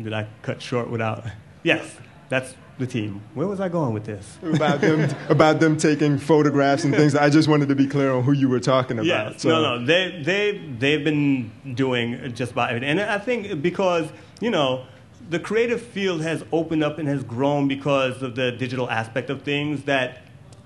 Did 0.00 0.12
I 0.14 0.26
cut 0.40 0.62
short 0.62 0.88
without? 0.90 1.24
Yes, 1.62 1.96
that's 2.30 2.54
the 2.78 2.86
team. 2.86 3.20
Where 3.34 3.46
was 3.46 3.60
I 3.60 3.68
going 3.68 3.92
with 3.92 4.04
this? 4.06 4.38
about 4.42 4.80
them 4.80 5.14
about 5.28 5.60
them 5.60 5.76
taking 5.76 6.16
photographs 6.18 6.84
and 6.84 6.94
things. 6.94 7.14
I 7.14 7.28
just 7.28 7.46
wanted 7.48 7.68
to 7.68 7.74
be 7.74 7.86
clear 7.86 8.10
on 8.12 8.24
who 8.24 8.32
you 8.32 8.48
were 8.48 8.60
talking 8.60 8.98
about. 8.98 9.06
Yes, 9.06 9.42
So- 9.42 9.50
no, 9.50 9.78
no, 9.78 9.84
they 9.84 10.22
they 10.24 10.58
they've 10.78 11.04
been 11.04 11.52
doing 11.74 12.32
just 12.34 12.52
about 12.52 12.70
everything, 12.70 12.88
and 12.88 13.00
I 13.00 13.18
think 13.18 13.60
because 13.60 14.08
you 14.40 14.50
know 14.50 14.86
the 15.32 15.40
creative 15.40 15.80
field 15.80 16.20
has 16.20 16.44
opened 16.52 16.84
up 16.84 16.98
and 16.98 17.08
has 17.08 17.24
grown 17.24 17.66
because 17.66 18.22
of 18.22 18.36
the 18.36 18.52
digital 18.52 18.88
aspect 18.90 19.30
of 19.30 19.40
things 19.40 19.84
that 19.84 20.18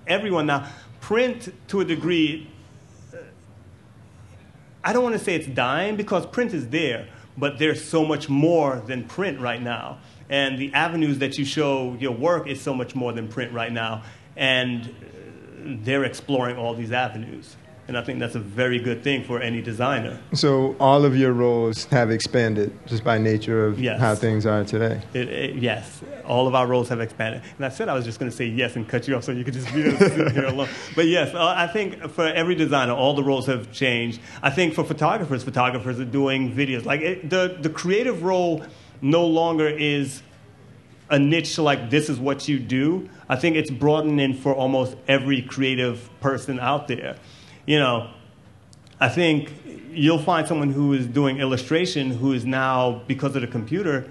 everyone 0.09 0.47
now 0.47 0.69
print 1.01 1.55
to 1.69 1.81
a 1.81 1.85
degree. 1.85 2.51
uh, 3.15 3.19
I 4.83 4.93
don't 4.93 5.05
want 5.05 5.15
to 5.15 5.21
say 5.21 5.37
it's 5.37 5.47
dying 5.47 5.95
because 5.95 6.27
print 6.27 6.53
is 6.53 6.69
there, 6.69 7.07
but 7.39 7.61
there's 7.61 7.83
so 7.83 8.05
much 8.05 8.29
more 8.29 8.83
than 8.87 9.05
print 9.05 9.39
right 9.41 9.63
now. 9.63 9.99
And 10.29 10.59
the 10.59 10.75
avenues 10.75 11.21
that 11.21 11.39
you 11.39 11.45
show 11.45 11.97
your 12.01 12.13
work 12.13 12.49
is 12.49 12.61
so 12.61 12.75
much 12.75 12.97
more 12.97 13.13
than 13.13 13.29
print 13.29 13.53
right 13.53 13.73
now. 13.73 14.03
And 14.35 14.83
uh, 14.85 15.77
they're 15.85 16.05
exploring 16.05 16.57
all 16.57 16.75
these 16.75 16.91
avenues. 16.91 17.57
And 17.89 17.97
I 17.97 18.03
think 18.03 18.19
that's 18.19 18.35
a 18.35 18.41
very 18.41 18.81
good 18.81 19.05
thing 19.05 19.23
for 19.23 19.41
any 19.41 19.63
designer. 19.63 20.19
So 20.35 20.75
all 20.81 21.05
of 21.05 21.17
your 21.17 21.33
roles 21.33 21.85
have 21.87 22.11
expanded 22.11 22.77
just 22.87 23.05
by 23.05 23.17
nature 23.17 23.65
of 23.65 23.79
Yes. 23.79 24.01
how 24.01 24.17
things 24.17 24.45
are 24.45 24.65
today. 24.65 25.01
It, 25.15 25.29
it, 25.29 25.55
yes, 25.57 26.01
all 26.25 26.49
of 26.49 26.55
our 26.57 26.67
roles 26.67 26.89
have 26.89 27.01
expanded. 27.01 27.43
And 27.57 27.65
I 27.65 27.69
said 27.69 27.89
I 27.89 27.95
was 27.95 28.05
just 28.05 28.19
going 28.19 28.29
to 28.31 28.37
say 28.37 28.47
yes 28.47 28.75
and 28.75 28.89
cut 28.89 29.07
you 29.07 29.15
off 29.15 29.23
so 29.23 29.31
you 29.31 29.45
could 29.45 29.55
just 29.55 29.73
be 29.73 29.83
here 30.33 30.47
alone. 30.47 30.69
But 30.97 31.07
yes, 31.07 31.33
uh, 31.33 31.55
I 31.57 31.69
think 31.69 32.11
for 32.11 32.27
every 32.27 32.57
designer, 32.57 32.93
all 32.93 33.15
the 33.15 33.23
roles 33.23 33.47
have 33.47 33.71
changed. 33.71 34.21
I 34.43 34.51
think 34.51 34.75
for 34.75 34.83
photographers, 34.83 35.45
photographers 35.45 36.01
are 36.01 36.05
doing 36.05 36.53
videos. 36.53 36.85
Like 36.85 37.03
it, 37.03 37.31
the, 37.31 37.57
the 37.61 37.71
creative 37.71 38.25
role 38.25 38.65
no 39.01 39.25
longer 39.25 39.69
is 39.69 40.23
a 41.09 41.21
niche 41.21 41.57
like 41.57 41.89
this 41.89 42.09
is 42.09 42.19
what 42.19 42.49
you 42.49 42.59
do. 42.59 43.09
I 43.29 43.37
think 43.37 43.55
it's 43.55 43.71
broadening 43.71 44.35
for 44.35 44.53
almost 44.53 44.97
every 45.07 45.41
creative 45.41 46.11
person 46.21 46.59
out 46.59 46.89
there. 46.89 47.17
You 47.67 47.79
know, 47.79 48.11
I 49.01 49.09
think 49.09 49.53
you'll 49.91 50.19
find 50.19 50.47
someone 50.47 50.71
who 50.71 50.93
is 50.93 51.07
doing 51.07 51.39
illustration 51.39 52.11
who 52.11 52.33
is 52.33 52.45
now, 52.45 53.03
because 53.07 53.35
of 53.35 53.43
the 53.43 53.49
computer, 53.49 54.11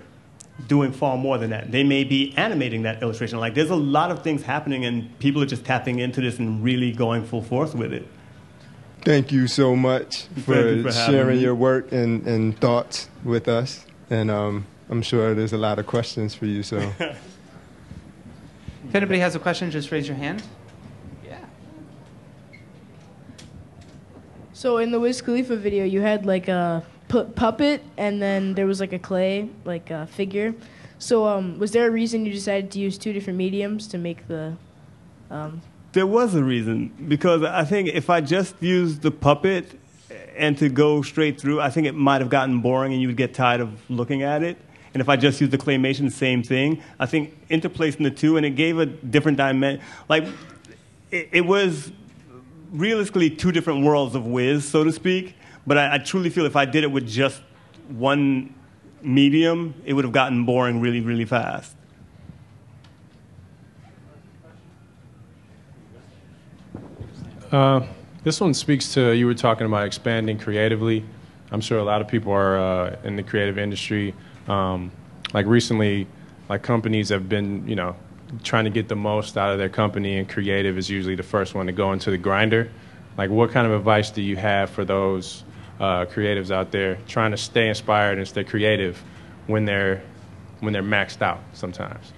doing 0.68 0.91
far 0.91 1.18
more 1.18 1.38
than 1.38 1.49
that. 1.49 1.72
They 1.72 1.84
may 1.84 2.03
be 2.03 2.34
animating 2.38 2.84
that 2.84 3.01
illustration. 3.01 3.39
Like, 3.39 3.56
there's 3.56 3.70
a 3.70 3.76
lot 3.76 4.12
of 4.12 4.24
things 4.24 4.43
happening, 4.43 4.86
and 4.86 5.18
people 5.20 5.41
are 5.41 5.47
just 5.47 5.66
tapping 5.66 5.99
into 5.99 6.22
this 6.22 6.39
and 6.39 6.64
really 6.64 6.91
going 6.91 7.26
full 7.26 7.41
force 7.41 7.74
with 7.74 7.93
it. 7.93 8.08
Thank 9.01 9.32
you 9.32 9.47
so 9.47 9.76
much 9.76 10.26
for, 10.45 10.70
you 10.70 10.84
for 10.84 10.91
sharing 10.91 11.38
me. 11.38 11.43
your 11.43 11.56
work 11.56 11.91
and, 11.91 12.26
and 12.26 12.60
thoughts 12.60 13.10
with 13.24 13.47
us. 13.47 13.86
And 14.10 14.32
um, 14.32 14.66
I'm 14.89 15.01
sure 15.01 15.36
there's 15.36 15.53
a 15.53 15.58
lot 15.58 15.78
of 15.78 15.86
questions 15.86 16.34
for 16.34 16.45
you. 16.47 16.64
So 16.64 16.91
If 18.88 18.93
anybody 18.93 19.20
has 19.20 19.36
a 19.36 19.39
question, 19.39 19.72
just 19.72 19.91
raise 19.91 20.08
your 20.08 20.18
hand. 20.18 20.43
So 24.66 24.80
in 24.80 24.89
the 24.89 24.99
Wiz 24.99 25.22
Khalifa 25.22 25.57
video, 25.57 25.86
you 25.86 26.01
had 26.01 26.26
like 26.26 26.47
a 26.47 26.84
pu- 27.07 27.26
puppet, 27.26 27.84
and 27.97 28.20
then 28.20 28.55
there 28.55 28.66
was 28.66 28.80
like 28.80 28.93
a 28.93 28.97
clay 28.97 29.47
like 29.63 29.91
uh, 29.91 30.07
figure. 30.07 30.55
So 30.97 31.28
um, 31.28 31.59
was 31.59 31.70
there 31.70 31.86
a 31.86 31.91
reason 31.91 32.26
you 32.26 32.34
decided 32.34 32.72
to 32.72 32.80
use 32.80 32.97
two 32.97 33.13
different 33.13 33.38
mediums 33.38 33.88
to 33.89 33.99
make 33.99 34.28
the? 34.28 34.57
Um, 35.30 35.61
There 35.91 36.07
was 36.07 36.34
a 36.34 36.43
reason 36.43 36.91
because 37.07 37.43
I 37.43 37.63
think 37.63 37.89
if 37.89 38.09
I 38.09 38.22
just 38.22 38.55
used 38.59 39.03
the 39.03 39.11
puppet 39.11 39.80
and 40.36 40.57
to 40.57 40.68
go 40.68 41.03
straight 41.03 41.39
through, 41.39 41.61
I 41.61 41.70
think 41.70 41.86
it 41.86 41.93
might 41.93 42.22
have 42.22 42.32
gotten 42.32 42.59
boring 42.61 42.91
and 42.91 42.99
you 42.99 43.07
would 43.07 43.18
get 43.18 43.36
tired 43.36 43.61
of 43.61 43.70
looking 43.88 44.24
at 44.24 44.41
it. 44.41 44.57
And 44.95 44.99
if 44.99 45.09
I 45.09 45.16
just 45.16 45.39
used 45.39 45.53
the 45.53 45.59
claymation, 45.59 46.11
same 46.11 46.41
thing. 46.41 46.82
I 46.99 47.05
think 47.05 47.38
interplacing 47.51 48.03
the 48.03 48.09
two 48.09 48.36
and 48.36 48.43
it 48.43 48.55
gave 48.55 48.80
a 48.80 48.88
different 48.88 49.38
dimension. 49.38 49.86
Like 50.09 50.24
it, 51.11 51.30
it 51.32 51.45
was 51.45 51.91
realistically 52.76 53.30
two 53.30 53.51
different 53.51 53.84
worlds 53.84 54.15
of 54.15 54.26
whiz, 54.26 54.67
so 54.67 54.84
to 54.84 54.91
speak. 54.91 55.36
But 55.67 55.78
I, 55.78 55.95
I 55.95 55.97
truly 55.97 56.30
feel 56.30 56.45
if 56.45 56.55
I 56.55 56.65
did 56.65 56.84
it 56.84 56.91
with 56.91 57.07
just 57.07 57.41
one 57.89 58.53
medium, 59.01 59.73
it 59.86 59.93
would 59.93 60.05
have 60.05 60.13
gotten 60.13 60.45
boring 60.45 60.82
really, 60.82 61.01
really 61.01 61.26
fast. 61.26 61.76
Uh, 67.51 67.86
this 68.23 68.41
one 68.41 68.53
speaks 68.53 68.93
to 68.93 69.15
you 69.15 69.28
were 69.28 69.34
talking 69.34 69.65
about 69.65 69.86
expanding 69.86 70.38
creatively. 70.38 71.05
I'm 71.51 71.61
sure 71.61 71.78
a 71.78 71.84
lot 71.84 72.01
of 72.01 72.07
people 72.07 72.32
are 72.34 72.57
uh, 72.57 72.95
in 73.03 73.15
the 73.15 73.23
creative 73.23 73.57
industry. 73.57 74.13
Um, 74.47 74.91
like 75.34 75.45
recently, 75.45 76.07
like 76.49 76.63
companies 76.63 77.09
have 77.09 77.30
been, 77.30 77.67
you 77.67 77.76
know, 77.76 77.95
trying 78.44 78.66
to 78.66 78.70
get 78.70 78.88
the 78.88 78.96
most 78.96 79.38
out 79.38 79.52
of 79.52 79.58
their 79.58 79.70
company, 79.70 80.18
and 80.18 80.28
creative 80.28 80.78
is 80.78 80.90
usually 80.90 81.16
the 81.16 81.24
first 81.24 81.56
one 81.56 81.66
to 81.68 81.72
go 81.72 81.94
into 81.94 82.12
the 82.12 82.18
grinder. 82.18 82.70
Like, 83.18 83.30
what 83.30 83.52
kind 83.52 83.66
of 83.66 83.74
advice 83.74 84.12
do 84.12 84.22
you 84.22 84.36
have 84.36 84.70
for 84.70 84.86
those 84.86 85.44
uh, 85.80 86.06
creatives 86.06 86.52
out 86.52 86.72
there 86.72 86.98
trying 87.08 87.32
to 87.32 87.38
stay 87.38 87.70
inspired 87.70 88.18
and 88.18 88.28
stay 88.28 88.44
creative 88.44 89.02
when 89.48 89.66
they're 89.66 90.02
when 90.60 90.74
they're 90.74 90.84
maxed 90.84 91.22
out 91.22 91.40
sometimes? 91.54 92.14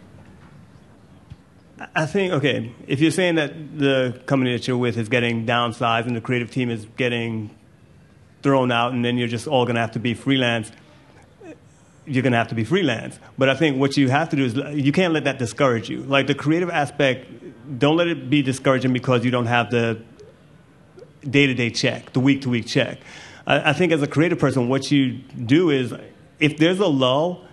I 1.96 2.06
think 2.06 2.34
okay. 2.34 2.74
If 2.88 3.00
you're 3.00 3.12
saying 3.12 3.36
that 3.36 3.78
the 3.78 4.22
company 4.26 4.54
that 4.54 4.68
you're 4.68 4.78
with 4.78 4.98
is 4.98 5.10
getting 5.10 5.46
downsized 5.46 6.08
and 6.08 6.16
the 6.16 6.22
creative 6.22 6.50
team 6.50 6.70
is 6.70 6.88
getting 6.98 7.52
thrown 8.42 8.72
out, 8.72 8.94
and 8.94 9.04
then 9.04 9.18
you're 9.18 9.28
just 9.28 9.48
all 9.48 9.66
going 9.66 9.76
to 9.76 9.82
have 9.82 9.92
to 9.92 10.00
be 10.00 10.14
freelance, 10.14 10.72
you're 12.08 12.24
going 12.24 12.32
to 12.32 12.38
have 12.38 12.48
to 12.48 12.56
be 12.56 12.64
freelance. 12.64 13.20
But 13.38 13.50
I 13.50 13.56
think 13.56 13.78
what 13.78 13.98
you 13.98 14.10
have 14.10 14.30
to 14.30 14.36
do 14.36 14.46
is 14.46 14.56
you 14.84 14.92
can't 14.92 15.14
let 15.14 15.26
that 15.26 15.38
discourage 15.38 15.90
you. 15.90 16.04
Like 16.04 16.28
the 16.28 16.36
creative 16.36 16.70
aspect, 16.70 17.28
don't 17.78 17.98
let 17.98 18.08
it 18.08 18.30
be 18.30 18.42
discouraging 18.42 18.94
because 18.94 19.26
you 19.26 19.32
don't 19.32 19.48
have 19.48 19.70
the 19.70 20.02
day-to-day 21.30 21.72
check, 21.72 22.14
the 22.14 22.20
week-to-week 22.20 22.66
check. 22.66 23.00
I, 23.46 23.72
I 23.72 23.74
think 23.74 23.92
as 23.92 24.02
a 24.02 24.08
creative 24.08 24.40
person, 24.40 24.70
what 24.70 24.90
you 24.90 25.14
do 25.46 25.70
is 25.70 25.94
if 26.40 26.58
there's 26.58 26.80
a 26.80 26.88
lull, 26.88 27.44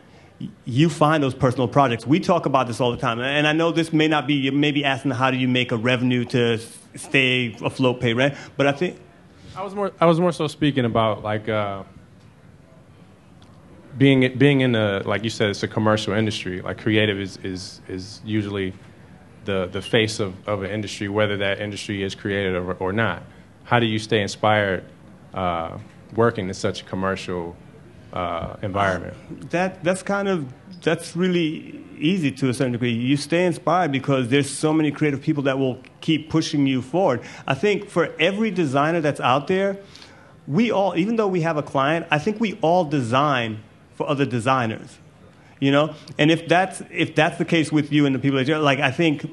you 0.64 0.88
find 0.88 1.22
those 1.22 1.34
personal 1.34 1.68
projects. 1.68 2.06
We 2.06 2.20
talk 2.20 2.46
about 2.46 2.66
this 2.66 2.80
all 2.80 2.90
the 2.90 2.96
time, 2.96 3.20
and 3.20 3.46
I 3.46 3.52
know 3.52 3.72
this 3.72 3.92
may 3.92 4.08
not 4.08 4.26
be 4.26 4.34
you 4.34 4.52
may 4.52 4.72
be 4.72 4.84
asking 4.84 5.12
how 5.12 5.30
do 5.30 5.36
you 5.36 5.48
make 5.48 5.72
a 5.72 5.76
revenue 5.76 6.24
to 6.26 6.58
stay 6.96 7.56
afloat, 7.62 8.00
pay 8.00 8.14
rent, 8.14 8.34
but 8.56 8.66
I 8.66 8.72
think 8.72 9.00
I 9.56 9.62
was 9.62 9.74
more 9.74 9.92
I 10.00 10.06
was 10.06 10.20
more 10.20 10.32
so 10.32 10.48
speaking 10.48 10.84
about 10.84 11.22
like 11.22 11.48
uh, 11.48 11.84
being 13.98 14.36
being 14.38 14.60
in 14.60 14.74
a 14.74 15.02
like 15.04 15.24
you 15.24 15.30
said 15.30 15.50
it's 15.50 15.62
a 15.62 15.68
commercial 15.68 16.14
industry. 16.14 16.60
Like 16.60 16.78
creative 16.78 17.20
is 17.20 17.38
is 17.38 17.80
is 17.88 18.20
usually 18.24 18.72
the 19.44 19.66
the 19.66 19.82
face 19.82 20.20
of, 20.20 20.34
of 20.48 20.62
an 20.62 20.70
industry, 20.70 21.08
whether 21.08 21.36
that 21.38 21.60
industry 21.60 22.02
is 22.02 22.14
creative 22.14 22.68
or, 22.68 22.74
or 22.74 22.92
not. 22.92 23.22
How 23.64 23.78
do 23.78 23.86
you 23.86 23.98
stay 23.98 24.20
inspired 24.20 24.84
uh, 25.32 25.78
working 26.14 26.48
in 26.48 26.54
such 26.54 26.82
a 26.82 26.84
commercial 26.84 27.56
uh, 28.12 28.56
environment? 28.62 29.50
that 29.50 29.82
that's 29.84 30.02
kind 30.02 30.28
of 30.28 30.52
that's 30.82 31.16
really 31.16 31.84
easy 31.98 32.30
to 32.30 32.48
a 32.48 32.54
certain 32.54 32.72
degree. 32.72 32.92
You 32.92 33.16
stay 33.16 33.46
inspired 33.46 33.92
because 33.92 34.28
there's 34.28 34.50
so 34.50 34.72
many 34.72 34.90
creative 34.90 35.22
people 35.22 35.44
that 35.44 35.58
will 35.58 35.80
keep 36.00 36.28
pushing 36.28 36.66
you 36.66 36.82
forward. 36.82 37.22
I 37.46 37.54
think 37.54 37.88
for 37.88 38.14
every 38.18 38.50
designer 38.50 39.00
that's 39.00 39.20
out 39.20 39.46
there, 39.46 39.78
we 40.46 40.70
all, 40.70 40.96
even 40.96 41.16
though 41.16 41.28
we 41.28 41.40
have 41.42 41.56
a 41.56 41.62
client, 41.62 42.06
I 42.10 42.18
think 42.18 42.40
we 42.40 42.58
all 42.60 42.84
design 42.84 43.62
for 43.94 44.08
other 44.08 44.24
designers. 44.24 44.98
You 45.60 45.70
know, 45.70 45.94
and 46.18 46.30
if 46.30 46.46
that's 46.48 46.82
if 46.90 47.14
that's 47.14 47.38
the 47.38 47.44
case 47.44 47.72
with 47.72 47.92
you 47.92 48.06
and 48.06 48.14
the 48.14 48.18
people 48.18 48.38
that 48.38 48.46
you're 48.46 48.58
like, 48.58 48.80
I 48.80 48.90
think 48.90 49.24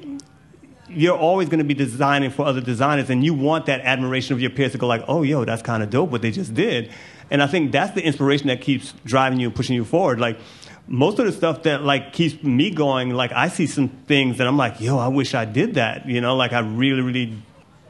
you're 0.88 1.16
always 1.16 1.48
going 1.48 1.58
to 1.58 1.64
be 1.64 1.74
designing 1.74 2.30
for 2.30 2.44
other 2.44 2.60
designers 2.60 3.10
and 3.10 3.24
you 3.24 3.34
want 3.34 3.66
that 3.66 3.80
admiration 3.80 4.34
of 4.34 4.40
your 4.40 4.50
peers 4.50 4.72
to 4.72 4.78
go 4.78 4.86
like 4.86 5.02
oh 5.08 5.22
yo 5.22 5.44
that's 5.44 5.62
kind 5.62 5.82
of 5.82 5.90
dope 5.90 6.10
what 6.10 6.22
they 6.22 6.30
just 6.30 6.54
did. 6.54 6.90
And 7.30 7.42
i 7.42 7.46
think 7.46 7.72
that's 7.72 7.94
the 7.94 8.04
inspiration 8.04 8.48
that 8.48 8.60
keeps 8.60 8.92
driving 9.04 9.40
you 9.40 9.48
and 9.48 9.56
pushing 9.56 9.74
you 9.74 9.84
forward. 9.84 10.20
Like 10.20 10.38
most 10.86 11.18
of 11.18 11.26
the 11.26 11.32
stuff 11.32 11.62
that 11.62 11.82
like 11.82 12.12
keeps 12.12 12.42
me 12.42 12.70
going 12.70 13.10
like 13.10 13.32
i 13.32 13.48
see 13.48 13.66
some 13.66 13.88
things 13.88 14.38
that 14.38 14.46
i'm 14.46 14.56
like 14.56 14.80
yo 14.80 14.98
i 14.98 15.06
wish 15.06 15.32
i 15.34 15.44
did 15.44 15.74
that 15.74 16.06
you 16.08 16.20
know? 16.20 16.36
Like 16.36 16.52
i 16.52 16.58
really 16.58 17.02
really 17.02 17.42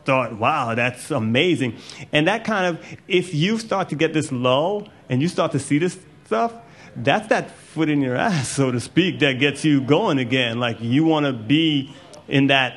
thought 0.05 0.37
wow 0.39 0.75
that's 0.75 1.11
amazing. 1.11 1.77
And 2.13 2.27
that 2.29 2.45
kind 2.45 2.67
of 2.67 2.85
if 3.09 3.35
you 3.35 3.59
start 3.59 3.89
to 3.91 3.95
get 3.95 4.13
this 4.13 4.31
low 4.31 4.87
and 5.09 5.21
you 5.23 5.29
start 5.29 5.53
to 5.53 5.59
see 5.59 5.79
this 5.79 5.99
stuff 6.27 6.53
that's 6.97 7.29
that 7.29 7.51
foot 7.51 7.89
in 7.89 8.01
your 8.01 8.17
ass 8.17 8.49
so 8.49 8.71
to 8.71 8.81
speak 8.81 9.21
that 9.21 9.39
gets 9.39 9.65
you 9.65 9.81
going 9.81 10.19
again 10.19 10.61
like 10.61 10.77
you 10.81 11.05
want 11.05 11.25
to 11.27 11.33
be 11.33 11.95
in 12.29 12.49
that 12.49 12.77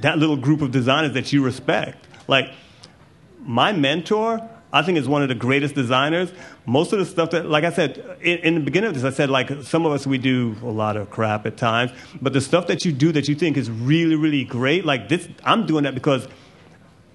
that 0.00 0.18
little 0.18 0.36
group 0.36 0.62
of 0.62 0.70
designers 0.70 1.12
that 1.12 1.32
you 1.32 1.44
respect. 1.44 2.06
Like 2.28 2.52
my 3.40 3.72
mentor, 3.72 4.48
I 4.72 4.82
think 4.82 4.96
is 4.96 5.06
one 5.06 5.22
of 5.22 5.28
the 5.28 5.34
greatest 5.34 5.74
designers. 5.74 6.32
Most 6.64 6.92
of 6.92 6.98
the 6.98 7.04
stuff 7.04 7.30
that, 7.32 7.46
like 7.46 7.64
I 7.64 7.70
said, 7.70 8.18
in, 8.22 8.38
in, 8.38 8.54
the 8.54 8.60
beginning 8.60 8.88
of 8.88 8.94
this, 8.94 9.04
I 9.04 9.10
said 9.10 9.28
like 9.28 9.50
some 9.62 9.84
of 9.84 9.92
us 9.92 10.06
we 10.06 10.18
do 10.18 10.56
a 10.62 10.70
lot 10.70 10.96
of 10.96 11.10
crap 11.10 11.44
at 11.44 11.56
times, 11.56 11.90
but 12.22 12.32
the 12.32 12.40
stuff 12.40 12.66
that 12.68 12.84
you 12.84 12.92
do 12.92 13.12
that 13.12 13.28
you 13.28 13.34
think 13.34 13.56
is 13.56 13.70
really, 13.70 14.16
really 14.16 14.44
great, 14.44 14.84
like 14.84 15.08
this, 15.08 15.28
I'm 15.44 15.66
doing 15.66 15.84
that 15.84 15.94
because 15.94 16.26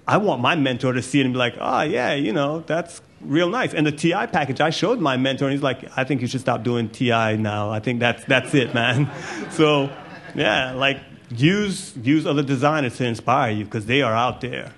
I 0.06 0.18
want 0.18 0.40
my 0.40 0.54
mentor 0.54 0.92
to 0.92 1.02
see 1.02 1.20
it 1.20 1.24
and 1.24 1.34
be 1.34 1.38
like, 1.38 1.54
oh 1.58 1.82
yeah, 1.82 2.14
you 2.14 2.32
know, 2.32 2.60
that's 2.60 3.02
real 3.20 3.48
nice. 3.48 3.74
And 3.74 3.86
the 3.86 3.92
TI 3.92 4.26
package, 4.26 4.60
I 4.60 4.70
showed 4.70 5.00
my 5.00 5.16
mentor, 5.16 5.46
and 5.46 5.52
he's 5.52 5.62
like, 5.62 5.84
I 5.96 6.04
think 6.04 6.20
you 6.20 6.26
should 6.26 6.40
stop 6.40 6.62
doing 6.62 6.88
TI 6.88 7.36
now. 7.36 7.70
I 7.70 7.80
think 7.80 8.00
that's 8.00 8.24
that's 8.24 8.54
it, 8.54 8.74
man. 8.74 9.10
so, 9.50 9.90
yeah, 10.34 10.72
like 10.72 11.00
use 11.30 11.96
use 11.96 12.26
other 12.26 12.42
designers 12.42 12.96
to 12.96 13.04
inspire 13.04 13.52
you 13.52 13.64
because 13.64 13.86
they 13.86 14.02
are 14.02 14.14
out 14.14 14.40
there. 14.40 14.72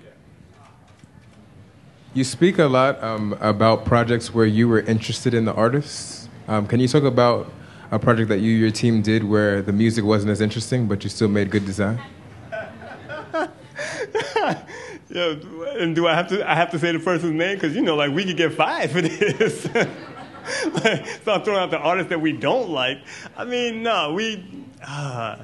You 2.13 2.23
speak 2.25 2.59
a 2.59 2.65
lot 2.65 3.01
um, 3.01 3.37
about 3.39 3.85
projects 3.85 4.33
where 4.33 4.45
you 4.45 4.67
were 4.67 4.81
interested 4.81 5.33
in 5.33 5.45
the 5.45 5.53
artists. 5.53 6.27
Um, 6.47 6.67
can 6.67 6.81
you 6.81 6.87
talk 6.87 7.03
about 7.03 7.49
a 7.89 7.99
project 7.99 8.29
that 8.29 8.39
you 8.39 8.51
your 8.51 8.71
team 8.71 9.01
did 9.01 9.23
where 9.23 9.61
the 9.61 9.71
music 9.71 10.03
wasn't 10.03 10.31
as 10.31 10.41
interesting, 10.41 10.87
but 10.87 11.03
you 11.03 11.09
still 11.09 11.29
made 11.29 11.49
good 11.49 11.65
design? 11.65 11.99
Yeah, 15.11 15.35
and 15.77 15.95
do 15.95 16.07
I 16.07 16.15
have 16.15 16.29
to? 16.29 16.49
I 16.49 16.55
have 16.55 16.71
to 16.71 16.79
say 16.79 16.91
the 16.91 16.99
person's 16.99 17.33
name 17.33 17.55
because 17.55 17.75
you 17.75 17.81
know, 17.81 17.95
like 17.95 18.11
we 18.11 18.23
could 18.25 18.37
get 18.37 18.53
fired 18.53 18.91
for 18.91 19.01
this. 19.01 19.65
like, 20.73 21.07
start 21.21 21.45
throwing 21.45 21.59
out 21.59 21.71
the 21.71 21.77
artists 21.77 22.09
that 22.09 22.21
we 22.21 22.31
don't 22.31 22.69
like. 22.69 22.99
I 23.35 23.45
mean, 23.45 23.83
no, 23.83 24.13
we. 24.13 24.65
Uh, 24.85 25.37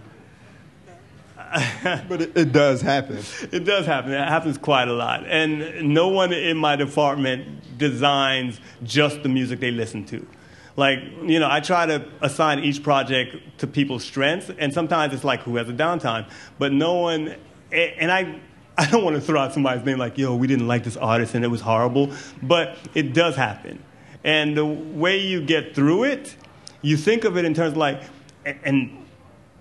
but 2.09 2.21
it, 2.21 2.37
it, 2.37 2.51
does 2.51 2.81
happen. 2.81 3.19
It 3.51 3.63
does 3.63 3.85
happen. 3.85 4.11
It 4.11 4.27
happens 4.27 4.57
quite 4.57 4.87
a 4.87 4.93
lot. 4.93 5.25
And 5.25 5.93
no 5.93 6.09
one 6.09 6.33
in 6.33 6.57
my 6.57 6.75
department 6.75 7.77
designs 7.77 8.59
just 8.83 9.23
the 9.23 9.29
music 9.29 9.59
they 9.59 9.71
listen 9.71 10.05
to. 10.07 10.27
Like, 10.75 10.99
you 11.23 11.39
know, 11.39 11.49
I 11.49 11.59
try 11.59 11.85
to 11.85 12.07
assign 12.21 12.59
each 12.59 12.83
project 12.83 13.59
to 13.59 13.67
people's 13.67 14.03
strengths, 14.03 14.51
and 14.57 14.73
sometimes 14.73 15.13
it's 15.13 15.23
like 15.23 15.41
who 15.41 15.55
has 15.55 15.69
a 15.69 15.73
downtime. 15.73 16.29
But 16.59 16.71
no 16.73 16.95
one, 16.95 17.35
and 17.71 18.11
I, 18.11 18.39
I 18.77 18.89
don't 18.89 19.03
want 19.03 19.15
to 19.15 19.21
throw 19.21 19.39
out 19.39 19.53
somebody's 19.53 19.83
name 19.85 19.97
like, 19.97 20.17
yo, 20.17 20.35
we 20.35 20.47
didn't 20.47 20.67
like 20.67 20.83
this 20.83 20.97
artist 20.97 21.33
and 21.33 21.43
it 21.43 21.47
was 21.47 21.61
horrible, 21.61 22.11
but 22.43 22.77
it 22.93 23.13
does 23.13 23.35
happen. 23.35 23.83
And 24.23 24.55
the 24.55 24.65
way 24.65 25.17
you 25.17 25.41
get 25.41 25.73
through 25.73 26.03
it, 26.03 26.35
you 26.81 26.95
think 26.97 27.23
of 27.23 27.37
it 27.37 27.45
in 27.45 27.53
terms 27.53 27.75
like, 27.75 28.03
and 28.45 29.05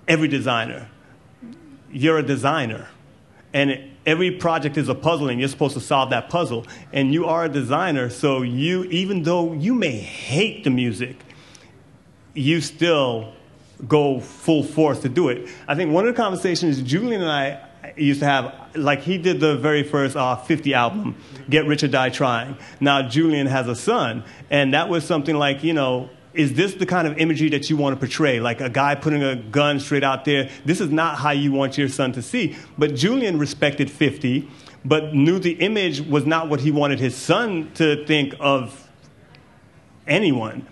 every 0.06 0.28
designer, 0.28 0.88
you're 1.90 2.18
a 2.18 2.22
designer. 2.22 2.88
And 3.52 3.90
every 4.04 4.32
project 4.32 4.76
is 4.76 4.88
a 4.88 4.94
puzzle, 4.94 5.28
and 5.28 5.40
you're 5.40 5.48
supposed 5.48 5.74
to 5.74 5.80
solve 5.80 6.10
that 6.10 6.28
puzzle. 6.28 6.66
And 6.92 7.14
you 7.14 7.24
are 7.26 7.44
a 7.44 7.48
designer, 7.48 8.10
so 8.10 8.42
you, 8.42 8.84
even 8.84 9.22
though 9.22 9.54
you 9.54 9.74
may 9.74 9.96
hate 9.96 10.64
the 10.64 10.70
music, 10.70 11.16
you 12.34 12.60
still 12.60 13.32
go 13.88 14.20
full 14.20 14.62
force 14.62 15.00
to 15.00 15.08
do 15.08 15.28
it. 15.30 15.48
I 15.66 15.74
think 15.74 15.92
one 15.92 16.06
of 16.06 16.14
the 16.14 16.20
conversations 16.20 16.82
Julian 16.82 17.22
and 17.22 17.30
I 17.30 17.65
used 17.97 18.20
to 18.20 18.26
have, 18.26 18.55
like 18.74 19.03
he 19.03 19.18
did 19.18 19.41
the 19.41 19.57
very 19.57 19.82
first 19.82 20.16
uh, 20.16 20.37
50 20.37 20.74
album, 20.74 21.16
Get 21.49 21.66
Rich 21.66 21.82
or 21.82 21.89
Die 21.89 22.11
Trying. 22.11 22.57
Now 22.80 23.03
Julian 23.03 23.47
has 23.47 23.68
a 23.68 23.74
son, 23.74 24.24
and 24.51 24.74
that 24.74 24.89
was 24.89 25.05
something 25.05 25.37
like, 25.37 25.62
you 25.62 25.72
know, 25.72 26.11
is 26.37 26.53
this 26.53 26.74
the 26.74 26.87
kind 26.87 27.09
of 27.09 27.16
imagery 27.18 27.49
that 27.51 27.70
you 27.70 27.76
want 27.76 27.95
to 27.95 27.99
portray? 27.99 28.41
Like 28.41 28.61
a 28.61 28.68
guy 28.68 28.95
putting 28.95 29.22
a 29.22 29.37
gun 29.37 29.80
straight 29.80 30.05
out 30.05 30.24
there. 30.26 30.51
This 30.64 30.80
is 30.80 30.91
not 30.91 31.18
how 31.18 31.30
you 31.30 31.51
want 31.51 31.78
your 31.78 31.89
son 31.89 32.12
to 32.12 32.22
see. 32.22 32.57
But 32.76 32.95
Julian 32.95 33.39
respected 33.39 33.91
50, 33.91 34.49
but 34.84 35.14
knew 35.14 35.39
the 35.39 35.53
image 35.53 36.03
was 36.03 36.26
not 36.26 36.49
what 36.49 36.61
he 36.61 36.70
wanted 36.70 37.01
his 37.01 37.16
son 37.16 37.72
to 37.74 38.05
think 38.05 38.34
of 38.39 38.89
anyone. 40.07 40.66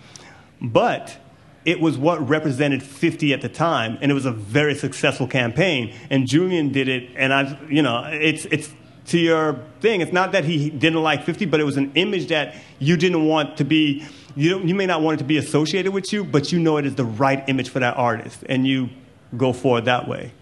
But 0.60 1.16
it 1.64 1.80
was 1.80 1.96
what 1.96 2.26
represented 2.28 2.82
50 2.82 3.32
at 3.32 3.40
the 3.40 3.48
time, 3.48 3.98
and 4.00 4.10
it 4.10 4.14
was 4.14 4.26
a 4.26 4.32
very 4.32 4.74
successful 4.74 5.26
campaign. 5.26 5.94
And 6.10 6.26
Julian 6.26 6.72
did 6.72 6.88
it, 6.88 7.10
and 7.16 7.32
I, 7.32 7.58
you 7.68 7.82
know, 7.82 8.04
it's, 8.10 8.44
it's 8.46 8.72
to 9.06 9.18
your 9.18 9.60
thing. 9.80 10.00
It's 10.00 10.12
not 10.12 10.32
that 10.32 10.44
he 10.44 10.70
didn't 10.70 11.02
like 11.02 11.24
50, 11.24 11.46
but 11.46 11.60
it 11.60 11.64
was 11.64 11.76
an 11.76 11.92
image 11.94 12.28
that 12.28 12.54
you 12.78 12.96
didn't 12.96 13.26
want 13.26 13.56
to 13.58 13.64
be 13.64 14.04
you, 14.36 14.60
you 14.60 14.74
may 14.74 14.86
not 14.86 15.00
want 15.00 15.16
it 15.16 15.18
to 15.18 15.24
be 15.24 15.38
associated 15.38 15.92
with 15.92 16.12
you, 16.12 16.24
but 16.24 16.50
you 16.50 16.58
know 16.58 16.76
it 16.76 16.86
is 16.86 16.96
the 16.96 17.04
right 17.04 17.44
image 17.48 17.68
for 17.68 17.78
that 17.80 17.96
artist, 17.96 18.42
and 18.48 18.66
you 18.66 18.90
go 19.36 19.52
forward 19.52 19.84
that 19.84 20.08
way. 20.08 20.32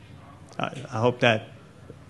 I, 0.59 0.73
I 0.91 0.99
hope 0.99 1.21
that 1.21 1.49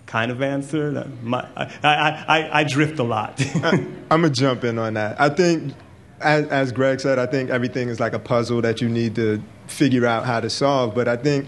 kind 0.07 0.31
of 0.31 0.43
answered. 0.43 1.23
My, 1.23 1.47
I, 1.57 1.65
I, 1.83 2.25
I, 2.29 2.61
I, 2.61 2.65
drift 2.65 2.99
a 2.99 3.03
lot. 3.03 3.41
I'm 3.65 4.05
going 4.09 4.23
to 4.23 4.31
jump 4.31 4.63
in 4.65 4.79
on 4.79 4.95
that. 4.95 5.21
I 5.21 5.29
think, 5.29 5.75
as, 6.23 6.47
as 6.49 6.73
Greg 6.73 7.01
said, 7.01 7.19
I 7.19 7.27
think 7.27 7.51
everything 7.51 7.89
is 7.89 8.01
like 8.01 8.13
a 8.13 8.19
puzzle 8.19 8.63
that 8.63 8.81
you 8.81 8.89
need 8.89 9.15
to 9.17 9.43
figure 9.67 10.07
out 10.07 10.25
how 10.25 10.41
to 10.41 10.51
solve, 10.51 10.95
but 10.95 11.09
I 11.09 11.17
think 11.17 11.47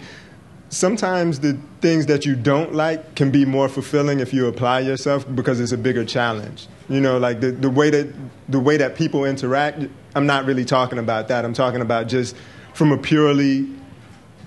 sometimes 0.68 1.40
the 1.40 1.58
things 1.80 2.06
that 2.06 2.26
you 2.26 2.34
don't 2.34 2.74
like 2.74 3.14
can 3.14 3.30
be 3.30 3.44
more 3.44 3.68
fulfilling 3.68 4.20
if 4.20 4.34
you 4.34 4.46
apply 4.46 4.80
yourself 4.80 5.24
because 5.34 5.60
it's 5.60 5.72
a 5.72 5.78
bigger 5.78 6.04
challenge. 6.04 6.66
You 6.88 7.00
know, 7.00 7.18
like 7.18 7.40
the, 7.40 7.52
the 7.52 7.70
way 7.70 7.90
that 7.90 8.12
the 8.48 8.60
way 8.60 8.76
that 8.76 8.96
people 8.96 9.24
interact, 9.24 9.84
I'm 10.14 10.26
not 10.26 10.44
really 10.44 10.64
talking 10.64 10.98
about 10.98 11.28
that. 11.28 11.44
I'm 11.44 11.54
talking 11.54 11.80
about 11.80 12.08
just 12.08 12.36
from 12.74 12.92
a 12.92 12.98
purely 12.98 13.68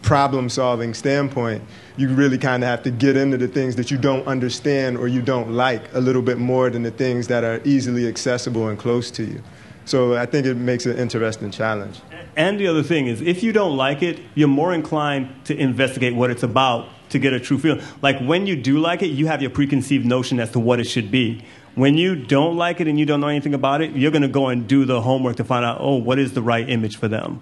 problem 0.01 0.47
solving 0.49 0.93
standpoint, 0.93 1.63
you 1.97 2.07
really 2.09 2.37
kind 2.37 2.63
of 2.63 2.69
have 2.69 2.83
to 2.83 2.91
get 2.91 3.17
into 3.17 3.37
the 3.37 3.47
things 3.47 3.75
that 3.75 3.89
you 3.89 3.97
don't 3.97 4.25
understand 4.27 4.97
or 4.97 5.07
you 5.07 5.21
don't 5.21 5.51
like 5.51 5.93
a 5.93 5.99
little 5.99 6.21
bit 6.21 6.37
more 6.37 6.69
than 6.69 6.83
the 6.83 6.91
things 6.91 7.27
that 7.27 7.43
are 7.43 7.59
easily 7.63 8.07
accessible 8.07 8.67
and 8.67 8.77
close 8.77 9.09
to 9.11 9.23
you. 9.23 9.41
So 9.87 10.17
I 10.17 10.25
think 10.25 10.45
it 10.45 10.55
makes 10.55 10.85
an 10.85 10.97
interesting 10.97 11.49
challenge. 11.49 12.01
And 12.35 12.59
the 12.59 12.67
other 12.67 12.83
thing 12.83 13.07
is, 13.07 13.21
if 13.21 13.41
you 13.41 13.53
don't 13.53 13.77
like 13.77 14.03
it, 14.03 14.19
you're 14.35 14.49
more 14.49 14.73
inclined 14.73 15.45
to 15.45 15.57
investigate 15.57 16.13
what 16.13 16.29
it's 16.29 16.43
about 16.43 16.89
to 17.09 17.19
get 17.19 17.31
a 17.31 17.39
true 17.39 17.57
feel. 17.57 17.79
Like 18.01 18.19
when 18.19 18.45
you 18.47 18.57
do 18.57 18.79
like 18.79 19.01
it, 19.01 19.07
you 19.07 19.27
have 19.27 19.41
your 19.41 19.49
preconceived 19.49 20.05
notion 20.05 20.41
as 20.41 20.51
to 20.51 20.59
what 20.59 20.81
it 20.81 20.83
should 20.83 21.09
be. 21.09 21.41
When 21.75 21.95
you 21.95 22.17
don't 22.17 22.57
like 22.57 22.81
it 22.81 22.89
and 22.89 22.99
you 22.99 23.05
don't 23.05 23.21
know 23.21 23.29
anything 23.29 23.53
about 23.53 23.81
it, 23.81 23.95
you're 23.95 24.11
going 24.11 24.23
to 24.23 24.27
go 24.27 24.49
and 24.49 24.67
do 24.67 24.83
the 24.83 25.01
homework 25.01 25.37
to 25.37 25.45
find 25.45 25.63
out, 25.63 25.77
oh, 25.79 25.95
what 25.95 26.19
is 26.19 26.33
the 26.33 26.41
right 26.41 26.69
image 26.69 26.97
for 26.97 27.07
them. 27.07 27.41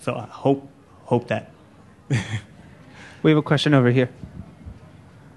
So 0.00 0.16
I 0.16 0.26
hope, 0.26 0.68
hope 1.04 1.28
that. 1.28 1.52
we 3.22 3.30
have 3.30 3.38
a 3.38 3.42
question 3.42 3.74
over 3.74 3.92
here. 3.92 4.10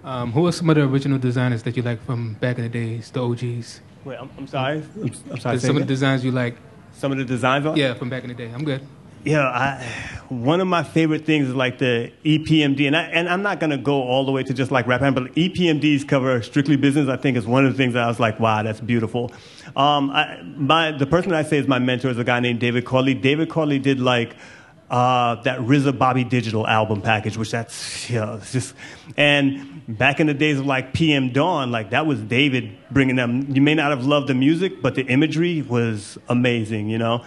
Um, 0.03 0.32
who 0.32 0.47
are 0.47 0.51
some 0.51 0.68
of 0.72 0.78
the 0.78 0.84
original 0.84 1.20
designers 1.20 1.61
that 1.61 1.78
you 1.78 1.84
like 1.84 2.03
from 2.03 2.34
back 2.36 2.57
in 2.57 2.63
the 2.63 2.70
days, 2.70 3.11
the 3.11 3.22
OGs? 3.24 3.82
Wait, 4.06 4.18
I'm, 4.20 4.30
I'm 4.38 4.48
sorry. 4.48 4.84
I'm, 4.95 5.12
I'm 5.32 5.39
sorry. 5.39 5.60
Some 5.60 5.76
of 5.76 5.82
the 5.82 5.88
designs 5.88 6.24
you 6.24 6.32
like. 6.32 6.58
Some 6.93 7.12
of 7.12 7.18
the 7.18 7.26
designs? 7.26 7.78
Yeah, 7.78 7.93
from 7.93 8.10
back 8.10 8.24
in 8.24 8.30
the 8.30 8.36
day. 8.36 8.52
I'm 8.54 8.64
good. 8.64 8.82
Yeah, 9.24 9.41
I, 9.41 9.84
one 10.30 10.62
of 10.62 10.68
my 10.68 10.84
favorite 10.84 11.26
things 11.26 11.50
is 11.50 11.54
like 11.54 11.80
the 11.80 12.14
EPMD, 12.24 12.88
and 12.88 12.95
I, 12.95 13.04
and 13.04 13.28
I'm 13.28 13.41
not 13.41 13.60
gonna 13.60 13.78
go 13.78 14.02
all 14.04 14.26
the 14.26 14.32
way 14.32 14.41
to 14.43 14.54
just 14.54 14.72
like 14.72 14.88
rap, 14.88 15.02
but 15.02 15.36
EPMD's 15.36 16.06
cover 16.06 16.41
strictly 16.41 16.78
business. 16.78 17.10
I 17.10 17.18
think 17.18 17.36
is 17.36 17.45
one 17.45 17.66
of 17.66 17.74
the 17.74 17.78
things 17.78 17.93
that 17.95 18.04
I 18.04 18.08
was 18.08 18.22
like, 18.22 18.39
wow, 18.39 18.64
that's 18.64 18.80
beautiful. 18.80 19.32
Um, 19.76 20.12
I, 20.12 20.41
my 20.43 20.91
the 20.91 21.06
person 21.06 21.32
that 21.32 21.45
I 21.45 21.50
say 21.50 21.58
is 21.58 21.68
my 21.68 21.80
mentor 21.80 22.10
is 22.10 22.18
a 22.18 22.24
guy 22.24 22.39
named 22.39 22.62
David 22.62 22.86
Corley. 22.86 23.14
David 23.14 23.50
Corley 23.50 23.80
did 23.80 24.00
like 24.00 24.36
uh, 24.89 25.35
that 25.41 25.59
RZA 25.59 25.97
Bobby 25.97 26.23
Digital 26.23 26.65
album 26.65 27.01
package, 27.01 27.38
which 27.38 27.51
that's 27.51 28.09
know, 28.11 28.35
it's 28.35 28.53
just 28.53 28.73
and 29.15 29.83
back 29.88 30.19
in 30.19 30.27
the 30.27 30.33
days 30.33 30.59
of 30.59 30.65
like 30.65 30.93
PM 30.93 31.31
Dawn, 31.31 31.71
like 31.71 31.91
that 31.91 32.05
was 32.05 32.19
David 32.21 32.77
bringing 32.91 33.15
them. 33.15 33.53
You 33.53 33.61
may 33.61 33.75
not 33.75 33.91
have 33.91 34.05
loved 34.05 34.27
the 34.27 34.33
music, 34.33 34.81
but 34.81 34.95
the 34.95 35.03
imagery 35.03 35.61
was 35.61 36.17
amazing. 36.29 36.89
You 36.89 36.97
know. 36.97 37.25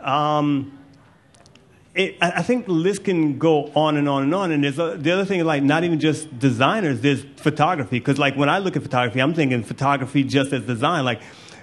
Um, 0.00 0.78
it, 1.94 2.16
I 2.20 2.42
think 2.42 2.66
the 2.66 2.72
list 2.72 3.02
can 3.02 3.38
go 3.38 3.72
on 3.74 3.96
and 3.96 4.08
on 4.08 4.22
and 4.22 4.32
on. 4.32 4.52
And 4.52 4.62
there's 4.62 4.78
a, 4.78 4.96
the 4.96 5.10
other 5.10 5.24
thing, 5.24 5.44
like 5.44 5.64
not 5.64 5.82
even 5.82 5.98
just 5.98 6.38
designers, 6.38 7.00
there's 7.00 7.24
photography. 7.36 7.98
Because 7.98 8.20
like 8.20 8.36
when 8.36 8.48
I 8.48 8.58
look 8.58 8.76
at 8.76 8.82
photography, 8.82 9.20
I'm 9.20 9.34
thinking 9.34 9.64
photography 9.64 10.22
just 10.22 10.52
as 10.52 10.62
design. 10.64 11.04
Like 11.04 11.20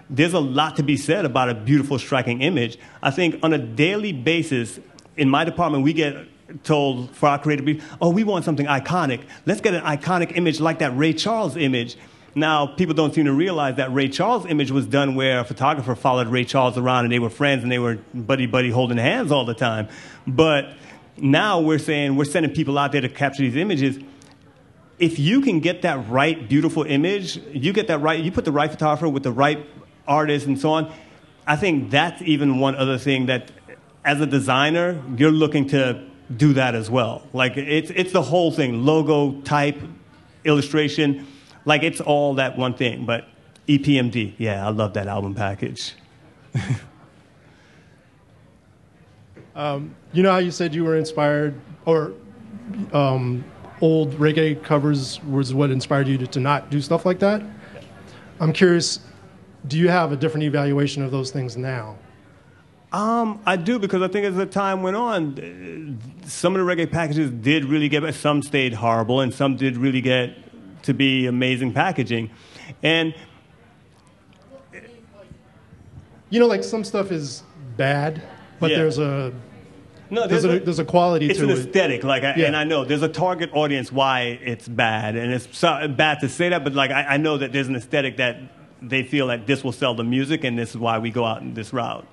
there's 0.10 0.34
a 0.34 0.40
lot 0.40 0.76
to 0.76 0.84
be 0.84 0.98
said 0.98 1.24
about 1.24 1.50
a 1.50 1.56
beautiful, 1.56 1.98
striking 1.98 2.42
image. 2.42 2.78
I 3.02 3.12
think 3.12 3.40
on 3.44 3.54
a 3.54 3.58
daily 3.58 4.12
basis, 4.12 4.78
in 5.18 5.30
my 5.30 5.44
department, 5.44 5.84
we 5.84 5.94
get 5.94 6.16
told 6.64 7.10
for 7.16 7.30
our 7.30 7.40
creative 7.40 7.66
brief, 7.66 7.84
oh, 8.02 8.10
we 8.10 8.24
want 8.24 8.46
something 8.46 8.66
iconic. 8.66 9.24
Let's 9.46 9.62
get 9.62 9.74
an 9.74 9.82
iconic 9.82 10.36
image 10.38 10.60
like 10.60 10.80
that 10.80 10.96
Ray 10.96 11.14
Charles 11.14 11.58
image. 11.58 11.98
Now, 12.38 12.68
people 12.68 12.94
don't 12.94 13.16
seem 13.16 13.26
to 13.26 13.34
realize 13.34 13.78
that 13.78 13.94
Ray 13.94 14.10
Charles 14.10 14.46
image 14.46 14.70
was 14.70 14.86
done 14.86 15.16
where 15.16 15.40
a 15.40 15.46
photographer 15.46 15.96
followed 15.96 16.28
Ray 16.28 16.44
Charles 16.44 16.78
around 16.78 17.06
and 17.06 17.12
they 17.12 17.20
were 17.20 17.30
friends 17.30 17.64
and 17.64 17.72
they 17.72 17.80
were 17.80 17.96
buddy 18.14 18.46
buddy 18.46 18.70
holding 18.70 18.98
hands 18.98 19.32
all 19.32 19.46
the 19.46 19.54
time. 19.54 19.88
But 20.28 20.74
now 21.18 21.62
we're 21.62 21.80
saying 21.80 22.18
we're 22.18 22.26
sending 22.26 22.54
people 22.54 22.78
out 22.78 22.92
there 22.92 23.02
to 23.02 23.10
capture 23.10 23.42
these 23.42 23.56
images. 23.56 23.98
If 25.00 25.18
you 25.18 25.42
can 25.42 25.62
get 25.62 25.82
that 25.84 26.10
right, 26.10 26.48
beautiful 26.48 26.84
image, 26.84 27.38
you 27.54 27.72
get 27.72 27.88
that 27.88 28.00
right, 28.00 28.20
you 28.20 28.32
put 28.32 28.46
the 28.46 28.52
right 28.52 28.70
photographer 28.70 29.08
with 29.08 29.24
the 29.24 29.32
right 29.32 29.66
artist 30.06 30.46
and 30.46 30.60
so 30.60 30.72
on. 30.72 30.94
I 31.48 31.56
think 31.56 31.90
that's 31.90 32.22
even 32.22 32.60
one 32.60 32.76
other 32.76 32.98
thing 32.98 33.28
that, 33.28 33.52
as 34.06 34.22
a 34.22 34.26
designer, 34.26 35.02
you're 35.18 35.32
looking 35.32 35.68
to 35.70 36.08
do 36.38 36.54
that 36.54 36.76
as 36.76 36.90
well. 36.90 37.28
Like 37.34 37.58
it's 37.58 37.92
it's 37.92 38.14
the 38.14 38.22
whole 38.22 38.52
thing: 38.52 38.86
logo, 38.86 39.42
type, 39.42 39.82
illustration 40.46 41.28
like 41.66 41.84
it's 41.84 42.00
all 42.00 42.36
that 42.36 42.58
one 42.58 42.76
thing. 42.76 43.06
But 43.06 43.28
EPMD, 43.68 44.36
yeah, 44.38 44.66
I 44.66 44.70
love 44.70 44.94
that 44.94 45.08
album 45.08 45.36
package. 45.36 45.94
um, 49.56 49.94
you 50.14 50.24
know 50.24 50.32
how 50.32 50.38
you 50.38 50.52
said 50.52 50.74
you 50.74 50.86
were 50.86 50.96
inspired, 50.96 51.60
or 51.86 52.14
um, 52.94 53.44
old 53.82 54.14
reggae 54.14 54.64
covers 54.64 55.22
was 55.24 55.54
what 55.54 55.72
inspired 55.72 56.08
you 56.08 56.18
to, 56.20 56.28
to 56.28 56.40
not 56.40 56.70
do 56.70 56.80
stuff 56.80 57.06
like 57.06 57.20
that? 57.20 57.44
I'm 58.40 58.54
curious, 58.54 59.00
do 59.68 59.78
you 59.78 59.90
have 59.90 60.12
a 60.12 60.16
different 60.16 60.44
evaluation 60.44 61.04
of 61.04 61.12
those 61.12 61.32
things 61.32 61.58
now? 61.58 61.98
Um, 62.96 63.42
I 63.46 63.58
do 63.58 63.78
because 63.78 64.02
I 64.02 64.08
think 64.08 64.26
as 64.26 64.36
the 64.36 64.46
time 64.46 64.82
went 64.82 64.96
on, 64.96 66.00
some 66.26 66.56
of 66.56 66.66
the 66.66 66.74
reggae 66.74 66.90
packages 66.90 67.30
did 67.30 67.66
really 67.66 67.90
get. 67.90 68.16
Some 68.16 68.42
stayed 68.42 68.72
horrible, 68.72 69.20
and 69.20 69.34
some 69.34 69.58
did 69.58 69.76
really 69.76 70.00
get 70.00 70.38
to 70.84 70.94
be 70.94 71.26
amazing 71.26 71.74
packaging. 71.74 72.32
And 72.82 73.14
you 76.30 76.40
know, 76.40 76.48
like 76.48 76.64
some 76.64 76.86
stuff 76.86 77.12
is 77.12 77.44
bad, 77.76 78.22
but 78.62 78.72
yeah. 78.72 78.78
there's 78.78 78.98
a 78.98 79.34
no, 80.10 80.26
there's, 80.26 80.44
there's, 80.44 80.62
a, 80.62 80.64
there's 80.64 80.80
a 80.80 80.86
quality 80.86 81.30
it's 81.30 81.40
to 81.40 81.46
an 81.46 81.52
it. 81.52 81.58
aesthetic, 81.58 82.06
like, 82.06 82.24
I, 82.24 82.36
yeah. 82.36 82.46
and 82.46 82.56
I 82.56 82.64
know 82.64 82.86
there's 82.86 83.02
a 83.02 83.10
target 83.10 83.50
audience 83.52 83.92
why 83.92 84.40
it's 84.42 84.70
bad, 84.70 85.18
and 85.18 85.34
it's 85.34 85.50
so, 85.58 85.90
bad 85.90 86.22
to 86.22 86.30
say 86.30 86.48
that, 86.48 86.64
but 86.64 86.72
like 86.72 86.92
I, 86.92 87.04
I, 87.04 87.18
know 87.18 87.40
that 87.40 87.52
there's 87.52 87.68
an 87.68 87.76
aesthetic 87.76 88.18
that 88.18 88.38
they 88.82 89.04
feel 89.04 89.28
that 89.28 89.48
this 89.48 89.66
will 89.66 89.74
sell 89.74 89.96
the 89.96 90.06
music, 90.06 90.46
and 90.46 90.58
this 90.58 90.70
is 90.70 90.78
why 90.78 91.00
we 91.00 91.10
go 91.10 91.26
out 91.26 91.42
in 91.42 91.56
this 91.56 91.74
route. 91.74 92.08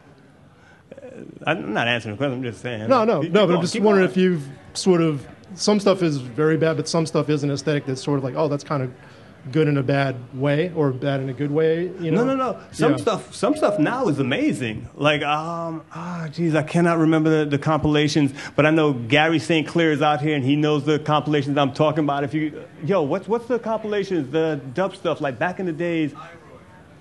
Uh, 1.12 1.24
I'm 1.46 1.72
not 1.72 1.88
answering 1.88 2.14
the 2.14 2.18
question. 2.18 2.34
I'm 2.34 2.42
just 2.42 2.60
saying. 2.60 2.88
No, 2.88 3.04
no, 3.04 3.22
no. 3.22 3.46
But 3.46 3.56
I'm 3.56 3.60
just 3.60 3.78
wondering 3.80 4.08
if 4.08 4.16
you've 4.16 4.46
sort 4.74 5.00
of 5.00 5.26
some 5.54 5.80
stuff 5.80 6.02
is 6.02 6.18
very 6.18 6.56
bad, 6.56 6.76
but 6.76 6.88
some 6.88 7.06
stuff 7.06 7.28
is 7.28 7.42
an 7.44 7.50
aesthetic 7.50 7.86
that's 7.86 8.02
sort 8.02 8.18
of 8.18 8.24
like, 8.24 8.34
oh, 8.36 8.48
that's 8.48 8.64
kind 8.64 8.82
of 8.82 8.92
good 9.50 9.66
in 9.66 9.76
a 9.76 9.82
bad 9.82 10.14
way 10.34 10.72
or 10.76 10.92
bad 10.92 11.20
in 11.20 11.28
a 11.28 11.32
good 11.32 11.50
way. 11.50 11.90
You 12.00 12.12
know? 12.12 12.24
No, 12.24 12.36
no, 12.36 12.52
no. 12.52 12.60
Some 12.70 12.92
yeah. 12.92 12.96
stuff, 12.98 13.34
some 13.34 13.56
stuff 13.56 13.78
now 13.78 14.06
is 14.08 14.20
amazing. 14.20 14.88
Like, 14.94 15.22
um, 15.22 15.82
ah, 15.92 16.24
oh, 16.24 16.28
geez, 16.28 16.54
I 16.54 16.62
cannot 16.62 16.98
remember 16.98 17.44
the, 17.44 17.50
the, 17.50 17.58
compilations, 17.58 18.32
but 18.54 18.66
I 18.66 18.70
know 18.70 18.92
Gary 18.92 19.40
St. 19.40 19.66
Clair 19.66 19.90
is 19.90 20.00
out 20.00 20.20
here 20.20 20.36
and 20.36 20.44
he 20.44 20.54
knows 20.54 20.84
the 20.84 20.98
compilations 20.98 21.58
I'm 21.58 21.72
talking 21.72 22.04
about. 22.04 22.22
If 22.22 22.34
you, 22.34 22.64
yo, 22.84 23.02
what's 23.02 23.26
what's 23.26 23.46
the 23.46 23.58
compilations, 23.58 24.30
the 24.30 24.60
dub 24.74 24.94
stuff 24.94 25.20
like 25.20 25.38
back 25.38 25.58
in 25.58 25.66
the 25.66 25.72
days? 25.72 26.14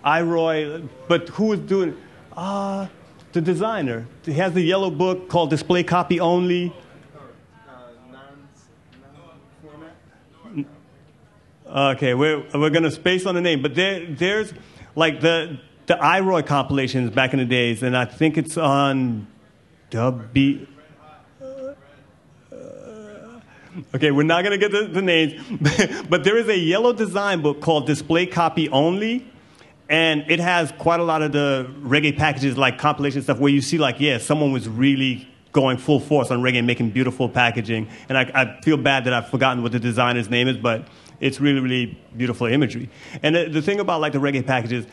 Iroy, 0.03 0.81
but 1.07 1.29
who 1.29 1.45
was 1.45 1.59
doing? 1.59 1.95
Ah, 2.35 2.85
uh, 2.85 2.87
the 3.33 3.41
designer. 3.41 4.07
He 4.25 4.33
has 4.33 4.53
the 4.53 4.61
yellow 4.61 4.89
book 4.89 5.29
called 5.29 5.49
Display 5.49 5.83
Copy 5.83 6.19
Only. 6.19 6.73
Uh, 10.45 10.63
uh, 11.67 11.93
okay, 11.95 12.13
we're, 12.13 12.43
we're 12.53 12.69
going 12.69 12.83
to 12.83 12.91
space 12.91 13.25
on 13.25 13.35
the 13.35 13.41
name, 13.41 13.61
but 13.61 13.75
there, 13.75 14.05
there's 14.05 14.53
like 14.95 15.21
the 15.21 15.59
the 15.87 16.01
Iroy 16.01 16.43
compilations 16.43 17.09
back 17.11 17.33
in 17.33 17.39
the 17.39 17.45
days, 17.45 17.83
and 17.83 17.97
I 17.97 18.05
think 18.05 18.37
it's 18.37 18.55
on 18.55 19.27
W. 19.89 20.67
Uh, 21.41 21.73
okay, 23.95 24.11
we're 24.11 24.23
not 24.23 24.43
going 24.43 24.57
to 24.57 24.57
get 24.57 24.71
the, 24.71 24.87
the 24.87 25.01
names, 25.01 25.33
but 26.09 26.23
there 26.23 26.37
is 26.37 26.47
a 26.47 26.57
yellow 26.57 26.93
design 26.93 27.41
book 27.41 27.61
called 27.61 27.87
Display 27.87 28.25
Copy 28.25 28.69
Only, 28.69 29.30
and 29.91 30.23
it 30.31 30.39
has 30.39 30.71
quite 30.71 31.01
a 31.01 31.03
lot 31.03 31.21
of 31.21 31.33
the 31.33 31.69
reggae 31.81 32.17
packages, 32.17 32.57
like 32.57 32.77
compilation 32.77 33.21
stuff, 33.21 33.39
where 33.39 33.51
you 33.51 33.59
see, 33.59 33.77
like, 33.77 33.99
yeah, 33.99 34.19
someone 34.19 34.53
was 34.53 34.69
really 34.69 35.27
going 35.51 35.77
full 35.77 35.99
force 35.99 36.31
on 36.31 36.41
reggae, 36.41 36.63
making 36.63 36.91
beautiful 36.91 37.27
packaging. 37.27 37.89
And 38.07 38.17
I, 38.17 38.21
I 38.33 38.61
feel 38.61 38.77
bad 38.77 39.03
that 39.03 39.13
I've 39.13 39.27
forgotten 39.27 39.61
what 39.61 39.73
the 39.73 39.79
designer's 39.79 40.29
name 40.29 40.47
is, 40.47 40.55
but 40.55 40.87
it's 41.19 41.41
really, 41.41 41.59
really 41.59 41.99
beautiful 42.15 42.47
imagery. 42.47 42.89
And 43.21 43.35
the, 43.35 43.49
the 43.49 43.61
thing 43.61 43.81
about 43.81 43.99
like 43.99 44.13
the 44.13 44.19
reggae 44.19 44.47
packages, 44.47 44.85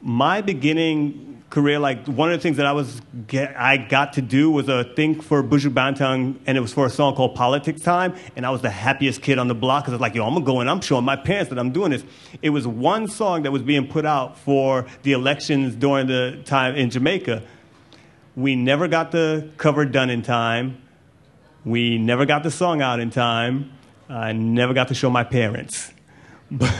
my 0.00 0.40
beginning 0.40 1.39
career, 1.50 1.80
like 1.80 2.06
one 2.06 2.30
of 2.30 2.38
the 2.38 2.42
things 2.42 2.56
that 2.56 2.66
I 2.66 2.72
was 2.72 3.02
get, 3.26 3.56
I 3.56 3.76
got 3.76 4.14
to 4.14 4.22
do 4.22 4.50
was 4.50 4.68
a 4.68 4.84
thing 4.84 5.20
for 5.20 5.42
Buju 5.42 5.74
Banton, 5.74 6.38
and 6.46 6.56
it 6.56 6.60
was 6.60 6.72
for 6.72 6.86
a 6.86 6.90
song 6.90 7.16
called 7.16 7.34
Politics 7.34 7.82
Time, 7.82 8.14
and 8.36 8.46
I 8.46 8.50
was 8.50 8.62
the 8.62 8.70
happiest 8.70 9.20
kid 9.20 9.38
on 9.38 9.48
the 9.48 9.54
block 9.54 9.84
because 9.84 9.92
I 9.92 9.96
was 9.96 10.00
like, 10.00 10.14
yo, 10.14 10.24
I'm 10.24 10.34
gonna 10.34 10.46
go 10.46 10.60
and 10.60 10.70
I'm 10.70 10.80
showing 10.80 11.04
my 11.04 11.16
parents 11.16 11.50
that 11.50 11.58
I'm 11.58 11.72
doing 11.72 11.90
this. 11.90 12.04
It 12.40 12.50
was 12.50 12.66
one 12.66 13.08
song 13.08 13.42
that 13.42 13.50
was 13.50 13.62
being 13.62 13.88
put 13.88 14.06
out 14.06 14.38
for 14.38 14.86
the 15.02 15.12
elections 15.12 15.74
during 15.74 16.06
the 16.06 16.40
time 16.44 16.76
in 16.76 16.88
Jamaica. 16.88 17.42
We 18.36 18.54
never 18.54 18.86
got 18.86 19.10
the 19.10 19.50
cover 19.56 19.84
done 19.84 20.08
in 20.08 20.22
time. 20.22 20.80
We 21.64 21.98
never 21.98 22.24
got 22.26 22.44
the 22.44 22.50
song 22.50 22.80
out 22.80 23.00
in 23.00 23.10
time. 23.10 23.72
I 24.08 24.32
never 24.32 24.72
got 24.72 24.88
to 24.88 24.94
show 24.94 25.10
my 25.10 25.24
parents. 25.24 25.92
But, 26.52 26.74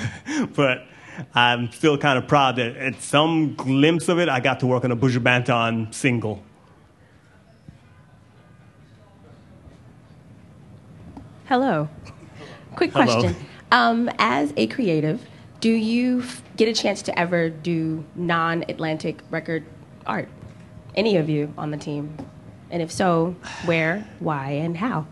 but 0.57 0.87
I'm 1.35 1.71
still 1.73 1.99
kind 1.99 2.19
of 2.19 2.27
proud 2.27 2.57
that 2.57 2.77
at 2.77 3.01
some 3.01 3.55
glimpse 3.55 4.09
of 4.09 4.19
it, 4.19 4.29
I 4.29 4.41
got 4.41 4.61
to 4.61 4.67
work 4.67 4.85
on 4.85 4.93
a 4.93 4.97
Buju 4.97 5.19
Banton 5.19 5.93
single. 5.93 6.43
Hello. 11.47 11.89
Quick 12.77 12.93
Hello. 12.93 13.05
question. 13.05 13.37
Um, 13.73 14.11
as 14.19 14.53
a 14.57 14.67
creative, 14.69 15.25
do 15.61 15.71
you 15.71 16.21
f- 16.21 16.43
get 16.57 16.69
a 16.69 16.73
chance 16.73 17.03
to 17.03 17.19
ever 17.19 17.51
do 17.51 18.05
non 18.15 18.65
Atlantic 18.69 19.21
record 19.31 19.65
art? 20.07 20.29
Any 20.95 21.17
of 21.17 21.29
you 21.29 21.53
on 21.59 21.71
the 21.71 21.77
team? 21.77 22.17
And 22.71 22.81
if 22.83 22.93
so, 22.93 23.35
where, 23.65 24.07
why, 24.21 24.51
and 24.51 24.77
how? 24.77 25.07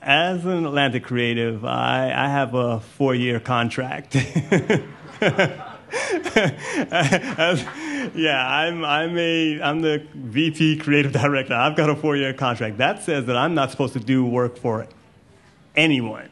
As 0.00 0.44
an 0.44 0.64
Atlantic 0.64 1.04
creative, 1.04 1.64
I, 1.64 2.12
I 2.14 2.28
have 2.28 2.54
a 2.54 2.80
four 2.80 3.14
year 3.14 3.40
contract. 3.40 4.16
As, 6.36 7.64
yeah, 8.14 8.46
I'm, 8.46 8.84
I'm, 8.84 9.16
a, 9.18 9.60
I'm 9.60 9.80
the 9.80 10.06
VP 10.14 10.78
creative 10.78 11.12
director. 11.12 11.54
I've 11.54 11.76
got 11.76 11.90
a 11.90 11.96
four 11.96 12.16
year 12.16 12.34
contract. 12.34 12.78
That 12.78 13.02
says 13.02 13.26
that 13.26 13.36
I'm 13.36 13.54
not 13.54 13.70
supposed 13.70 13.94
to 13.94 14.00
do 14.00 14.24
work 14.24 14.56
for 14.58 14.86
anyone. 15.74 16.28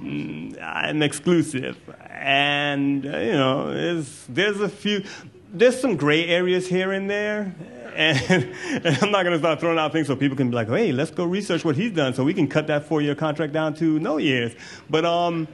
Mm, 0.00 0.62
I'm 0.62 1.02
exclusive. 1.02 1.78
And, 2.10 3.06
uh, 3.06 3.18
you 3.18 3.32
know, 3.32 3.72
there's 4.28 4.60
a 4.60 4.68
few, 4.68 5.04
there's 5.52 5.80
some 5.80 5.96
gray 5.96 6.26
areas 6.26 6.68
here 6.68 6.92
and 6.92 7.08
there. 7.08 7.54
And, 7.94 8.54
and 8.84 8.98
I'm 9.02 9.10
not 9.10 9.22
going 9.22 9.32
to 9.32 9.38
start 9.38 9.60
throwing 9.60 9.78
out 9.78 9.92
things 9.92 10.06
so 10.06 10.16
people 10.16 10.36
can 10.36 10.50
be 10.50 10.56
like, 10.56 10.68
hey, 10.68 10.92
let's 10.92 11.10
go 11.10 11.24
research 11.24 11.64
what 11.64 11.76
he's 11.76 11.92
done 11.92 12.14
so 12.14 12.24
we 12.24 12.34
can 12.34 12.48
cut 12.48 12.66
that 12.66 12.86
four 12.86 13.00
year 13.00 13.14
contract 13.14 13.52
down 13.52 13.74
to 13.74 13.98
no 13.98 14.18
years. 14.18 14.54
But 14.90 15.04
um, 15.04 15.48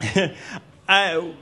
I, 0.88 1.34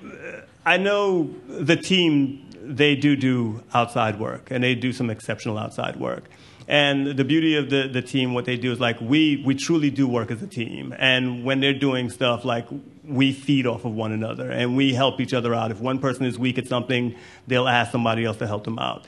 I 0.64 0.76
know 0.76 1.34
the 1.48 1.76
team 1.76 2.48
they 2.64 2.94
do 2.94 3.16
do 3.16 3.62
outside 3.74 4.20
work, 4.20 4.50
and 4.50 4.62
they 4.62 4.74
do 4.74 4.92
some 4.92 5.10
exceptional 5.10 5.58
outside 5.58 5.96
work. 5.96 6.24
And 6.68 7.06
the 7.18 7.24
beauty 7.24 7.56
of 7.56 7.70
the, 7.70 7.88
the 7.88 8.02
team, 8.02 8.34
what 8.34 8.44
they 8.44 8.56
do 8.56 8.72
is 8.72 8.80
like 8.80 9.00
we, 9.00 9.42
we 9.44 9.54
truly 9.54 9.90
do 9.90 10.06
work 10.06 10.30
as 10.30 10.42
a 10.42 10.46
team. 10.46 10.94
And 10.96 11.44
when 11.44 11.60
they're 11.60 11.72
doing 11.72 12.08
stuff, 12.08 12.44
like 12.44 12.68
we 13.04 13.32
feed 13.32 13.66
off 13.66 13.84
of 13.84 13.92
one 13.92 14.12
another 14.12 14.50
and 14.50 14.76
we 14.76 14.94
help 14.94 15.20
each 15.20 15.34
other 15.34 15.54
out. 15.54 15.70
If 15.70 15.80
one 15.80 15.98
person 15.98 16.24
is 16.24 16.38
weak 16.38 16.58
at 16.58 16.68
something, 16.68 17.16
they'll 17.48 17.68
ask 17.68 17.90
somebody 17.90 18.24
else 18.24 18.36
to 18.38 18.46
help 18.46 18.64
them 18.64 18.78
out. 18.78 19.06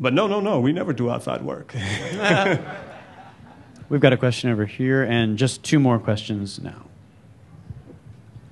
But 0.00 0.12
no, 0.14 0.26
no, 0.26 0.40
no, 0.40 0.60
we 0.60 0.72
never 0.72 0.92
do 0.92 1.10
outside 1.10 1.42
work. 1.42 1.74
We've 3.88 4.00
got 4.00 4.12
a 4.12 4.16
question 4.16 4.50
over 4.50 4.64
here, 4.64 5.02
and 5.02 5.36
just 5.36 5.62
two 5.62 5.78
more 5.78 5.98
questions 5.98 6.60
now. 6.60 6.86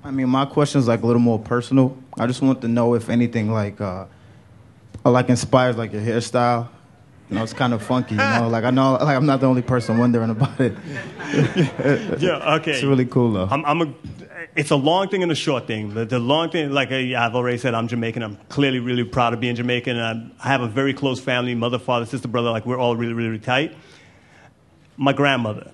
I 0.04 0.10
mean, 0.10 0.28
my 0.28 0.44
question 0.44 0.78
is 0.80 0.88
like 0.88 1.02
a 1.02 1.06
little 1.06 1.20
more 1.20 1.38
personal. 1.38 1.96
I 2.18 2.26
just 2.26 2.42
want 2.42 2.60
to 2.62 2.68
know 2.68 2.94
if 2.94 3.08
anything 3.08 3.50
like, 3.50 3.80
uh, 3.80 4.06
like 5.04 5.28
inspires 5.28 5.76
like 5.76 5.92
your 5.92 6.02
hairstyle. 6.02 6.68
You 7.28 7.36
know, 7.36 7.42
it's 7.42 7.52
kind 7.52 7.72
of 7.72 7.82
funky. 7.82 8.16
You 8.16 8.20
know, 8.20 8.48
like 8.50 8.64
I 8.64 8.70
know, 8.70 8.94
like 8.94 9.16
I'm 9.16 9.26
not 9.26 9.40
the 9.40 9.46
only 9.46 9.62
person 9.62 9.98
wondering 9.98 10.30
about 10.30 10.60
it. 10.60 10.74
yeah, 12.20 12.56
okay. 12.56 12.72
It's 12.72 12.82
really 12.82 13.06
cool 13.06 13.32
though. 13.32 13.48
I'm, 13.50 13.64
I'm 13.64 13.82
a, 13.82 13.94
it's 14.56 14.70
a 14.70 14.76
long 14.76 15.08
thing 15.08 15.22
and 15.22 15.30
a 15.30 15.36
short 15.36 15.66
thing. 15.66 15.94
The, 15.94 16.04
the 16.04 16.18
long 16.18 16.50
thing, 16.50 16.70
like 16.70 16.90
I, 16.90 17.14
I've 17.14 17.34
already 17.34 17.58
said, 17.58 17.74
I'm 17.74 17.88
Jamaican. 17.88 18.22
I'm 18.22 18.36
clearly 18.48 18.80
really 18.80 19.04
proud 19.04 19.32
of 19.32 19.40
being 19.40 19.54
Jamaican. 19.54 19.96
I, 19.96 20.30
I 20.42 20.48
have 20.48 20.60
a 20.60 20.68
very 20.68 20.94
close 20.94 21.20
family, 21.20 21.54
mother, 21.54 21.78
father, 21.78 22.06
sister, 22.06 22.28
brother. 22.28 22.50
Like 22.50 22.66
we're 22.66 22.78
all 22.78 22.96
really, 22.96 23.12
really, 23.12 23.30
really 23.30 23.40
tight. 23.40 23.76
My 24.96 25.12
grandmother. 25.12 25.70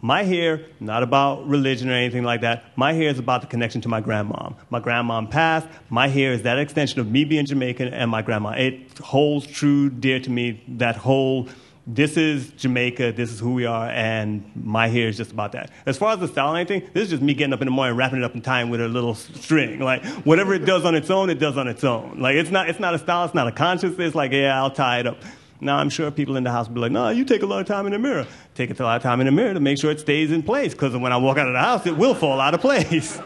My 0.00 0.22
hair, 0.22 0.64
not 0.78 1.02
about 1.02 1.48
religion 1.48 1.90
or 1.90 1.92
anything 1.92 2.22
like 2.22 2.42
that. 2.42 2.66
My 2.76 2.92
hair 2.92 3.08
is 3.08 3.18
about 3.18 3.40
the 3.40 3.48
connection 3.48 3.80
to 3.80 3.88
my 3.88 4.00
grandmom. 4.00 4.54
My 4.70 4.78
grandmom 4.78 5.28
passed. 5.28 5.66
My 5.90 6.06
hair 6.06 6.32
is 6.32 6.42
that 6.42 6.56
extension 6.56 7.00
of 7.00 7.10
me 7.10 7.24
being 7.24 7.46
Jamaican 7.46 7.88
and 7.88 8.08
my 8.08 8.22
grandma. 8.22 8.50
It 8.50 8.96
holds 8.98 9.44
true, 9.44 9.90
dear 9.90 10.20
to 10.20 10.30
me, 10.30 10.62
that 10.68 10.94
whole 10.94 11.48
this 11.90 12.18
is 12.18 12.50
Jamaica, 12.50 13.12
this 13.12 13.32
is 13.32 13.40
who 13.40 13.54
we 13.54 13.64
are, 13.64 13.88
and 13.88 14.44
my 14.54 14.88
hair 14.88 15.08
is 15.08 15.16
just 15.16 15.32
about 15.32 15.52
that. 15.52 15.70
As 15.86 15.96
far 15.96 16.12
as 16.12 16.20
the 16.20 16.28
style 16.28 16.54
and 16.54 16.58
anything, 16.58 16.90
this 16.92 17.04
is 17.04 17.10
just 17.10 17.22
me 17.22 17.32
getting 17.32 17.54
up 17.54 17.62
in 17.62 17.66
the 17.66 17.72
morning, 17.72 17.96
wrapping 17.96 18.18
it 18.18 18.24
up 18.24 18.34
in 18.34 18.42
time 18.42 18.68
with 18.68 18.82
a 18.82 18.88
little 18.88 19.14
string. 19.14 19.80
Like 19.80 20.04
whatever 20.24 20.52
it 20.52 20.66
does 20.66 20.84
on 20.84 20.94
its 20.94 21.08
own, 21.08 21.30
it 21.30 21.38
does 21.38 21.56
on 21.56 21.66
its 21.66 21.82
own. 21.84 22.20
Like 22.20 22.36
it's 22.36 22.50
not, 22.50 22.68
it's 22.68 22.78
not 22.78 22.94
a 22.94 22.98
style, 22.98 23.24
it's 23.24 23.34
not 23.34 23.48
a 23.48 23.52
conscious. 23.52 23.98
It's 23.98 24.14
like 24.14 24.32
yeah, 24.32 24.60
I'll 24.60 24.70
tie 24.70 25.00
it 25.00 25.06
up. 25.06 25.16
Now 25.62 25.78
I'm 25.78 25.88
sure 25.88 26.10
people 26.10 26.36
in 26.36 26.44
the 26.44 26.50
house 26.50 26.68
will 26.68 26.74
be 26.74 26.80
like, 26.82 26.92
no, 26.92 27.08
you 27.08 27.24
take 27.24 27.42
a 27.42 27.46
lot 27.46 27.62
of 27.62 27.66
time 27.66 27.86
in 27.86 27.92
the 27.92 27.98
mirror. 27.98 28.26
Take 28.54 28.78
a 28.78 28.82
lot 28.82 28.96
of 28.96 29.02
time 29.02 29.20
in 29.20 29.26
the 29.26 29.32
mirror 29.32 29.54
to 29.54 29.60
make 29.60 29.80
sure 29.80 29.90
it 29.90 29.98
stays 29.98 30.30
in 30.30 30.42
place, 30.42 30.72
because 30.72 30.94
when 30.94 31.12
I 31.12 31.16
walk 31.16 31.38
out 31.38 31.48
of 31.48 31.54
the 31.54 31.60
house, 31.60 31.86
it 31.86 31.96
will 31.96 32.14
fall 32.14 32.38
out 32.38 32.52
of 32.52 32.60
place. 32.68 33.18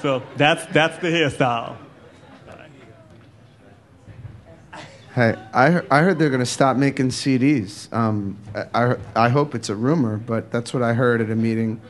so 0.00 0.22
that's 0.36 0.64
that's 0.66 0.96
the 0.98 1.08
hairstyle. 1.08 1.76
Hey, 5.16 5.34
I, 5.54 5.80
I 5.90 6.02
heard 6.02 6.18
they're 6.18 6.28
going 6.28 6.40
to 6.40 6.44
stop 6.44 6.76
making 6.76 7.08
CDs. 7.08 7.90
Um, 7.90 8.36
I, 8.74 8.96
I, 9.14 9.30
hope 9.30 9.54
it's 9.54 9.70
a 9.70 9.74
rumor, 9.74 10.18
but 10.18 10.50
that's 10.50 10.74
what 10.74 10.82
I 10.82 10.92
heard 10.92 11.22
at 11.22 11.30
a 11.30 11.34
meeting 11.34 11.80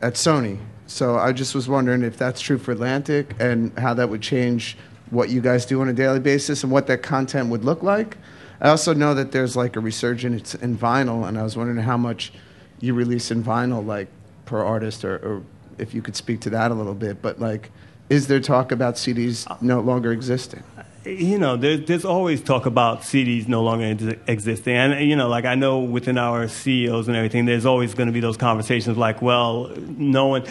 at 0.00 0.14
Sony. 0.14 0.58
So 0.86 1.18
I 1.18 1.32
just 1.32 1.54
was 1.54 1.68
wondering 1.68 2.02
if 2.02 2.16
that's 2.16 2.40
true 2.40 2.56
for 2.56 2.72
Atlantic 2.72 3.34
and 3.38 3.78
how 3.78 3.92
that 3.92 4.08
would 4.08 4.22
change 4.22 4.78
what 5.10 5.28
you 5.28 5.42
guys 5.42 5.66
do 5.66 5.82
on 5.82 5.90
a 5.90 5.92
daily 5.92 6.18
basis 6.18 6.62
and 6.62 6.72
what 6.72 6.86
that 6.86 7.02
content 7.02 7.50
would 7.50 7.62
look 7.62 7.82
like. 7.82 8.16
I 8.62 8.70
also 8.70 8.94
know 8.94 9.12
that 9.12 9.32
there's 9.32 9.54
like 9.54 9.76
a 9.76 9.80
resurgence 9.80 10.54
in 10.54 10.78
vinyl, 10.78 11.28
and 11.28 11.36
I 11.36 11.42
was 11.42 11.58
wondering 11.58 11.84
how 11.84 11.98
much 11.98 12.32
you 12.80 12.94
release 12.94 13.30
in 13.30 13.44
vinyl, 13.44 13.84
like 13.84 14.08
per 14.46 14.64
artist, 14.64 15.04
or, 15.04 15.16
or 15.16 15.42
if 15.76 15.92
you 15.92 16.00
could 16.00 16.16
speak 16.16 16.40
to 16.40 16.50
that 16.50 16.70
a 16.70 16.74
little 16.74 16.94
bit. 16.94 17.20
But 17.20 17.38
like, 17.38 17.70
is 18.08 18.28
there 18.28 18.40
talk 18.40 18.72
about 18.72 18.94
CDs 18.94 19.46
no 19.60 19.80
longer 19.80 20.10
existing? 20.10 20.62
You 21.04 21.38
know, 21.38 21.56
there's, 21.56 21.86
there's 21.86 22.04
always 22.04 22.42
talk 22.42 22.66
about 22.66 23.02
CDs 23.02 23.48
no 23.48 23.62
longer 23.62 23.84
ex- 23.84 24.20
existing. 24.26 24.76
And, 24.76 25.08
you 25.08 25.16
know, 25.16 25.28
like 25.28 25.44
I 25.44 25.54
know 25.54 25.80
within 25.80 26.18
our 26.18 26.46
CEOs 26.46 27.08
and 27.08 27.16
everything, 27.16 27.46
there's 27.46 27.64
always 27.66 27.94
going 27.94 28.08
to 28.08 28.12
be 28.12 28.20
those 28.20 28.36
conversations 28.36 28.96
like, 28.96 29.22
well, 29.22 29.68
no 29.78 30.26
one. 30.26 30.44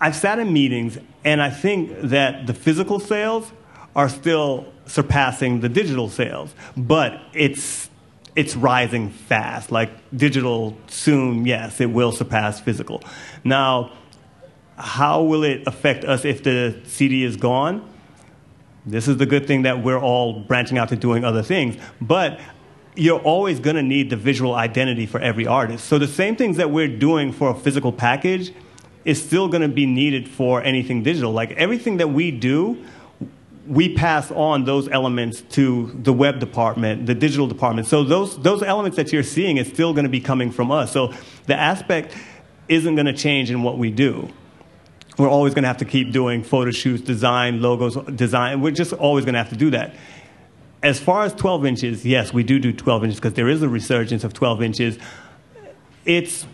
I've 0.00 0.16
sat 0.16 0.38
in 0.38 0.52
meetings, 0.52 0.98
and 1.24 1.42
I 1.42 1.50
think 1.50 1.90
that 2.02 2.46
the 2.46 2.54
physical 2.54 3.00
sales 3.00 3.50
are 3.94 4.08
still 4.08 4.66
surpassing 4.86 5.60
the 5.60 5.68
digital 5.68 6.08
sales, 6.08 6.54
but 6.76 7.20
it's 7.32 7.90
it's 8.34 8.54
rising 8.54 9.08
fast. 9.08 9.72
Like 9.72 9.90
digital 10.14 10.76
soon, 10.86 11.46
yes, 11.46 11.80
it 11.80 11.86
will 11.86 12.12
surpass 12.12 12.60
physical. 12.60 13.02
Now, 13.42 13.92
how 14.76 15.22
will 15.22 15.42
it 15.44 15.66
affect 15.66 16.04
us 16.04 16.26
if 16.26 16.42
the 16.42 16.78
CD 16.84 17.24
is 17.24 17.36
gone? 17.36 17.88
This 18.86 19.08
is 19.08 19.16
the 19.16 19.26
good 19.26 19.46
thing 19.46 19.62
that 19.62 19.82
we're 19.82 19.98
all 19.98 20.40
branching 20.40 20.78
out 20.78 20.88
to 20.90 20.96
doing 20.96 21.24
other 21.24 21.42
things. 21.42 21.76
But 22.00 22.38
you're 22.94 23.20
always 23.20 23.58
going 23.60 23.76
to 23.76 23.82
need 23.82 24.10
the 24.10 24.16
visual 24.16 24.54
identity 24.54 25.06
for 25.06 25.20
every 25.20 25.46
artist. 25.46 25.86
So 25.86 25.98
the 25.98 26.06
same 26.06 26.36
things 26.36 26.56
that 26.56 26.70
we're 26.70 26.88
doing 26.88 27.32
for 27.32 27.50
a 27.50 27.54
physical 27.54 27.92
package 27.92 28.52
is 29.04 29.22
still 29.22 29.48
going 29.48 29.62
to 29.62 29.68
be 29.68 29.86
needed 29.86 30.28
for 30.28 30.62
anything 30.62 31.02
digital. 31.02 31.32
Like 31.32 31.52
everything 31.52 31.98
that 31.98 32.08
we 32.08 32.30
do, 32.30 32.82
we 33.66 33.94
pass 33.94 34.30
on 34.30 34.64
those 34.64 34.88
elements 34.88 35.42
to 35.50 35.92
the 36.02 36.12
web 36.12 36.38
department, 36.38 37.06
the 37.06 37.14
digital 37.14 37.48
department. 37.48 37.88
So 37.88 38.04
those 38.04 38.40
those 38.40 38.62
elements 38.62 38.96
that 38.96 39.12
you're 39.12 39.24
seeing 39.24 39.56
is 39.56 39.66
still 39.66 39.92
going 39.92 40.04
to 40.04 40.10
be 40.10 40.20
coming 40.20 40.50
from 40.50 40.70
us. 40.70 40.92
So 40.92 41.12
the 41.46 41.56
aspect 41.56 42.16
isn't 42.68 42.94
going 42.94 43.06
to 43.06 43.12
change 43.12 43.50
in 43.50 43.62
what 43.62 43.78
we 43.78 43.90
do 43.90 44.32
we're 45.16 45.28
always 45.28 45.54
going 45.54 45.62
to 45.62 45.68
have 45.68 45.78
to 45.78 45.84
keep 45.84 46.12
doing 46.12 46.42
photo 46.42 46.70
shoots, 46.70 47.02
design, 47.02 47.62
logos, 47.62 47.96
design. 48.14 48.60
We're 48.60 48.72
just 48.72 48.92
always 48.92 49.24
going 49.24 49.34
to 49.34 49.38
have 49.38 49.50
to 49.50 49.56
do 49.56 49.70
that. 49.70 49.94
As 50.82 51.00
far 51.00 51.24
as 51.24 51.32
12 51.34 51.64
inches, 51.64 52.04
yes, 52.04 52.32
we 52.32 52.42
do 52.42 52.58
do 52.58 52.72
12 52.72 53.04
inches 53.04 53.18
because 53.18 53.34
there 53.34 53.48
is 53.48 53.62
a 53.62 53.68
resurgence 53.68 54.24
of 54.24 54.34
12 54.34 54.62
inches. 54.62 54.98
It's 56.04 56.46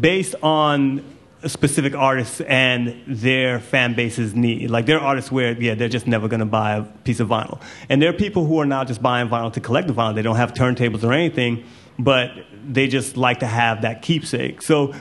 based 0.00 0.34
on 0.42 1.02
specific 1.46 1.94
artists 1.94 2.40
and 2.42 3.02
their 3.06 3.60
fan 3.60 3.94
base's 3.94 4.34
need. 4.34 4.70
Like 4.70 4.86
there 4.86 4.98
are 4.98 5.04
artists 5.04 5.30
where, 5.30 5.60
yeah, 5.60 5.74
they're 5.74 5.88
just 5.88 6.06
never 6.06 6.28
going 6.28 6.40
to 6.40 6.46
buy 6.46 6.76
a 6.76 6.82
piece 6.82 7.20
of 7.20 7.28
vinyl. 7.28 7.60
And 7.88 8.00
there 8.00 8.10
are 8.10 8.14
people 8.14 8.46
who 8.46 8.60
are 8.60 8.66
now 8.66 8.84
just 8.84 9.02
buying 9.02 9.28
vinyl 9.28 9.52
to 9.52 9.60
collect 9.60 9.88
the 9.88 9.94
vinyl. 9.94 10.14
They 10.14 10.22
don't 10.22 10.36
have 10.36 10.52
turntables 10.52 11.04
or 11.04 11.12
anything, 11.12 11.64
but 11.98 12.30
they 12.66 12.86
just 12.86 13.16
like 13.16 13.40
to 13.40 13.46
have 13.46 13.82
that 13.82 14.02
keepsake. 14.02 14.62
So 14.62 14.94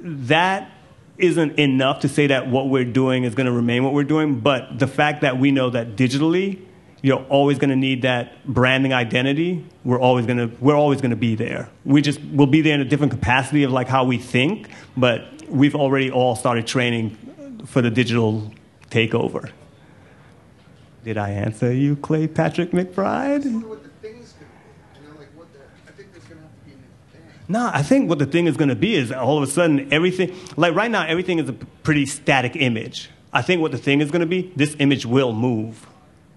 that 0.00 0.70
isn't 1.18 1.58
enough 1.58 2.00
to 2.00 2.08
say 2.08 2.26
that 2.28 2.48
what 2.48 2.68
we're 2.68 2.84
doing 2.84 3.24
is 3.24 3.34
going 3.34 3.46
to 3.46 3.52
remain 3.52 3.84
what 3.84 3.92
we're 3.92 4.04
doing, 4.04 4.40
but 4.40 4.78
the 4.78 4.86
fact 4.86 5.20
that 5.22 5.38
we 5.38 5.50
know 5.50 5.70
that 5.70 5.96
digitally 5.96 6.60
you're 7.04 7.22
always 7.24 7.58
going 7.58 7.68
to 7.68 7.76
need 7.76 8.00
that 8.00 8.42
branding 8.46 8.94
identity. 8.94 9.62
We're 9.84 10.00
always 10.00 10.24
going 10.24 10.38
to 10.38 10.56
we're 10.58 10.74
always 10.74 11.02
going 11.02 11.10
to 11.10 11.18
be 11.18 11.34
there. 11.34 11.68
We 11.84 12.00
just 12.00 12.18
we'll 12.18 12.46
be 12.46 12.62
there 12.62 12.74
in 12.74 12.80
a 12.80 12.86
different 12.86 13.12
capacity 13.12 13.62
of 13.62 13.72
like 13.72 13.88
how 13.88 14.04
we 14.04 14.16
think, 14.16 14.70
but 14.96 15.46
we've 15.46 15.74
already 15.74 16.10
all 16.10 16.34
started 16.34 16.66
training 16.66 17.10
for 17.66 17.82
the 17.82 17.90
digital 17.90 18.50
takeover. 18.90 19.50
Did 21.04 21.18
I 21.18 21.28
answer 21.28 21.74
you, 21.74 21.96
Clay 21.96 22.26
Patrick 22.26 22.70
McBride? 22.70 23.83
No, 27.46 27.70
I 27.72 27.82
think 27.82 28.08
what 28.08 28.18
the 28.18 28.26
thing 28.26 28.46
is 28.46 28.56
going 28.56 28.70
to 28.70 28.76
be 28.76 28.94
is 28.94 29.12
all 29.12 29.36
of 29.36 29.42
a 29.42 29.46
sudden 29.46 29.92
everything, 29.92 30.34
like 30.56 30.74
right 30.74 30.90
now, 30.90 31.06
everything 31.06 31.38
is 31.38 31.48
a 31.48 31.52
pretty 31.52 32.06
static 32.06 32.56
image. 32.56 33.10
I 33.32 33.42
think 33.42 33.60
what 33.60 33.72
the 33.72 33.78
thing 33.78 34.00
is 34.00 34.10
going 34.10 34.20
to 34.20 34.26
be, 34.26 34.52
this 34.56 34.76
image 34.78 35.04
will 35.04 35.32
move. 35.32 35.86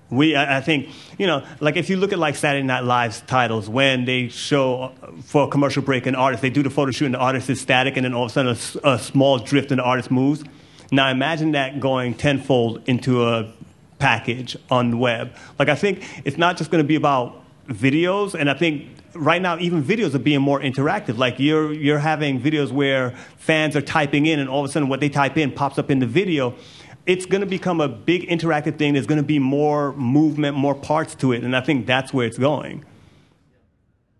We, 0.09 0.35
I, 0.35 0.57
I 0.57 0.61
think, 0.61 0.89
you 1.17 1.27
know, 1.27 1.45
like 1.59 1.75
if 1.75 1.89
you 1.89 1.97
look 1.97 2.11
at 2.11 2.19
like 2.19 2.35
Saturday 2.35 2.65
Night 2.65 2.83
Live's 2.83 3.21
titles, 3.21 3.69
when 3.69 4.05
they 4.05 4.29
show 4.29 4.83
uh, 4.83 5.11
for 5.23 5.43
a 5.43 5.47
commercial 5.47 5.81
break 5.81 6.05
an 6.07 6.15
artist, 6.15 6.41
they 6.41 6.49
do 6.49 6.63
the 6.63 6.69
photo 6.69 6.91
shoot 6.91 7.05
and 7.05 7.15
the 7.15 7.19
artist 7.19 7.49
is 7.49 7.61
static, 7.61 7.97
and 7.97 8.05
then 8.05 8.13
all 8.13 8.25
of 8.25 8.31
a 8.31 8.55
sudden 8.55 8.81
a 8.83 8.99
small 8.99 9.37
drift 9.37 9.71
and 9.71 9.79
the 9.79 9.83
artist 9.83 10.09
moves. 10.09 10.43
Now 10.91 11.09
imagine 11.09 11.51
that 11.51 11.79
going 11.79 12.13
tenfold 12.13 12.81
into 12.87 13.25
a 13.27 13.51
package 13.99 14.55
on 14.71 14.91
the 14.91 14.97
web. 14.97 15.35
Like 15.59 15.69
I 15.69 15.75
think 15.75 16.03
it's 16.25 16.37
not 16.37 16.57
just 16.57 16.71
going 16.71 16.83
to 16.83 16.87
be 16.87 16.95
about 16.95 17.43
videos, 17.67 18.33
and 18.33 18.49
I 18.49 18.53
think 18.53 18.87
right 19.17 19.41
now 19.41 19.57
even 19.59 19.83
videos 19.83 20.13
are 20.13 20.19
being 20.19 20.41
more 20.41 20.59
interactive. 20.59 21.17
Like 21.17 21.39
you're 21.39 21.73
you're 21.73 21.99
having 21.99 22.41
videos 22.41 22.71
where 22.71 23.11
fans 23.37 23.75
are 23.75 23.81
typing 23.81 24.25
in, 24.25 24.39
and 24.39 24.49
all 24.49 24.63
of 24.63 24.69
a 24.69 24.71
sudden 24.71 24.89
what 24.89 24.99
they 24.99 25.09
type 25.09 25.37
in 25.37 25.51
pops 25.51 25.77
up 25.77 25.91
in 25.91 25.99
the 25.99 26.05
video. 26.05 26.55
It's 27.05 27.25
going 27.25 27.39
to 27.39 27.47
become 27.47 27.79
a 27.79 27.87
big 27.87 28.27
interactive 28.27 28.77
thing. 28.77 28.93
There's 28.93 29.07
going 29.07 29.21
to 29.21 29.23
be 29.23 29.39
more 29.39 29.93
movement, 29.93 30.57
more 30.57 30.75
parts 30.75 31.15
to 31.15 31.31
it, 31.31 31.43
and 31.43 31.55
I 31.55 31.61
think 31.61 31.85
that's 31.85 32.13
where 32.13 32.27
it's 32.27 32.37
going. 32.37 32.83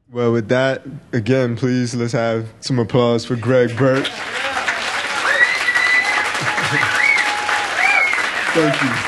Well, 0.10 0.32
with 0.32 0.48
that, 0.48 0.84
again, 1.12 1.58
please 1.58 1.94
let's 1.94 2.14
have 2.14 2.48
some 2.62 2.80
applause 2.80 3.26
for 3.26 3.36
Greg 3.36 3.76
Burke. 3.76 4.08
Thank 8.54 8.82
you. 8.82 9.07